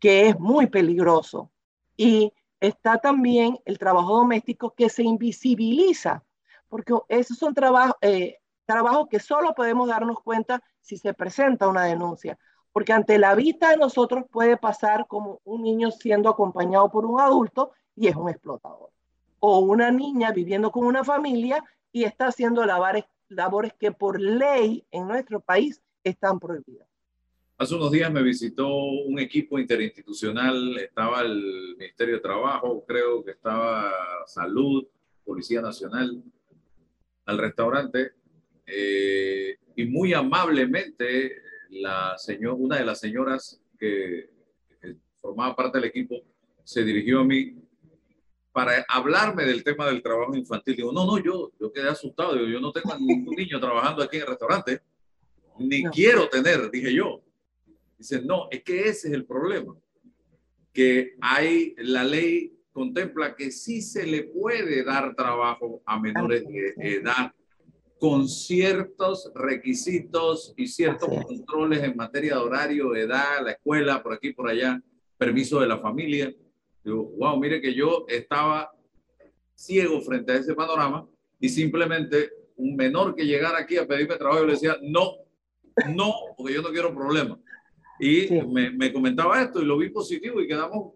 que 0.00 0.28
es 0.28 0.40
muy 0.40 0.66
peligroso. 0.66 1.50
Y 1.96 2.32
está 2.58 2.98
también 2.98 3.58
el 3.64 3.78
trabajo 3.78 4.16
doméstico 4.16 4.74
que 4.74 4.88
se 4.88 5.02
invisibiliza, 5.02 6.24
porque 6.68 6.94
esos 7.08 7.38
son 7.38 7.54
trabajos 7.54 7.96
eh, 8.00 8.40
trabajos 8.70 9.08
que 9.08 9.18
solo 9.18 9.52
podemos 9.52 9.88
darnos 9.88 10.20
cuenta 10.20 10.62
si 10.80 10.96
se 10.96 11.12
presenta 11.12 11.66
una 11.66 11.86
denuncia, 11.86 12.38
porque 12.70 12.92
ante 12.92 13.18
la 13.18 13.34
vista 13.34 13.70
de 13.70 13.76
nosotros 13.76 14.26
puede 14.30 14.56
pasar 14.56 15.08
como 15.08 15.40
un 15.42 15.62
niño 15.62 15.90
siendo 15.90 16.28
acompañado 16.28 16.88
por 16.88 17.04
un 17.04 17.20
adulto 17.20 17.72
y 17.96 18.06
es 18.06 18.14
un 18.14 18.28
explotador, 18.28 18.90
o 19.40 19.58
una 19.58 19.90
niña 19.90 20.30
viviendo 20.30 20.70
con 20.70 20.86
una 20.86 21.02
familia 21.02 21.64
y 21.90 22.04
está 22.04 22.28
haciendo 22.28 22.64
labores, 22.64 23.06
labores 23.28 23.72
que 23.72 23.90
por 23.90 24.20
ley 24.20 24.86
en 24.92 25.08
nuestro 25.08 25.40
país 25.40 25.82
están 26.04 26.38
prohibidas. 26.38 26.89
Hace 27.60 27.74
unos 27.74 27.90
días 27.90 28.10
me 28.10 28.22
visitó 28.22 28.74
un 28.74 29.18
equipo 29.18 29.58
interinstitucional, 29.58 30.78
estaba 30.78 31.20
el 31.20 31.76
Ministerio 31.78 32.14
de 32.14 32.22
Trabajo, 32.22 32.82
creo 32.88 33.22
que 33.22 33.32
estaba 33.32 33.92
Salud, 34.26 34.86
Policía 35.22 35.60
Nacional, 35.60 36.22
al 37.26 37.36
restaurante 37.36 38.12
eh, 38.64 39.58
y 39.76 39.84
muy 39.84 40.14
amablemente 40.14 41.42
la 41.68 42.16
señor, 42.16 42.54
una 42.58 42.78
de 42.78 42.86
las 42.86 42.98
señoras 42.98 43.60
que, 43.78 44.30
que 44.80 44.96
formaba 45.16 45.54
parte 45.54 45.76
del 45.76 45.88
equipo 45.88 46.16
se 46.64 46.82
dirigió 46.82 47.20
a 47.20 47.24
mí 47.24 47.56
para 48.52 48.86
hablarme 48.88 49.44
del 49.44 49.62
tema 49.62 49.86
del 49.88 50.02
trabajo 50.02 50.34
infantil. 50.34 50.76
Digo, 50.76 50.92
no, 50.92 51.04
no, 51.04 51.22
yo, 51.22 51.52
yo 51.60 51.70
quedé 51.70 51.90
asustado. 51.90 52.32
Digo, 52.36 52.46
yo 52.46 52.58
no 52.58 52.72
tengo 52.72 52.96
ningún 52.98 53.36
niño 53.36 53.60
trabajando 53.60 54.02
aquí 54.02 54.16
en 54.16 54.22
el 54.22 54.28
restaurante, 54.28 54.80
ni 55.58 55.84
quiero 55.90 56.26
tener, 56.26 56.70
dije 56.70 56.94
yo. 56.94 57.22
Dice, 58.00 58.22
no, 58.22 58.48
es 58.50 58.64
que 58.64 58.88
ese 58.88 59.08
es 59.08 59.12
el 59.12 59.26
problema, 59.26 59.76
que 60.72 61.16
hay, 61.20 61.74
la 61.76 62.02
ley 62.02 62.50
contempla 62.72 63.36
que 63.36 63.50
sí 63.50 63.82
se 63.82 64.06
le 64.06 64.22
puede 64.22 64.82
dar 64.82 65.14
trabajo 65.14 65.82
a 65.84 66.00
menores 66.00 66.42
de 66.48 66.72
edad 66.78 67.30
con 67.98 68.26
ciertos 68.26 69.30
requisitos 69.34 70.54
y 70.56 70.66
ciertos 70.66 71.10
controles 71.26 71.82
en 71.82 71.94
materia 71.94 72.36
de 72.36 72.40
horario, 72.40 72.96
edad, 72.96 73.44
la 73.44 73.50
escuela, 73.50 74.02
por 74.02 74.14
aquí, 74.14 74.32
por 74.32 74.48
allá, 74.48 74.82
permiso 75.18 75.60
de 75.60 75.68
la 75.68 75.76
familia. 75.76 76.34
Digo, 76.82 77.04
wow, 77.18 77.38
mire 77.38 77.60
que 77.60 77.74
yo 77.74 78.06
estaba 78.08 78.72
ciego 79.54 80.00
frente 80.00 80.32
a 80.32 80.36
ese 80.36 80.54
panorama 80.54 81.06
y 81.38 81.50
simplemente 81.50 82.30
un 82.56 82.76
menor 82.76 83.14
que 83.14 83.26
llegara 83.26 83.58
aquí 83.58 83.76
a 83.76 83.86
pedirme 83.86 84.16
trabajo, 84.16 84.40
yo 84.40 84.46
le 84.46 84.52
decía, 84.52 84.78
no, 84.80 85.16
no, 85.94 86.14
porque 86.34 86.54
yo 86.54 86.62
no 86.62 86.70
quiero 86.70 86.94
problemas. 86.94 87.38
Y 88.00 88.30
me, 88.46 88.70
me, 88.70 88.92
comentaba 88.92 89.42
esto 89.42 89.60
y 89.60 89.66
lo 89.66 89.76
vi 89.76 89.90
positivo 89.90 90.40
y 90.40 90.48
quedamos 90.48 90.94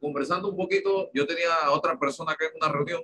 conversando 0.00 0.48
un 0.48 0.56
poquito. 0.56 1.10
Yo 1.14 1.26
tenía 1.26 1.54
a 1.64 1.70
otra 1.70 1.98
persona 1.98 2.34
que 2.38 2.46
en 2.46 2.52
una 2.56 2.72
reunión, 2.72 3.02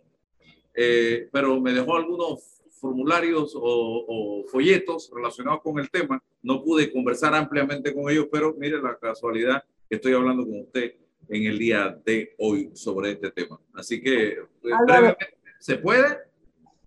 eh, 0.75 1.29
pero 1.33 1.61
me 1.61 1.73
dejó 1.73 1.97
algunos 1.97 2.63
formularios 2.81 3.55
o, 3.55 3.61
o, 3.63 4.45
folletos 4.49 5.11
relacionados 5.15 5.63
con 5.63 5.79
el 5.79 5.89
tema. 5.91 6.23
No 6.43 6.63
pude 6.63 6.93
conversar 6.93 7.35
ampliamente 7.35 7.95
con 7.95 8.11
ellos, 8.11 8.27
pero 8.31 8.55
mire 8.59 8.83
la 8.83 8.99
casualidad 8.99 9.63
que 9.89 9.97
estoy 9.97 10.15
hablando 10.15 10.45
con 10.45 10.61
usted 10.61 10.95
en 11.29 11.47
el 11.47 11.59
día 11.59 11.97
de 12.05 12.35
hoy 12.39 12.71
sobre 12.75 13.13
este 13.13 13.31
tema. 13.31 13.61
Así 13.75 14.01
que, 14.01 14.29
eh, 14.29 14.39
brevemente, 14.85 15.39
¿se 15.59 15.77
puede? 15.77 16.19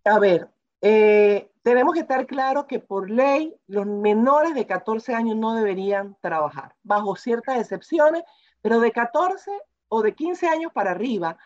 A 0.03 0.19
ver, 0.19 0.47
eh, 0.81 1.47
tenemos 1.63 1.93
que 1.93 2.01
estar 2.01 2.25
claros 2.25 2.65
que 2.65 2.79
por 2.79 3.09
ley 3.09 3.55
los 3.67 3.85
menores 3.85 4.55
de 4.55 4.65
14 4.65 5.13
años 5.13 5.35
no 5.35 5.53
deberían 5.53 6.17
trabajar, 6.21 6.75
bajo 6.83 7.15
ciertas 7.15 7.59
excepciones, 7.59 8.23
pero 8.61 8.79
de 8.79 8.91
14 8.91 9.51
o 9.87 10.01
de 10.01 10.15
15 10.15 10.47
años 10.47 10.71
para 10.73 10.91
arriba 10.91 11.37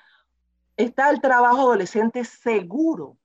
está 0.78 1.10
el 1.10 1.22
trabajo 1.22 1.62
adolescente 1.62 2.24
seguro. 2.24 3.18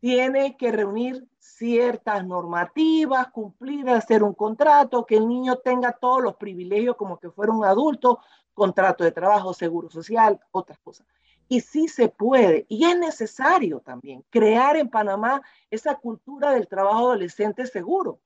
Tiene 0.00 0.56
que 0.56 0.70
reunir 0.70 1.26
ciertas 1.38 2.24
normativas, 2.24 3.28
cumplir, 3.28 3.88
hacer 3.90 4.22
un 4.22 4.34
contrato, 4.34 5.04
que 5.04 5.16
el 5.16 5.26
niño 5.26 5.56
tenga 5.56 5.92
todos 5.92 6.22
los 6.22 6.36
privilegios 6.36 6.96
como 6.96 7.18
que 7.18 7.30
fuera 7.30 7.52
un 7.52 7.64
adulto, 7.64 8.20
contrato 8.54 9.02
de 9.02 9.12
trabajo, 9.12 9.54
seguro 9.54 9.90
social, 9.90 10.38
otras 10.52 10.78
cosas 10.78 11.06
y 11.48 11.60
sí 11.60 11.88
se 11.88 12.08
puede, 12.08 12.66
y 12.68 12.84
es 12.84 12.98
necesario 12.98 13.80
también 13.80 14.24
crear 14.30 14.76
en 14.76 14.90
Panamá 14.90 15.42
esa 15.70 15.94
cultura 15.96 16.52
del 16.52 16.68
trabajo 16.68 16.98
adolescente 16.98 17.66
seguro, 17.66 18.20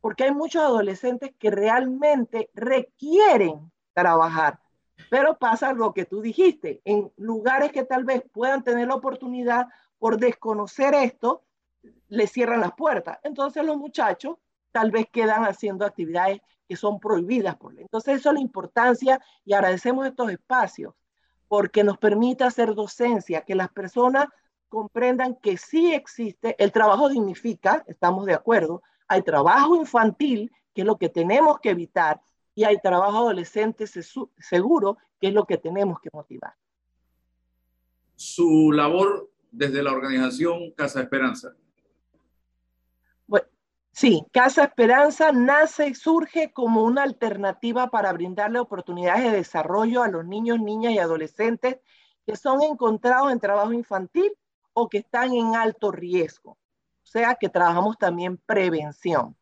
porque 0.00 0.24
hay 0.24 0.32
muchos 0.32 0.62
adolescentes 0.62 1.32
que 1.38 1.50
realmente 1.50 2.50
requieren 2.54 3.70
trabajar, 3.92 4.58
pero 5.10 5.36
pasa 5.38 5.74
lo 5.74 5.92
que 5.92 6.06
tú 6.06 6.22
dijiste, 6.22 6.80
en 6.84 7.12
lugares 7.16 7.72
que 7.72 7.84
tal 7.84 8.04
vez 8.04 8.22
puedan 8.32 8.64
tener 8.64 8.88
la 8.88 8.94
oportunidad 8.94 9.68
por 9.98 10.18
desconocer 10.18 10.94
esto, 10.94 11.42
le 12.08 12.26
cierran 12.26 12.60
las 12.60 12.72
puertas. 12.72 13.18
Entonces 13.22 13.64
los 13.64 13.76
muchachos 13.76 14.36
tal 14.70 14.90
vez 14.90 15.06
quedan 15.12 15.44
haciendo 15.44 15.84
actividades 15.84 16.40
que 16.68 16.76
son 16.76 16.98
prohibidas 16.98 17.56
por 17.56 17.74
ley. 17.74 17.82
Entonces 17.82 18.18
eso 18.18 18.30
es 18.30 18.34
la 18.34 18.40
importancia 18.40 19.20
y 19.44 19.52
agradecemos 19.52 20.06
estos 20.06 20.30
espacios 20.30 20.94
porque 21.52 21.84
nos 21.84 21.98
permite 21.98 22.44
hacer 22.44 22.74
docencia, 22.74 23.42
que 23.42 23.54
las 23.54 23.68
personas 23.68 24.26
comprendan 24.70 25.34
que 25.34 25.58
sí 25.58 25.92
existe, 25.92 26.56
el 26.58 26.72
trabajo 26.72 27.10
dignifica, 27.10 27.84
estamos 27.88 28.24
de 28.24 28.32
acuerdo, 28.32 28.82
hay 29.06 29.20
trabajo 29.20 29.76
infantil, 29.76 30.50
que 30.74 30.80
es 30.80 30.86
lo 30.86 30.96
que 30.96 31.10
tenemos 31.10 31.60
que 31.60 31.68
evitar, 31.68 32.22
y 32.54 32.64
hay 32.64 32.78
trabajo 32.80 33.18
adolescente 33.18 33.84
seguro, 33.86 34.96
que 35.20 35.28
es 35.28 35.34
lo 35.34 35.44
que 35.44 35.58
tenemos 35.58 36.00
que 36.00 36.08
motivar. 36.10 36.54
Su 38.16 38.72
labor 38.72 39.30
desde 39.50 39.82
la 39.82 39.92
organización 39.92 40.70
Casa 40.70 41.02
Esperanza. 41.02 41.54
Sí, 43.92 44.24
Casa 44.32 44.64
Esperanza 44.64 45.32
nace 45.32 45.88
y 45.88 45.94
surge 45.94 46.50
como 46.52 46.82
una 46.82 47.02
alternativa 47.02 47.88
para 47.88 48.12
brindarle 48.12 48.58
oportunidades 48.58 49.24
de 49.24 49.36
desarrollo 49.36 50.02
a 50.02 50.08
los 50.08 50.24
niños, 50.24 50.60
niñas 50.60 50.94
y 50.94 50.98
adolescentes 50.98 51.78
que 52.26 52.36
son 52.36 52.62
encontrados 52.62 53.30
en 53.30 53.38
trabajo 53.38 53.72
infantil 53.72 54.32
o 54.72 54.88
que 54.88 54.98
están 54.98 55.34
en 55.34 55.54
alto 55.56 55.92
riesgo. 55.92 56.52
O 56.52 57.06
sea 57.06 57.34
que 57.34 57.50
trabajamos 57.50 57.98
también 57.98 58.38
prevención. 58.38 59.36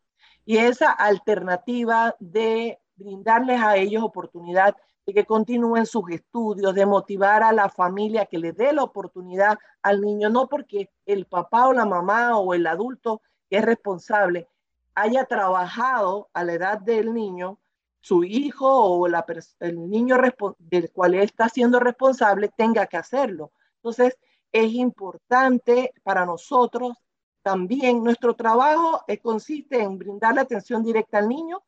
Y 0.45 0.57
esa 0.57 0.91
alternativa 0.91 2.15
de 2.19 2.79
brindarles 2.95 3.61
a 3.61 3.77
ellos 3.77 4.03
oportunidad 4.03 4.75
de 5.05 5.13
que 5.13 5.25
continúen 5.25 5.85
sus 5.85 6.09
estudios, 6.11 6.75
de 6.75 6.85
motivar 6.85 7.41
a 7.41 7.53
la 7.53 7.69
familia 7.69 8.25
que 8.25 8.37
le 8.37 8.51
dé 8.51 8.73
la 8.73 8.83
oportunidad 8.83 9.57
al 9.81 10.01
niño, 10.01 10.29
no 10.29 10.49
porque 10.49 10.89
el 11.05 11.25
papá 11.25 11.67
o 11.67 11.73
la 11.73 11.85
mamá 11.85 12.37
o 12.37 12.53
el 12.53 12.67
adulto 12.67 13.21
es 13.57 13.63
responsable 13.63 14.47
haya 14.95 15.25
trabajado 15.25 16.29
a 16.33 16.43
la 16.43 16.53
edad 16.53 16.79
del 16.79 17.13
niño, 17.13 17.59
su 17.99 18.23
hijo 18.23 18.67
o 18.67 19.07
la, 19.07 19.25
el 19.59 19.89
niño 19.89 20.17
del 20.59 20.91
cual 20.91 21.13
él 21.13 21.21
está 21.21 21.49
siendo 21.49 21.79
responsable 21.79 22.49
tenga 22.55 22.87
que 22.87 22.97
hacerlo. 22.97 23.51
Entonces, 23.77 24.17
es 24.51 24.73
importante 24.73 25.93
para 26.03 26.25
nosotros 26.25 26.97
también 27.41 28.03
nuestro 28.03 28.35
trabajo 28.35 29.03
consiste 29.21 29.81
en 29.81 29.97
brindarle 29.97 30.41
atención 30.41 30.83
directa 30.83 31.17
al 31.19 31.27
niño, 31.27 31.63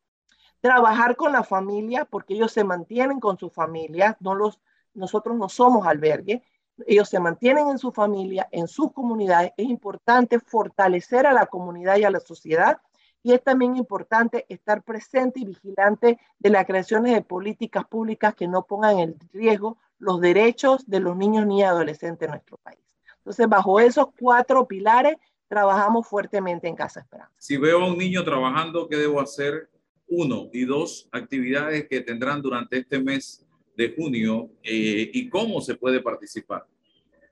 trabajar 0.60 1.16
con 1.16 1.32
la 1.32 1.42
familia, 1.42 2.04
porque 2.04 2.34
ellos 2.34 2.52
se 2.52 2.62
mantienen 2.62 3.20
con 3.20 3.38
su 3.38 3.50
familia, 3.50 4.16
no 4.20 4.34
los, 4.34 4.60
nosotros 4.92 5.36
no 5.36 5.48
somos 5.48 5.86
albergue, 5.86 6.44
ellos 6.86 7.08
se 7.08 7.20
mantienen 7.20 7.68
en 7.68 7.78
su 7.78 7.92
familia, 7.92 8.48
en 8.50 8.68
sus 8.68 8.92
comunidades. 8.92 9.52
Es 9.56 9.68
importante 9.68 10.40
fortalecer 10.40 11.26
a 11.26 11.32
la 11.32 11.46
comunidad 11.46 11.96
y 11.96 12.04
a 12.04 12.10
la 12.10 12.20
sociedad. 12.20 12.78
Y 13.22 13.32
es 13.32 13.42
también 13.42 13.76
importante 13.76 14.44
estar 14.48 14.82
presente 14.82 15.40
y 15.40 15.46
vigilante 15.46 16.18
de 16.38 16.50
las 16.50 16.66
creaciones 16.66 17.14
de 17.14 17.22
políticas 17.22 17.84
públicas 17.86 18.34
que 18.34 18.48
no 18.48 18.66
pongan 18.66 18.98
en 18.98 19.16
riesgo 19.32 19.78
los 19.98 20.20
derechos 20.20 20.88
de 20.88 21.00
los 21.00 21.16
niños 21.16 21.46
ni 21.46 21.62
adolescentes 21.62 22.26
en 22.26 22.32
nuestro 22.32 22.58
país. 22.58 22.80
Entonces, 23.18 23.48
bajo 23.48 23.80
esos 23.80 24.08
cuatro 24.18 24.66
pilares, 24.66 25.16
trabajamos 25.48 26.06
fuertemente 26.06 26.68
en 26.68 26.76
Casa 26.76 27.00
Esperanza. 27.00 27.32
Si 27.38 27.56
veo 27.56 27.80
a 27.80 27.86
un 27.86 27.96
niño 27.96 28.24
trabajando, 28.24 28.88
¿qué 28.88 28.96
debo 28.96 29.20
hacer? 29.20 29.70
Uno 30.06 30.50
y 30.52 30.66
dos 30.66 31.08
actividades 31.12 31.88
que 31.88 32.02
tendrán 32.02 32.42
durante 32.42 32.76
este 32.76 32.98
mes 32.98 33.46
de 33.76 33.94
junio 33.94 34.50
eh, 34.62 35.10
y 35.12 35.28
cómo 35.28 35.60
se 35.60 35.74
puede 35.74 36.00
participar. 36.00 36.66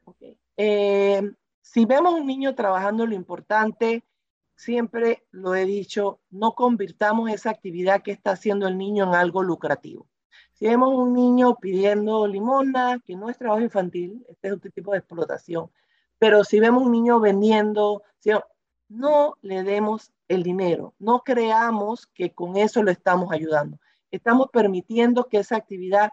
Okay. 0.04 0.36
Eh, 0.56 1.22
si 1.60 1.84
vemos 1.84 2.14
un 2.14 2.26
niño 2.26 2.54
trabajando, 2.54 3.06
lo 3.06 3.14
importante, 3.14 4.04
siempre 4.56 5.24
lo 5.30 5.54
he 5.54 5.64
dicho, 5.64 6.20
no 6.30 6.52
convirtamos 6.52 7.30
esa 7.30 7.50
actividad 7.50 8.02
que 8.02 8.12
está 8.12 8.32
haciendo 8.32 8.68
el 8.68 8.78
niño 8.78 9.04
en 9.04 9.14
algo 9.14 9.42
lucrativo. 9.42 10.06
Si 10.52 10.66
vemos 10.66 10.94
un 10.94 11.14
niño 11.14 11.56
pidiendo 11.56 12.26
limona, 12.26 13.00
que 13.04 13.16
no 13.16 13.28
es 13.28 13.38
trabajo 13.38 13.62
infantil, 13.62 14.24
este 14.28 14.48
es 14.48 14.54
otro 14.54 14.70
tipo 14.70 14.92
de 14.92 14.98
explotación, 14.98 15.70
pero 16.18 16.44
si 16.44 16.60
vemos 16.60 16.84
un 16.84 16.92
niño 16.92 17.18
vendiendo, 17.18 18.04
no 18.88 19.36
le 19.42 19.62
demos 19.64 20.12
el 20.28 20.42
dinero, 20.42 20.94
no 20.98 21.22
creamos 21.24 22.06
que 22.06 22.32
con 22.32 22.56
eso 22.56 22.82
lo 22.82 22.90
estamos 22.90 23.32
ayudando. 23.32 23.78
Estamos 24.10 24.48
permitiendo 24.52 25.24
que 25.24 25.38
esa 25.38 25.56
actividad 25.56 26.12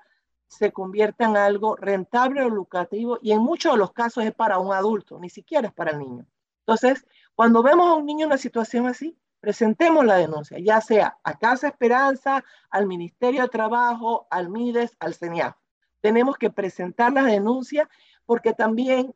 se 0.49 0.71
convierta 0.71 1.25
en 1.25 1.37
algo 1.37 1.75
rentable 1.75 2.43
o 2.43 2.49
lucrativo 2.49 3.19
y 3.21 3.31
en 3.31 3.39
muchos 3.39 3.73
de 3.73 3.77
los 3.77 3.93
casos 3.93 4.25
es 4.25 4.33
para 4.33 4.57
un 4.57 4.73
adulto, 4.73 5.19
ni 5.19 5.29
siquiera 5.29 5.67
es 5.67 5.73
para 5.73 5.91
el 5.91 5.99
niño. 5.99 6.25
Entonces, 6.61 7.05
cuando 7.35 7.63
vemos 7.63 7.87
a 7.87 7.93
un 7.93 8.05
niño 8.05 8.25
en 8.25 8.31
una 8.31 8.37
situación 8.37 8.87
así, 8.87 9.17
presentemos 9.39 10.03
la 10.05 10.15
denuncia, 10.15 10.57
ya 10.59 10.81
sea 10.81 11.17
a 11.23 11.37
Casa 11.37 11.67
Esperanza, 11.67 12.43
al 12.71 12.87
Ministerio 12.87 13.43
de 13.43 13.47
Trabajo, 13.49 14.27
al 14.31 14.49
MIDES, 14.49 14.97
al 14.99 15.13
CENIAF. 15.13 15.55
Tenemos 16.01 16.37
que 16.37 16.49
presentar 16.49 17.13
la 17.13 17.23
denuncia 17.23 17.87
porque 18.25 18.53
también 18.53 19.13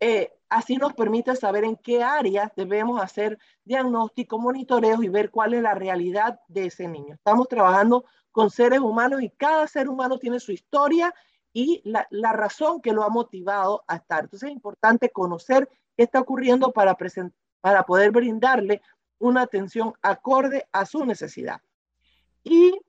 eh, 0.00 0.32
así 0.48 0.76
nos 0.76 0.94
permite 0.94 1.36
saber 1.36 1.62
en 1.62 1.76
qué 1.76 2.02
áreas 2.02 2.50
debemos 2.56 3.00
hacer 3.00 3.38
diagnóstico, 3.64 4.38
monitoreo 4.38 5.00
y 5.02 5.08
ver 5.08 5.30
cuál 5.30 5.54
es 5.54 5.62
la 5.62 5.74
realidad 5.74 6.40
de 6.48 6.66
ese 6.66 6.88
niño. 6.88 7.14
Estamos 7.14 7.46
trabajando 7.48 8.04
con 8.32 8.50
seres 8.50 8.80
humanos 8.80 9.22
y 9.22 9.30
cada 9.30 9.66
ser 9.66 9.88
humano 9.88 10.18
tiene 10.18 10.40
su 10.40 10.52
historia 10.52 11.14
y 11.52 11.80
la, 11.84 12.06
la 12.10 12.32
razón 12.32 12.80
que 12.80 12.92
lo 12.92 13.04
ha 13.04 13.08
motivado 13.08 13.84
a 13.86 13.96
estar. 13.96 14.24
Entonces 14.24 14.48
es 14.48 14.54
importante 14.54 15.10
conocer 15.10 15.68
qué 15.96 16.04
está 16.04 16.20
ocurriendo 16.20 16.72
para, 16.72 16.96
para 17.60 17.82
poder 17.84 18.10
brindarle 18.10 18.82
una 19.18 19.42
atención 19.42 19.92
acorde 20.02 20.66
a 20.72 20.84
su 20.86 21.04
necesidad. 21.04 21.60
Y 22.42 22.80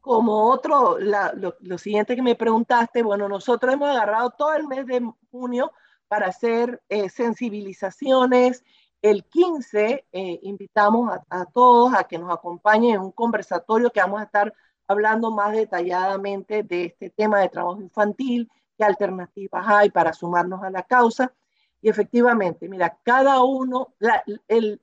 como 0.00 0.48
otro, 0.50 0.98
lo, 0.98 1.78
siguiente 1.78 2.16
que 2.16 2.22
me 2.22 2.34
preguntaste, 2.34 3.02
bueno, 3.02 3.28
nosotros 3.28 3.74
hemos 3.74 3.90
agarrado 3.90 4.30
todo 4.30 4.54
el 4.54 4.66
mes 4.66 4.86
de 4.86 5.10
junio 5.30 5.72
para 6.08 6.28
hacer 6.28 6.82
eh, 6.88 7.08
sensibilizaciones. 7.08 8.64
El 9.02 9.24
15 9.24 10.06
eh, 10.12 10.40
invitamos 10.42 11.10
a, 11.30 11.44
todos 11.46 11.94
a 11.94 12.04
que 12.04 12.18
nos 12.18 12.30
acompañen 12.30 12.96
en 12.96 13.00
un 13.00 13.12
conversatorio 13.12 13.90
que 13.90 14.00
vamos 14.00 14.20
a 14.20 14.24
estar 14.24 14.52
hablando 14.86 15.30
más 15.30 15.52
detalladamente 15.52 16.62
de 16.62 16.86
este 16.86 17.08
tema 17.10 17.40
de 17.40 17.48
trabajo 17.48 17.80
infantil, 17.80 18.50
qué 18.76 18.84
alternativas 18.84 19.64
hay 19.66 19.90
para 19.90 20.12
sumarnos 20.12 20.62
a 20.62 20.70
la 20.70 20.82
causa. 20.82 21.32
Y 21.80 21.88
efectivamente, 21.88 22.68
mira, 22.68 22.98
cada 23.02 23.42
uno, 23.42 23.94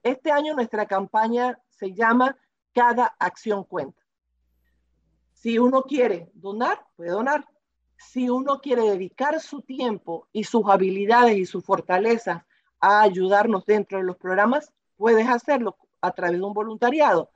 este 0.01 0.31
año 0.31 0.55
nuestra 0.55 0.87
campaña 0.87 1.59
se 1.69 1.93
llama 1.93 2.35
Cada 2.73 3.15
acción 3.19 3.63
cuenta. 3.65 4.01
Si 5.33 5.59
uno 5.59 5.83
quiere 5.83 6.31
donar, 6.33 6.87
puede 6.95 7.11
donar 7.11 7.45
si 7.97 8.29
uno 8.29 8.61
quiere 8.61 8.83
dedicar 8.83 9.39
su 9.39 9.61
tiempo 9.61 10.27
y 10.31 10.43
sus 10.43 10.63
habilidades 10.67 11.37
y 11.37 11.45
sus 11.45 11.63
fortalezas 11.63 12.43
a 12.79 13.01
ayudarnos 13.01 13.65
dentro 13.65 13.97
de 13.97 14.03
los 14.03 14.17
programas, 14.17 14.71
puedes 14.95 15.27
hacerlo 15.27 15.77
a 16.01 16.11
través 16.11 16.39
de 16.39 16.45
un 16.45 16.53
voluntariado. 16.53 17.31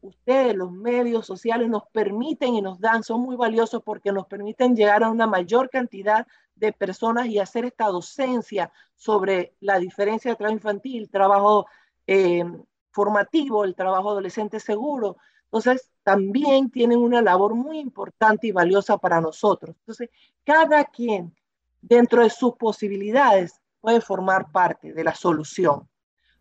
Ustedes, 0.00 0.54
los 0.54 0.70
medios 0.70 1.26
sociales, 1.26 1.68
nos 1.68 1.84
permiten 1.88 2.54
y 2.54 2.62
nos 2.62 2.78
dan, 2.80 3.02
son 3.02 3.20
muy 3.20 3.36
valiosos 3.36 3.82
porque 3.82 4.12
nos 4.12 4.26
permiten 4.26 4.76
llegar 4.76 5.02
a 5.02 5.10
una 5.10 5.26
mayor 5.26 5.70
cantidad 5.70 6.26
de 6.54 6.72
personas 6.72 7.26
y 7.26 7.38
hacer 7.38 7.64
esta 7.64 7.86
docencia 7.86 8.72
sobre 8.94 9.54
la 9.60 9.78
diferencia 9.78 10.30
de 10.30 10.36
trabajo 10.36 10.56
infantil, 10.56 11.10
trabajo 11.10 11.66
eh, 12.06 12.44
formativo, 12.90 13.64
el 13.64 13.74
trabajo 13.74 14.10
adolescente 14.10 14.60
seguro, 14.60 15.16
entonces, 15.50 15.90
también 16.02 16.70
tienen 16.70 16.98
una 16.98 17.22
labor 17.22 17.54
muy 17.54 17.78
importante 17.78 18.46
y 18.46 18.52
valiosa 18.52 18.98
para 18.98 19.20
nosotros. 19.20 19.74
Entonces, 19.80 20.10
cada 20.44 20.84
quien 20.84 21.34
dentro 21.80 22.22
de 22.22 22.30
sus 22.30 22.54
posibilidades 22.56 23.60
puede 23.80 24.00
formar 24.00 24.50
parte 24.52 24.92
de 24.92 25.04
la 25.04 25.14
solución. 25.14 25.88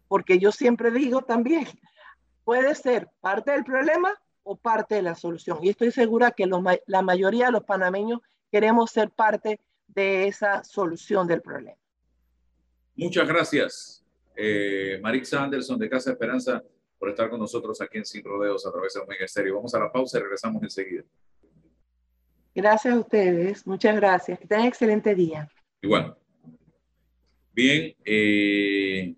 Porque 0.08 0.40
yo 0.40 0.52
siempre 0.52 0.92
digo 0.92 1.22
también, 1.22 1.68
puede 2.44 2.76
ser 2.76 3.10
parte 3.20 3.52
del 3.52 3.64
problema 3.64 4.14
o 4.44 4.56
parte 4.56 4.96
de 4.96 5.02
la 5.02 5.16
solución. 5.16 5.60
Y 5.62 5.70
estoy 5.70 5.92
segura 5.92 6.32
que 6.32 6.50
la 6.86 7.02
mayoría 7.02 7.48
de 7.48 7.52
los 7.52 7.64
panameños 7.64 8.22
queremos 8.52 8.92
ser 8.92 9.10
parte 9.10 9.60
de 9.88 10.28
esa 10.28 10.64
solución 10.64 11.28
del 11.28 11.42
problema. 11.42 11.78
Muchas 12.96 13.28
gracias, 13.28 14.06
eh, 14.36 15.00
Marixa 15.02 15.44
Anderson 15.44 15.78
de 15.78 15.90
Casa 15.90 16.12
Esperanza 16.12 16.64
por 16.98 17.10
estar 17.10 17.30
con 17.30 17.40
nosotros 17.40 17.80
aquí 17.82 18.00
en 18.00 18.06
Sin 18.06 18.24
Rodeos 18.24 18.66
a 18.66 18.72
través 18.72 18.94
de 18.94 19.02
Omega 19.02 19.26
Estéreo. 19.26 19.56
Vamos 19.56 19.74
a 19.76 19.80
la 19.80 19.92
pausa 19.92 20.18
y 20.18 20.22
regresamos 20.22 20.64
enseguida. 20.64 21.04
Gracias 22.56 22.96
a 22.96 23.00
ustedes, 23.00 23.68
muchas 23.68 23.96
gracias. 23.96 24.40
Que 24.40 24.48
tengan 24.48 24.66
excelente 24.66 25.14
día. 25.14 25.48
Igual. 25.82 26.18
Bien, 27.58 27.92
eh, 28.06 29.16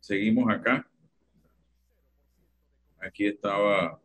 seguimos 0.00 0.52
acá. 0.52 0.84
Aquí 2.98 3.24
estaba 3.24 4.02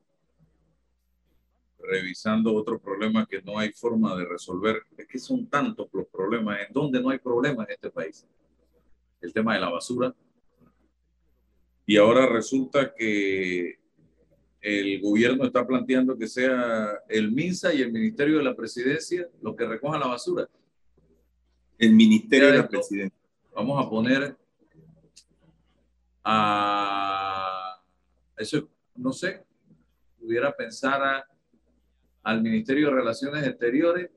revisando 1.80 2.54
otros 2.54 2.80
problemas 2.80 3.28
que 3.28 3.42
no 3.42 3.58
hay 3.58 3.72
forma 3.72 4.16
de 4.16 4.26
resolver. 4.26 4.84
Es 4.96 5.08
que 5.08 5.18
son 5.18 5.48
tantos 5.48 5.90
los 5.92 6.06
problemas. 6.06 6.60
¿En 6.68 6.72
dónde 6.72 7.02
no 7.02 7.10
hay 7.10 7.18
problemas 7.18 7.68
en 7.68 7.74
este 7.74 7.90
país? 7.90 8.28
El 9.22 9.34
tema 9.34 9.56
de 9.56 9.62
la 9.62 9.70
basura, 9.72 10.14
y 11.88 11.98
ahora 11.98 12.28
resulta 12.28 12.94
que 12.94 13.80
el 14.62 15.02
gobierno 15.02 15.46
está 15.46 15.66
planteando 15.66 16.16
que 16.16 16.28
sea 16.28 16.92
el 17.10 17.32
MINSA 17.32 17.74
y 17.74 17.82
el 17.82 17.92
Ministerio 17.92 18.38
de 18.38 18.44
la 18.44 18.56
Presidencia 18.56 19.28
los 19.42 19.56
que 19.56 19.66
recojan 19.66 20.00
la 20.00 20.08
basura. 20.10 20.48
El 21.82 21.94
Ministerio 21.94 22.52
de 22.52 22.60
la 22.60 22.68
Presidencia. 22.70 23.20
Vamos 23.56 23.84
a 23.84 23.90
poner 23.90 24.38
a 26.24 27.82
eso, 28.38 28.70
no 28.98 29.12
sé, 29.12 29.44
pudiera 30.20 30.56
pensar 30.56 31.26
al 32.22 32.42
Ministerio 32.44 32.86
de 32.86 32.94
Relaciones 32.94 33.48
Exteriores, 33.48 34.12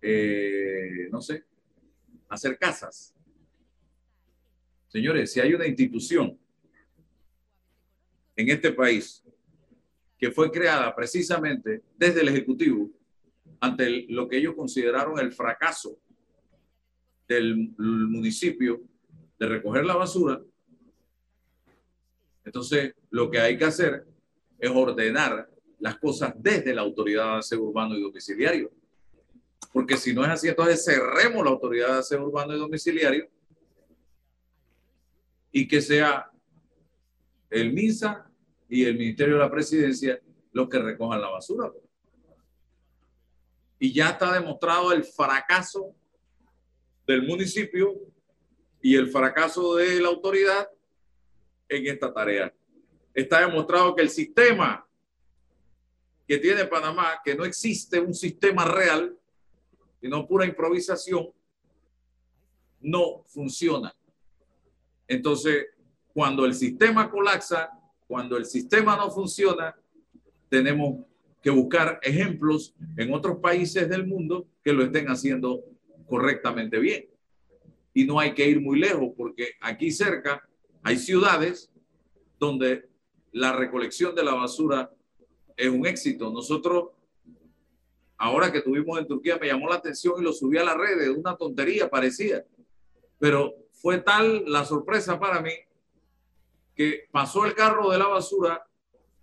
eh, 0.00 1.08
no 1.10 1.20
sé, 1.20 1.46
hacer 2.28 2.56
casas. 2.56 3.12
Señores, 4.86 5.32
si 5.32 5.40
hay 5.40 5.52
una 5.52 5.66
institución 5.66 6.38
en 8.36 8.48
este 8.50 8.70
país 8.70 9.24
que 10.16 10.30
fue 10.30 10.48
creada 10.52 10.94
precisamente 10.94 11.82
desde 11.96 12.20
el 12.20 12.28
Ejecutivo 12.28 12.88
ante 13.62 14.06
lo 14.08 14.28
que 14.28 14.38
ellos 14.38 14.56
consideraron 14.56 15.20
el 15.20 15.32
fracaso 15.32 15.96
del 17.28 17.70
municipio 17.78 18.82
de 19.38 19.46
recoger 19.46 19.84
la 19.84 19.94
basura, 19.94 20.42
entonces 22.44 22.92
lo 23.10 23.30
que 23.30 23.38
hay 23.38 23.56
que 23.56 23.64
hacer 23.64 24.04
es 24.58 24.68
ordenar 24.68 25.48
las 25.78 25.96
cosas 25.98 26.34
desde 26.36 26.74
la 26.74 26.82
autoridad 26.82 27.34
de 27.34 27.38
aseo 27.38 27.62
urbano 27.62 27.96
y 27.96 28.02
domiciliario. 28.02 28.72
Porque 29.72 29.96
si 29.96 30.12
no 30.12 30.24
es 30.24 30.30
así, 30.30 30.48
entonces 30.48 30.84
cerremos 30.84 31.44
la 31.44 31.50
autoridad 31.52 31.92
de 31.92 31.98
aseo 32.00 32.26
urbano 32.26 32.56
y 32.56 32.58
domiciliario 32.58 33.28
y 35.52 35.68
que 35.68 35.80
sea 35.80 36.28
el 37.48 37.72
MINSA 37.72 38.28
y 38.68 38.84
el 38.84 38.98
Ministerio 38.98 39.34
de 39.34 39.40
la 39.40 39.50
Presidencia 39.50 40.20
los 40.50 40.68
que 40.68 40.80
recojan 40.80 41.20
la 41.20 41.30
basura. 41.30 41.70
Y 43.82 43.92
ya 43.92 44.10
está 44.10 44.32
demostrado 44.32 44.92
el 44.92 45.02
fracaso 45.02 45.92
del 47.04 47.26
municipio 47.26 47.98
y 48.80 48.94
el 48.94 49.08
fracaso 49.08 49.74
de 49.74 50.00
la 50.00 50.06
autoridad 50.06 50.70
en 51.68 51.88
esta 51.88 52.14
tarea. 52.14 52.54
Está 53.12 53.40
demostrado 53.40 53.92
que 53.96 54.02
el 54.02 54.08
sistema 54.08 54.86
que 56.28 56.38
tiene 56.38 56.64
Panamá, 56.66 57.20
que 57.24 57.34
no 57.34 57.44
existe 57.44 57.98
un 57.98 58.14
sistema 58.14 58.64
real, 58.66 59.18
sino 60.00 60.28
pura 60.28 60.46
improvisación, 60.46 61.32
no 62.82 63.24
funciona. 63.26 63.92
Entonces, 65.08 65.66
cuando 66.14 66.44
el 66.44 66.54
sistema 66.54 67.10
colapsa, 67.10 67.68
cuando 68.06 68.36
el 68.36 68.46
sistema 68.46 68.96
no 68.96 69.10
funciona, 69.10 69.76
tenemos 70.48 71.04
que 71.42 71.50
buscar 71.50 71.98
ejemplos 72.02 72.74
en 72.96 73.12
otros 73.12 73.38
países 73.38 73.88
del 73.88 74.06
mundo 74.06 74.46
que 74.62 74.72
lo 74.72 74.84
estén 74.84 75.06
haciendo 75.06 75.64
correctamente 76.06 76.78
bien. 76.78 77.06
Y 77.94 78.04
no 78.04 78.20
hay 78.20 78.32
que 78.34 78.48
ir 78.48 78.60
muy 78.60 78.78
lejos 78.78 79.10
porque 79.16 79.50
aquí 79.60 79.90
cerca 79.90 80.46
hay 80.82 80.96
ciudades 80.96 81.70
donde 82.38 82.88
la 83.32 83.52
recolección 83.52 84.14
de 84.14 84.24
la 84.24 84.34
basura 84.34 84.90
es 85.56 85.68
un 85.68 85.86
éxito. 85.86 86.30
Nosotros, 86.30 86.90
ahora 88.16 88.50
que 88.50 88.58
estuvimos 88.58 88.98
en 88.98 89.06
Turquía, 89.06 89.38
me 89.38 89.48
llamó 89.48 89.68
la 89.68 89.76
atención 89.76 90.14
y 90.18 90.22
lo 90.22 90.32
subí 90.32 90.58
a 90.58 90.64
la 90.64 90.74
red 90.74 90.98
de 90.98 91.10
una 91.10 91.36
tontería 91.36 91.90
parecida. 91.90 92.44
Pero 93.18 93.54
fue 93.72 93.98
tal 93.98 94.44
la 94.46 94.64
sorpresa 94.64 95.18
para 95.18 95.40
mí 95.40 95.52
que 96.74 97.08
pasó 97.10 97.44
el 97.44 97.54
carro 97.54 97.90
de 97.90 97.98
la 97.98 98.08
basura, 98.08 98.66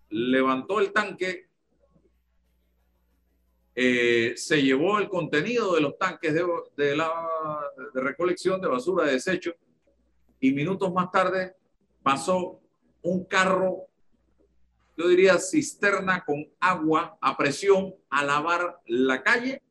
levantó 0.10 0.80
el 0.80 0.92
tanque, 0.92 1.49
eh, 3.76 4.34
se 4.36 4.62
llevó 4.62 5.00
el 5.00 5.08
contenido 5.08 5.76
de 5.76 5.82
los 5.82 5.98
tanques 5.98 6.34
de, 6.34 6.96
la, 6.96 7.12
de 7.94 8.02
recolección 8.02 8.60
de 8.60 8.68
basura 8.68 9.06
de 9.06 9.14
desecho 9.14 9.54
y 10.40 10.52
minutos 10.52 10.92
más 10.94 11.12
tarde 11.12 11.56
pasó 12.04 12.60
un 13.02 13.24
carro, 13.26 13.88
yo 14.98 15.08
diría 15.08 15.38
cisterna 15.38 16.24
con 16.26 16.46
agua 16.60 17.18
a 17.22 17.38
presión 17.38 17.96
a 18.10 18.24
lavar 18.24 18.82
la 18.86 19.24
calle 19.24 19.62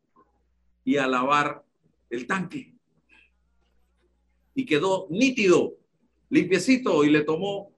y 0.84 0.96
a 0.96 1.06
lavar 1.06 1.62
el 2.08 2.26
tanque 2.26 2.74
y 4.58 4.66
quedó 4.66 5.06
nítido, 5.08 5.76
limpiecito 6.30 7.04
y 7.04 7.10
le 7.10 7.22
tomó 7.22 7.72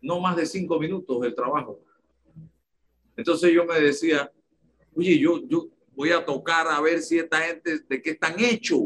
no 0.00 0.18
más 0.18 0.34
de 0.34 0.46
cinco 0.46 0.80
minutos 0.80 1.24
el 1.24 1.32
trabajo. 1.32 1.80
Entonces 3.16 3.52
yo 3.52 3.64
me 3.64 3.78
decía, 3.78 4.32
oye, 4.96 5.18
yo, 5.18 5.40
yo 5.48 5.68
voy 5.94 6.10
a 6.10 6.24
tocar 6.24 6.66
a 6.68 6.80
ver 6.80 7.00
si 7.02 7.18
esta 7.18 7.40
gente, 7.40 7.80
de 7.88 8.02
qué 8.02 8.10
están 8.10 8.34
hechos, 8.38 8.80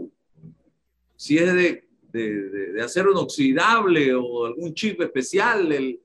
si 1.17 1.39
es 1.39 1.53
de, 1.53 1.89
de, 2.13 2.73
de, 2.73 2.83
acero 2.83 3.13
inoxidable 3.13 4.15
o 4.15 4.47
algún 4.47 4.75
chip 4.75 5.01
especial, 5.01 5.73
el, 5.73 6.01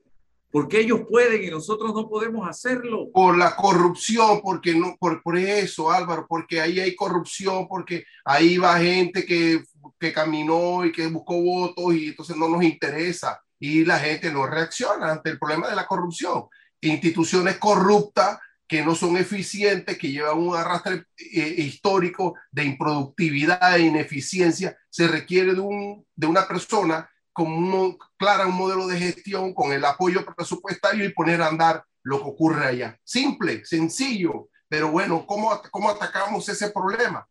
porque 0.50 0.80
ellos 0.80 1.00
pueden 1.08 1.42
y 1.42 1.50
nosotros 1.50 1.92
no 1.94 2.08
podemos 2.08 2.48
hacerlo. 2.48 3.10
Por 3.12 3.36
la 3.36 3.56
corrupción, 3.56 4.40
porque 4.42 4.74
no, 4.74 4.96
por, 4.98 5.22
por 5.22 5.36
eso, 5.36 5.90
Álvaro, 5.90 6.26
porque 6.28 6.60
ahí 6.60 6.80
hay 6.80 6.94
corrupción, 6.94 7.66
porque 7.68 8.04
ahí 8.24 8.58
va 8.58 8.78
gente 8.78 9.24
que 9.24 9.62
que 9.98 10.12
caminó 10.12 10.84
y 10.84 10.92
que 10.92 11.06
buscó 11.06 11.40
votos 11.40 11.94
y 11.94 12.08
entonces 12.08 12.36
no 12.36 12.48
nos 12.48 12.62
interesa 12.62 13.40
y 13.58 13.84
la 13.84 13.98
gente 13.98 14.32
no 14.32 14.46
reacciona 14.46 15.12
ante 15.12 15.30
el 15.30 15.38
problema 15.38 15.68
de 15.68 15.76
la 15.76 15.86
corrupción. 15.86 16.44
Instituciones 16.80 17.58
corruptas 17.58 18.38
que 18.66 18.84
no 18.84 18.94
son 18.94 19.16
eficientes, 19.16 19.98
que 19.98 20.10
llevan 20.10 20.38
un 20.38 20.56
arrastre 20.56 21.04
eh, 21.16 21.54
histórico 21.58 22.34
de 22.50 22.64
improductividad 22.64 23.76
e 23.76 23.82
ineficiencia, 23.82 24.76
se 24.88 25.06
requiere 25.06 25.54
de, 25.54 25.60
un, 25.60 26.06
de 26.14 26.26
una 26.26 26.46
persona 26.48 27.08
con 27.32 27.46
un, 27.52 27.98
clara 28.16 28.46
un 28.46 28.54
modelo 28.54 28.86
de 28.86 28.98
gestión, 28.98 29.52
con 29.52 29.72
el 29.72 29.84
apoyo 29.84 30.24
presupuestario 30.24 31.04
y 31.04 31.12
poner 31.12 31.42
a 31.42 31.48
andar 31.48 31.84
lo 32.02 32.18
que 32.22 32.28
ocurre 32.28 32.66
allá. 32.66 32.98
Simple, 33.02 33.64
sencillo, 33.64 34.48
pero 34.68 34.90
bueno, 34.90 35.26
¿cómo, 35.26 35.60
cómo 35.70 35.90
atacamos 35.90 36.48
ese 36.48 36.70
problema? 36.70 37.26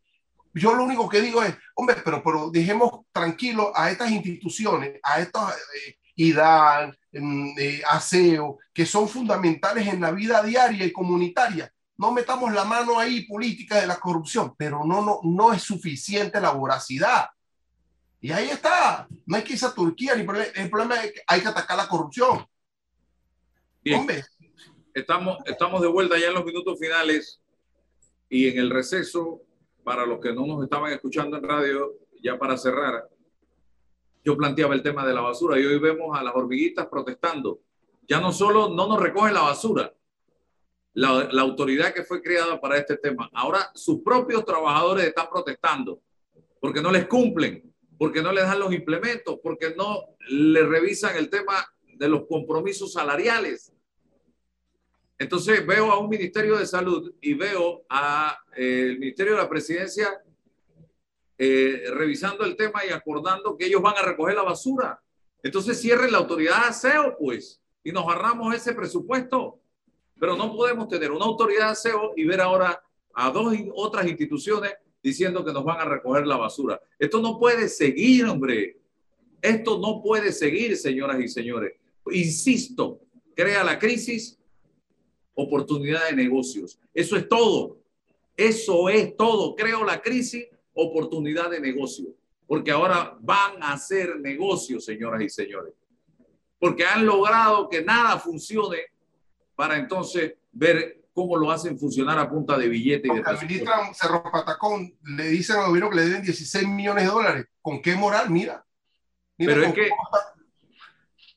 yo 0.54 0.74
lo 0.74 0.84
único 0.84 1.10
que 1.10 1.22
digo 1.22 1.44
es, 1.44 1.56
hombre, 1.76 1.98
pero, 2.04 2.24
pero 2.24 2.50
dejemos 2.52 3.06
tranquilo 3.12 3.72
a 3.76 3.90
estas 3.90 4.12
instituciones, 4.12 5.00
a 5.04 5.20
estos 5.20 5.52
eh, 5.52 5.98
IDAN, 6.16 6.96
eh, 7.14 7.82
ASEO, 7.88 8.58
que 8.74 8.86
son 8.86 9.08
fundamentales 9.08 9.88
en 9.88 10.02
la 10.02 10.12
vida 10.12 10.42
diaria 10.42 10.86
y 10.86 10.92
comunitaria. 10.92 11.72
No 11.98 12.12
metamos 12.12 12.52
la 12.52 12.66
mano 12.66 13.00
ahí 13.00 13.26
política 13.26 13.80
de 13.80 13.88
la 13.88 14.00
corrupción, 14.00 14.56
pero 14.58 14.84
no, 14.84 15.06
no, 15.06 15.20
no 15.24 15.54
es 15.54 15.62
suficiente 15.62 16.42
la 16.42 16.52
voracidad. 16.52 17.30
Y 18.20 18.32
ahí 18.32 18.50
está. 18.50 19.08
No 19.26 19.38
hay 19.38 19.44
que 19.44 19.54
irse 19.54 19.66
a 19.66 19.74
Turquía, 19.74 20.16
ni 20.16 20.22
el 20.56 20.70
problema 20.70 21.04
es 21.04 21.12
que 21.12 21.22
hay 21.28 21.42
que 21.42 21.48
atacar 21.48 21.78
la 21.78 21.88
corrupción. 21.88 22.46
Hombre. 23.94 24.24
Estamos, 24.94 25.38
estamos 25.46 25.82
de 25.82 25.88
vuelta 25.88 26.18
ya 26.18 26.28
en 26.28 26.36
los 26.36 26.46
minutos 26.46 26.80
finales 26.80 27.42
y 28.30 28.48
en 28.48 28.60
el 28.60 28.70
receso 28.70 29.42
para 29.84 30.06
los 30.06 30.20
que 30.20 30.34
no 30.34 30.46
nos 30.46 30.64
estaban 30.64 30.92
escuchando 30.94 31.38
en 31.38 31.44
radio, 31.44 31.94
ya 32.22 32.38
para 32.38 32.58
cerrar, 32.58 33.10
yo 34.24 34.38
planteaba 34.38 34.74
el 34.74 34.82
tema 34.82 35.06
de 35.06 35.14
la 35.14 35.22
basura 35.22 35.60
y 35.60 35.66
hoy 35.66 35.80
vemos 35.80 36.18
a 36.18 36.24
las 36.24 36.34
hormiguitas 36.36 36.88
protestando. 36.88 37.60
Ya 38.08 38.20
no 38.20 38.32
solo 38.32 38.70
no 38.70 38.88
nos 38.88 39.02
recogen 39.02 39.34
la 39.34 39.42
basura, 39.42 39.94
la, 40.94 41.42
autoridad 41.42 41.94
que 41.94 42.04
fue 42.04 42.22
creada 42.22 42.60
para 42.62 42.78
este 42.78 42.98
tema, 42.98 43.30
ahora 43.34 43.72
sus 43.74 44.02
propios 44.02 44.46
trabajadores 44.46 45.08
están 45.08 45.28
protestando 45.30 46.02
porque 46.60 46.82
no 46.82 46.92
les 46.92 47.08
cumplen, 47.08 47.74
porque 47.98 48.22
no 48.22 48.32
les 48.32 48.44
dan 48.44 48.60
los 48.60 48.74
implementos, 48.74 49.40
porque 49.42 49.74
no 49.76 50.16
le 50.30 50.64
revisan 50.64 51.16
el 51.18 51.30
tema 51.30 51.66
de 51.96 52.08
los 52.08 52.26
compromisos 52.28 52.94
salariales. 52.94 53.74
Entonces 55.18 55.66
veo 55.66 55.92
a 55.92 56.00
un 56.00 56.10
Ministerio 56.10 56.58
de 56.58 56.66
Salud 56.66 57.14
y 57.22 57.34
veo 57.34 57.84
a 57.90 58.38
eh, 58.56 58.96
Ministerio 58.98 59.34
de 59.34 59.42
la 59.42 59.50
Presidencia 59.50 60.23
eh, 61.38 61.84
revisando 61.94 62.46
el 62.46 62.56
tema 62.56 62.86
y 62.86 62.92
acordando 62.92 63.58
que 63.58 63.66
ellos 63.66 63.82
van 63.82 63.98
a 63.98 64.02
recoger 64.02 64.36
la 64.36 64.44
basura. 64.44 65.02
Entonces 65.42 65.80
cierren 65.80 66.12
la 66.12 66.20
autoridad 66.20 66.62
de 66.62 66.70
aseo, 66.70 67.18
pues, 67.18 67.62
y 67.84 67.92
nos 67.92 68.04
ahorramos 68.04 68.56
ese 68.56 68.74
presupuesto. 68.74 69.60
Pero 70.20 70.38
no 70.38 70.56
podemos 70.56 70.88
tener 70.88 71.12
una 71.12 71.26
autoridad 71.26 71.66
de 71.66 71.72
aseo 71.72 72.14
y 72.16 72.24
ver 72.26 72.40
ahora 72.40 72.82
a 73.14 73.30
dos 73.30 73.54
otras 73.76 74.08
instituciones 74.08 74.74
diciendo 75.02 75.44
que 75.44 75.52
nos 75.52 75.66
van 75.66 75.82
a 75.82 75.86
recoger 75.86 76.26
la 76.26 76.38
basura. 76.38 76.82
Esto 76.98 77.22
no 77.22 77.38
puede 77.38 77.68
seguir, 77.68 78.26
hombre. 78.26 78.78
Esto 79.42 79.78
no 79.78 80.02
puede 80.02 80.32
seguir, 80.32 80.78
señoras 80.78 81.20
y 81.20 81.28
señores. 81.28 81.74
Insisto, 82.12 83.02
crea 83.36 83.64
la 83.64 83.78
crisis, 83.78 84.40
oportunidad 85.36 86.08
de 86.10 86.16
negocios. 86.16 86.80
Eso 86.94 87.18
es 87.18 87.28
todo. 87.28 87.78
Eso 88.38 88.88
es 88.88 89.16
todo. 89.18 89.56
Creo 89.56 89.84
la 89.84 90.02
crisis, 90.02 90.48
oportunidad 90.74 91.50
de 91.50 91.60
negocio. 91.60 92.10
Porque 92.48 92.72
ahora 92.72 93.18
van 93.20 93.62
a 93.64 93.74
hacer 93.74 94.20
negocios, 94.20 94.86
señoras 94.86 95.22
y 95.22 95.30
señores. 95.30 95.74
Porque 96.60 96.86
han 96.86 97.06
logrado 97.06 97.70
que 97.70 97.84
nada 97.84 98.20
funcione 98.20 98.78
para 99.56 99.78
entonces 99.78 100.34
ver 100.52 101.04
cómo 101.14 101.38
lo 101.38 101.52
hacen 101.52 101.78
funcionar 101.78 102.18
a 102.18 102.30
punta 102.30 102.58
de 102.58 102.68
billete. 102.68 103.08
y 103.08 103.16
de 103.16 103.24
administran 103.26 103.94
Cerro 103.94 104.24
Patacón, 104.24 104.98
le 105.18 105.28
dicen 105.28 105.58
al 105.58 105.68
gobierno 105.68 105.90
que 105.90 105.96
le 105.98 106.06
deben 106.06 106.24
16 106.24 106.68
millones 106.68 107.04
de 107.06 107.10
dólares. 107.10 107.46
¿Con 107.62 107.82
qué 107.82 107.96
moral? 107.96 108.30
Mira. 108.30 108.66
Pero 109.38 109.64
es 109.64 109.74
que 109.74 109.90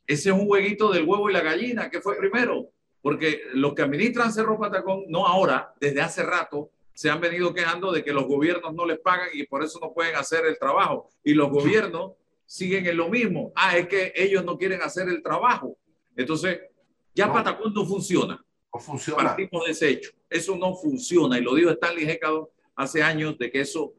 ese 0.06 0.30
es 0.30 0.34
un 0.34 0.46
jueguito 0.46 0.90
del 0.92 1.04
huevo 1.04 1.28
y 1.28 1.32
la 1.32 1.40
gallina. 1.40 1.90
¿Qué 1.90 2.00
fue 2.00 2.16
primero? 2.16 2.70
Porque 3.02 3.42
los 3.54 3.74
que 3.74 3.82
administran 3.82 4.32
Cerro 4.32 4.58
Patacón, 4.58 5.04
no 5.08 5.26
ahora, 5.26 5.74
desde 5.80 6.00
hace 6.00 6.22
rato, 6.22 6.70
se 6.96 7.10
han 7.10 7.20
venido 7.20 7.52
quejando 7.52 7.92
de 7.92 8.02
que 8.02 8.10
los 8.10 8.24
gobiernos 8.24 8.72
no 8.72 8.86
les 8.86 8.98
pagan 8.98 9.28
y 9.34 9.44
por 9.44 9.62
eso 9.62 9.78
no 9.82 9.92
pueden 9.92 10.16
hacer 10.16 10.46
el 10.46 10.58
trabajo. 10.58 11.10
Y 11.22 11.34
los 11.34 11.50
gobiernos 11.50 12.12
siguen 12.46 12.86
en 12.86 12.96
lo 12.96 13.10
mismo. 13.10 13.52
Ah, 13.54 13.76
es 13.76 13.86
que 13.86 14.14
ellos 14.16 14.42
no 14.46 14.56
quieren 14.56 14.80
hacer 14.80 15.06
el 15.10 15.22
trabajo. 15.22 15.76
Entonces, 16.16 16.58
ya 17.14 17.30
Patacón 17.30 17.74
no 17.74 17.84
funciona. 17.84 18.42
No 18.72 18.80
funciona. 18.80 19.24
Partimos 19.24 19.66
de 19.66 19.72
ese 19.72 19.90
hecho. 19.90 20.10
Eso 20.30 20.56
no 20.56 20.74
funciona. 20.74 21.36
Y 21.38 21.42
lo 21.42 21.54
dijo 21.54 21.68
Stanley 21.68 22.08
Hecado 22.08 22.50
hace 22.74 23.02
años 23.02 23.36
de 23.36 23.50
que 23.50 23.60
eso 23.60 23.92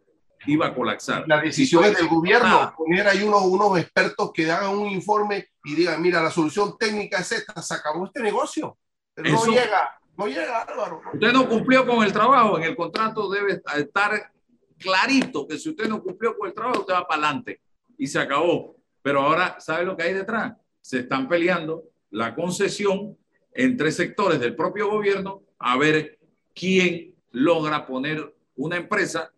iba 0.47 0.65
a 0.65 0.73
colapsar. 0.73 1.23
La 1.27 1.39
decisión 1.39 1.83
es 1.85 1.95
del 1.97 2.07
gobierno, 2.07 2.73
poner 2.75 3.07
ahí 3.07 3.21
unos, 3.21 3.43
unos 3.43 3.77
expertos 3.77 4.31
que 4.33 4.49
hagan 4.49 4.75
un 4.75 4.89
informe 4.89 5.49
y 5.63 5.75
digan, 5.75 6.01
mira, 6.01 6.23
la 6.23 6.31
solución 6.31 6.75
técnica 6.79 7.19
es 7.19 7.31
esta, 7.31 7.61
se 7.61 7.75
acabó 7.75 8.07
este 8.07 8.23
negocio. 8.23 8.75
Pero 9.13 9.29
no 9.29 9.45
llega, 9.45 9.99
no 10.17 10.25
Álvaro. 10.25 11.01
Usted 11.13 11.31
no 11.31 11.47
cumplió 11.47 11.85
con 11.85 12.03
el 12.03 12.11
trabajo, 12.11 12.57
en 12.57 12.63
el 12.63 12.75
contrato 12.75 13.29
debe 13.29 13.61
estar 13.75 14.31
clarito 14.77 15.47
que 15.47 15.57
si 15.57 15.69
usted 15.69 15.87
no 15.87 16.01
cumplió 16.01 16.37
con 16.37 16.47
el 16.47 16.53
trabajo, 16.53 16.81
usted 16.81 16.93
va 16.93 17.07
para 17.07 17.23
adelante 17.23 17.61
y 17.97 18.07
se 18.07 18.19
acabó. 18.19 18.75
Pero 19.01 19.21
ahora, 19.21 19.59
¿sabe 19.59 19.85
lo 19.85 19.95
que 19.95 20.03
hay 20.03 20.13
detrás? 20.13 20.53
Se 20.81 20.99
están 20.99 21.27
peleando 21.27 21.83
la 22.11 22.35
concesión 22.35 23.17
entre 23.53 23.91
sectores 23.91 24.39
del 24.39 24.55
propio 24.55 24.89
gobierno 24.89 25.43
a 25.59 25.77
ver 25.77 26.19
quién 26.53 27.15
logra 27.31 27.85
poner 27.85 28.35
una 28.55 28.77
empresa 28.77 29.31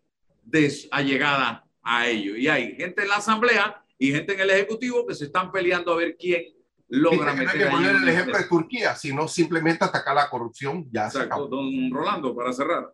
allegada 0.92 1.66
a 1.84 2.08
ello. 2.08 2.36
Y 2.36 2.48
hay 2.48 2.76
gente 2.76 3.04
en 3.04 3.10
la 3.10 3.18
asamblea 3.18 3.84
y 3.98 4.12
gente 4.12 4.34
en 4.34 4.40
el 4.40 4.50
ejecutivo 4.50 5.06
que 5.06 5.16
se 5.16 5.26
están 5.26 5.52
peleando 5.52 5.92
a 5.92 5.98
ver 5.98 6.16
quién 6.18 6.44
logra 6.90 7.34
meter. 7.34 7.46
No 7.46 7.52
hay 7.52 7.60
que 7.60 7.72
poner 7.72 7.96
el 7.96 8.10
ejemplo 8.10 8.38
de 8.38 8.44
Turquía, 8.46 8.96
sino 8.96 9.28
simplemente 9.28 9.86
atacar 9.86 10.16
la 10.16 10.30
corrupción. 10.30 10.88
Ya 10.92 11.06
Exacto, 11.06 11.48
don 11.48 11.92
Rolando, 11.92 12.36
para 12.36 12.52
cerrar. 12.54 12.94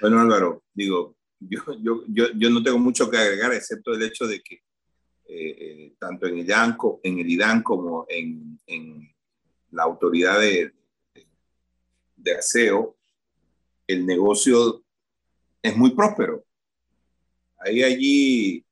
Bueno, 0.00 0.20
Álvaro, 0.20 0.62
digo, 0.72 1.16
yo, 1.40 1.60
yo, 1.80 2.02
yo, 2.08 2.26
yo 2.34 2.50
no 2.50 2.62
tengo 2.62 2.78
mucho 2.78 3.10
que 3.10 3.18
agregar, 3.18 3.52
excepto 3.52 3.92
el 3.92 4.02
hecho 4.02 4.26
de 4.26 4.42
que 4.42 4.62
eh, 5.26 5.56
eh, 5.58 5.94
tanto 5.98 6.26
en 6.26 6.34
el, 6.34 6.40
IDAN, 6.40 6.76
en 7.02 7.18
el 7.18 7.30
IDAN 7.30 7.62
como 7.62 8.06
en, 8.08 8.60
en 8.66 9.14
la 9.70 9.82
autoridad 9.84 10.38
de, 10.38 10.72
de 12.16 12.34
aseo, 12.36 12.96
el 13.86 14.06
negocio 14.06 14.82
es 15.62 15.76
muy 15.76 15.90
próspero. 15.90 16.44
Ahí 17.58 17.82
allí, 17.82 18.64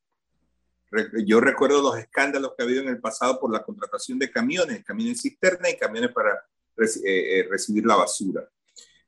yo 1.25 1.41
recuerdo 1.41 1.83
los 1.83 1.99
escándalos 1.99 2.53
que 2.57 2.63
ha 2.63 2.67
habido 2.67 2.83
en 2.83 2.89
el 2.89 3.01
pasado 3.01 3.41
por 3.41 3.53
la 3.53 3.63
contratación 3.63 4.19
de 4.19 4.31
camiones, 4.31 4.85
camiones 4.85 5.23
cisterna 5.23 5.71
y 5.71 5.77
camiones 5.77 6.13
para 6.13 6.33
eh, 6.77 7.03
eh, 7.05 7.47
recibir 7.49 7.87
la 7.87 7.97
basura. 7.97 8.49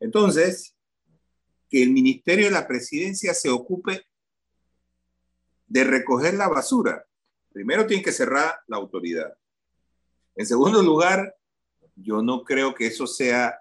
Entonces, 0.01 0.75
que 1.69 1.83
el 1.83 1.91
Ministerio 1.91 2.47
de 2.47 2.53
la 2.53 2.67
Presidencia 2.67 3.35
se 3.35 3.51
ocupe 3.51 4.07
de 5.67 5.85
recoger 5.85 6.35
la 6.35 6.49
basura. 6.49 7.05
Primero 7.53 7.87
tiene 7.87 8.03
que 8.03 8.13
cerrar 8.13 8.59
la 8.67 8.77
autoridad. 8.77 9.35
En 10.37 10.47
segundo 10.47 10.83
lugar, 10.83 11.37
yo 11.97 12.23
no 12.23 12.45
creo 12.45 12.75
que 12.75 12.87
eso 12.87 13.07
sea 13.07 13.61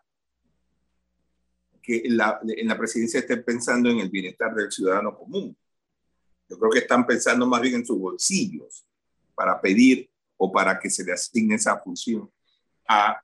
que 1.82 2.04
la, 2.06 2.40
en 2.48 2.68
la 2.68 2.78
presidencia 2.78 3.20
estén 3.20 3.44
pensando 3.44 3.90
en 3.90 4.00
el 4.00 4.10
bienestar 4.10 4.56
del 4.56 4.72
ciudadano 4.72 5.16
común. 5.16 5.56
Yo 6.50 6.58
creo 6.58 6.72
que 6.72 6.80
están 6.80 7.06
pensando 7.06 7.46
más 7.46 7.62
bien 7.62 7.76
en 7.76 7.86
sus 7.86 7.98
bolsillos 7.98 8.86
para 9.36 9.60
pedir 9.60 10.10
o 10.38 10.52
para 10.52 10.80
que 10.80 10.90
se 10.90 11.04
le 11.04 11.14
asigne 11.14 11.56
esa 11.56 11.78
función 11.80 12.30
a 12.88 13.22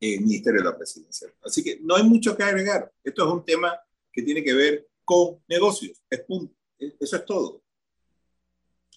el 0.00 0.20
Ministerio 0.20 0.60
de 0.60 0.68
la 0.70 0.76
Presidencia. 0.76 1.28
Así 1.42 1.62
que 1.62 1.78
no 1.82 1.96
hay 1.96 2.04
mucho 2.04 2.36
que 2.36 2.42
agregar. 2.42 2.92
Esto 3.02 3.26
es 3.26 3.32
un 3.32 3.44
tema 3.44 3.78
que 4.12 4.22
tiene 4.22 4.42
que 4.42 4.54
ver 4.54 4.88
con 5.04 5.42
negocios. 5.48 6.02
Es 6.08 6.20
punto. 6.20 6.54
Eso 6.78 7.16
es 7.16 7.24
todo. 7.24 7.62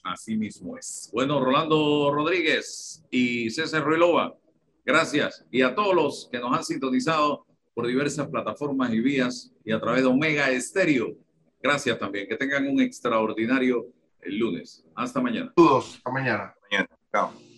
Así 0.04 0.36
mismo 0.36 0.78
es. 0.78 1.10
Bueno, 1.14 1.44
Rolando 1.44 2.12
Rodríguez 2.12 3.04
y 3.12 3.50
César 3.52 3.84
Ruilova, 3.84 4.36
gracias. 4.84 5.46
Y 5.52 5.62
a 5.62 5.76
todos 5.76 5.96
los 5.96 6.30
que 6.32 6.40
nos 6.40 6.56
han 6.58 6.64
sintonizado 6.64 7.46
por 7.74 7.88
diversas 7.88 8.28
plataformas 8.28 8.92
y 8.94 9.00
vías 9.00 9.52
y 9.64 9.72
a 9.72 9.80
través 9.80 10.02
de 10.02 10.08
Omega 10.10 10.50
Estéreo. 10.50 11.16
Gracias 11.62 12.00
también. 12.00 12.28
Que 12.28 12.36
tengan 12.36 12.68
un 12.68 12.82
extraordinario 12.82 13.88
el 14.22 14.38
lunes. 14.38 14.84
Hasta 14.96 15.22
mañana. 15.22 15.52
Todos. 15.56 15.96
Hasta 15.96 16.12
mañana. 16.12 16.56
Mañana. 16.70 16.90
Chao. 17.12 17.51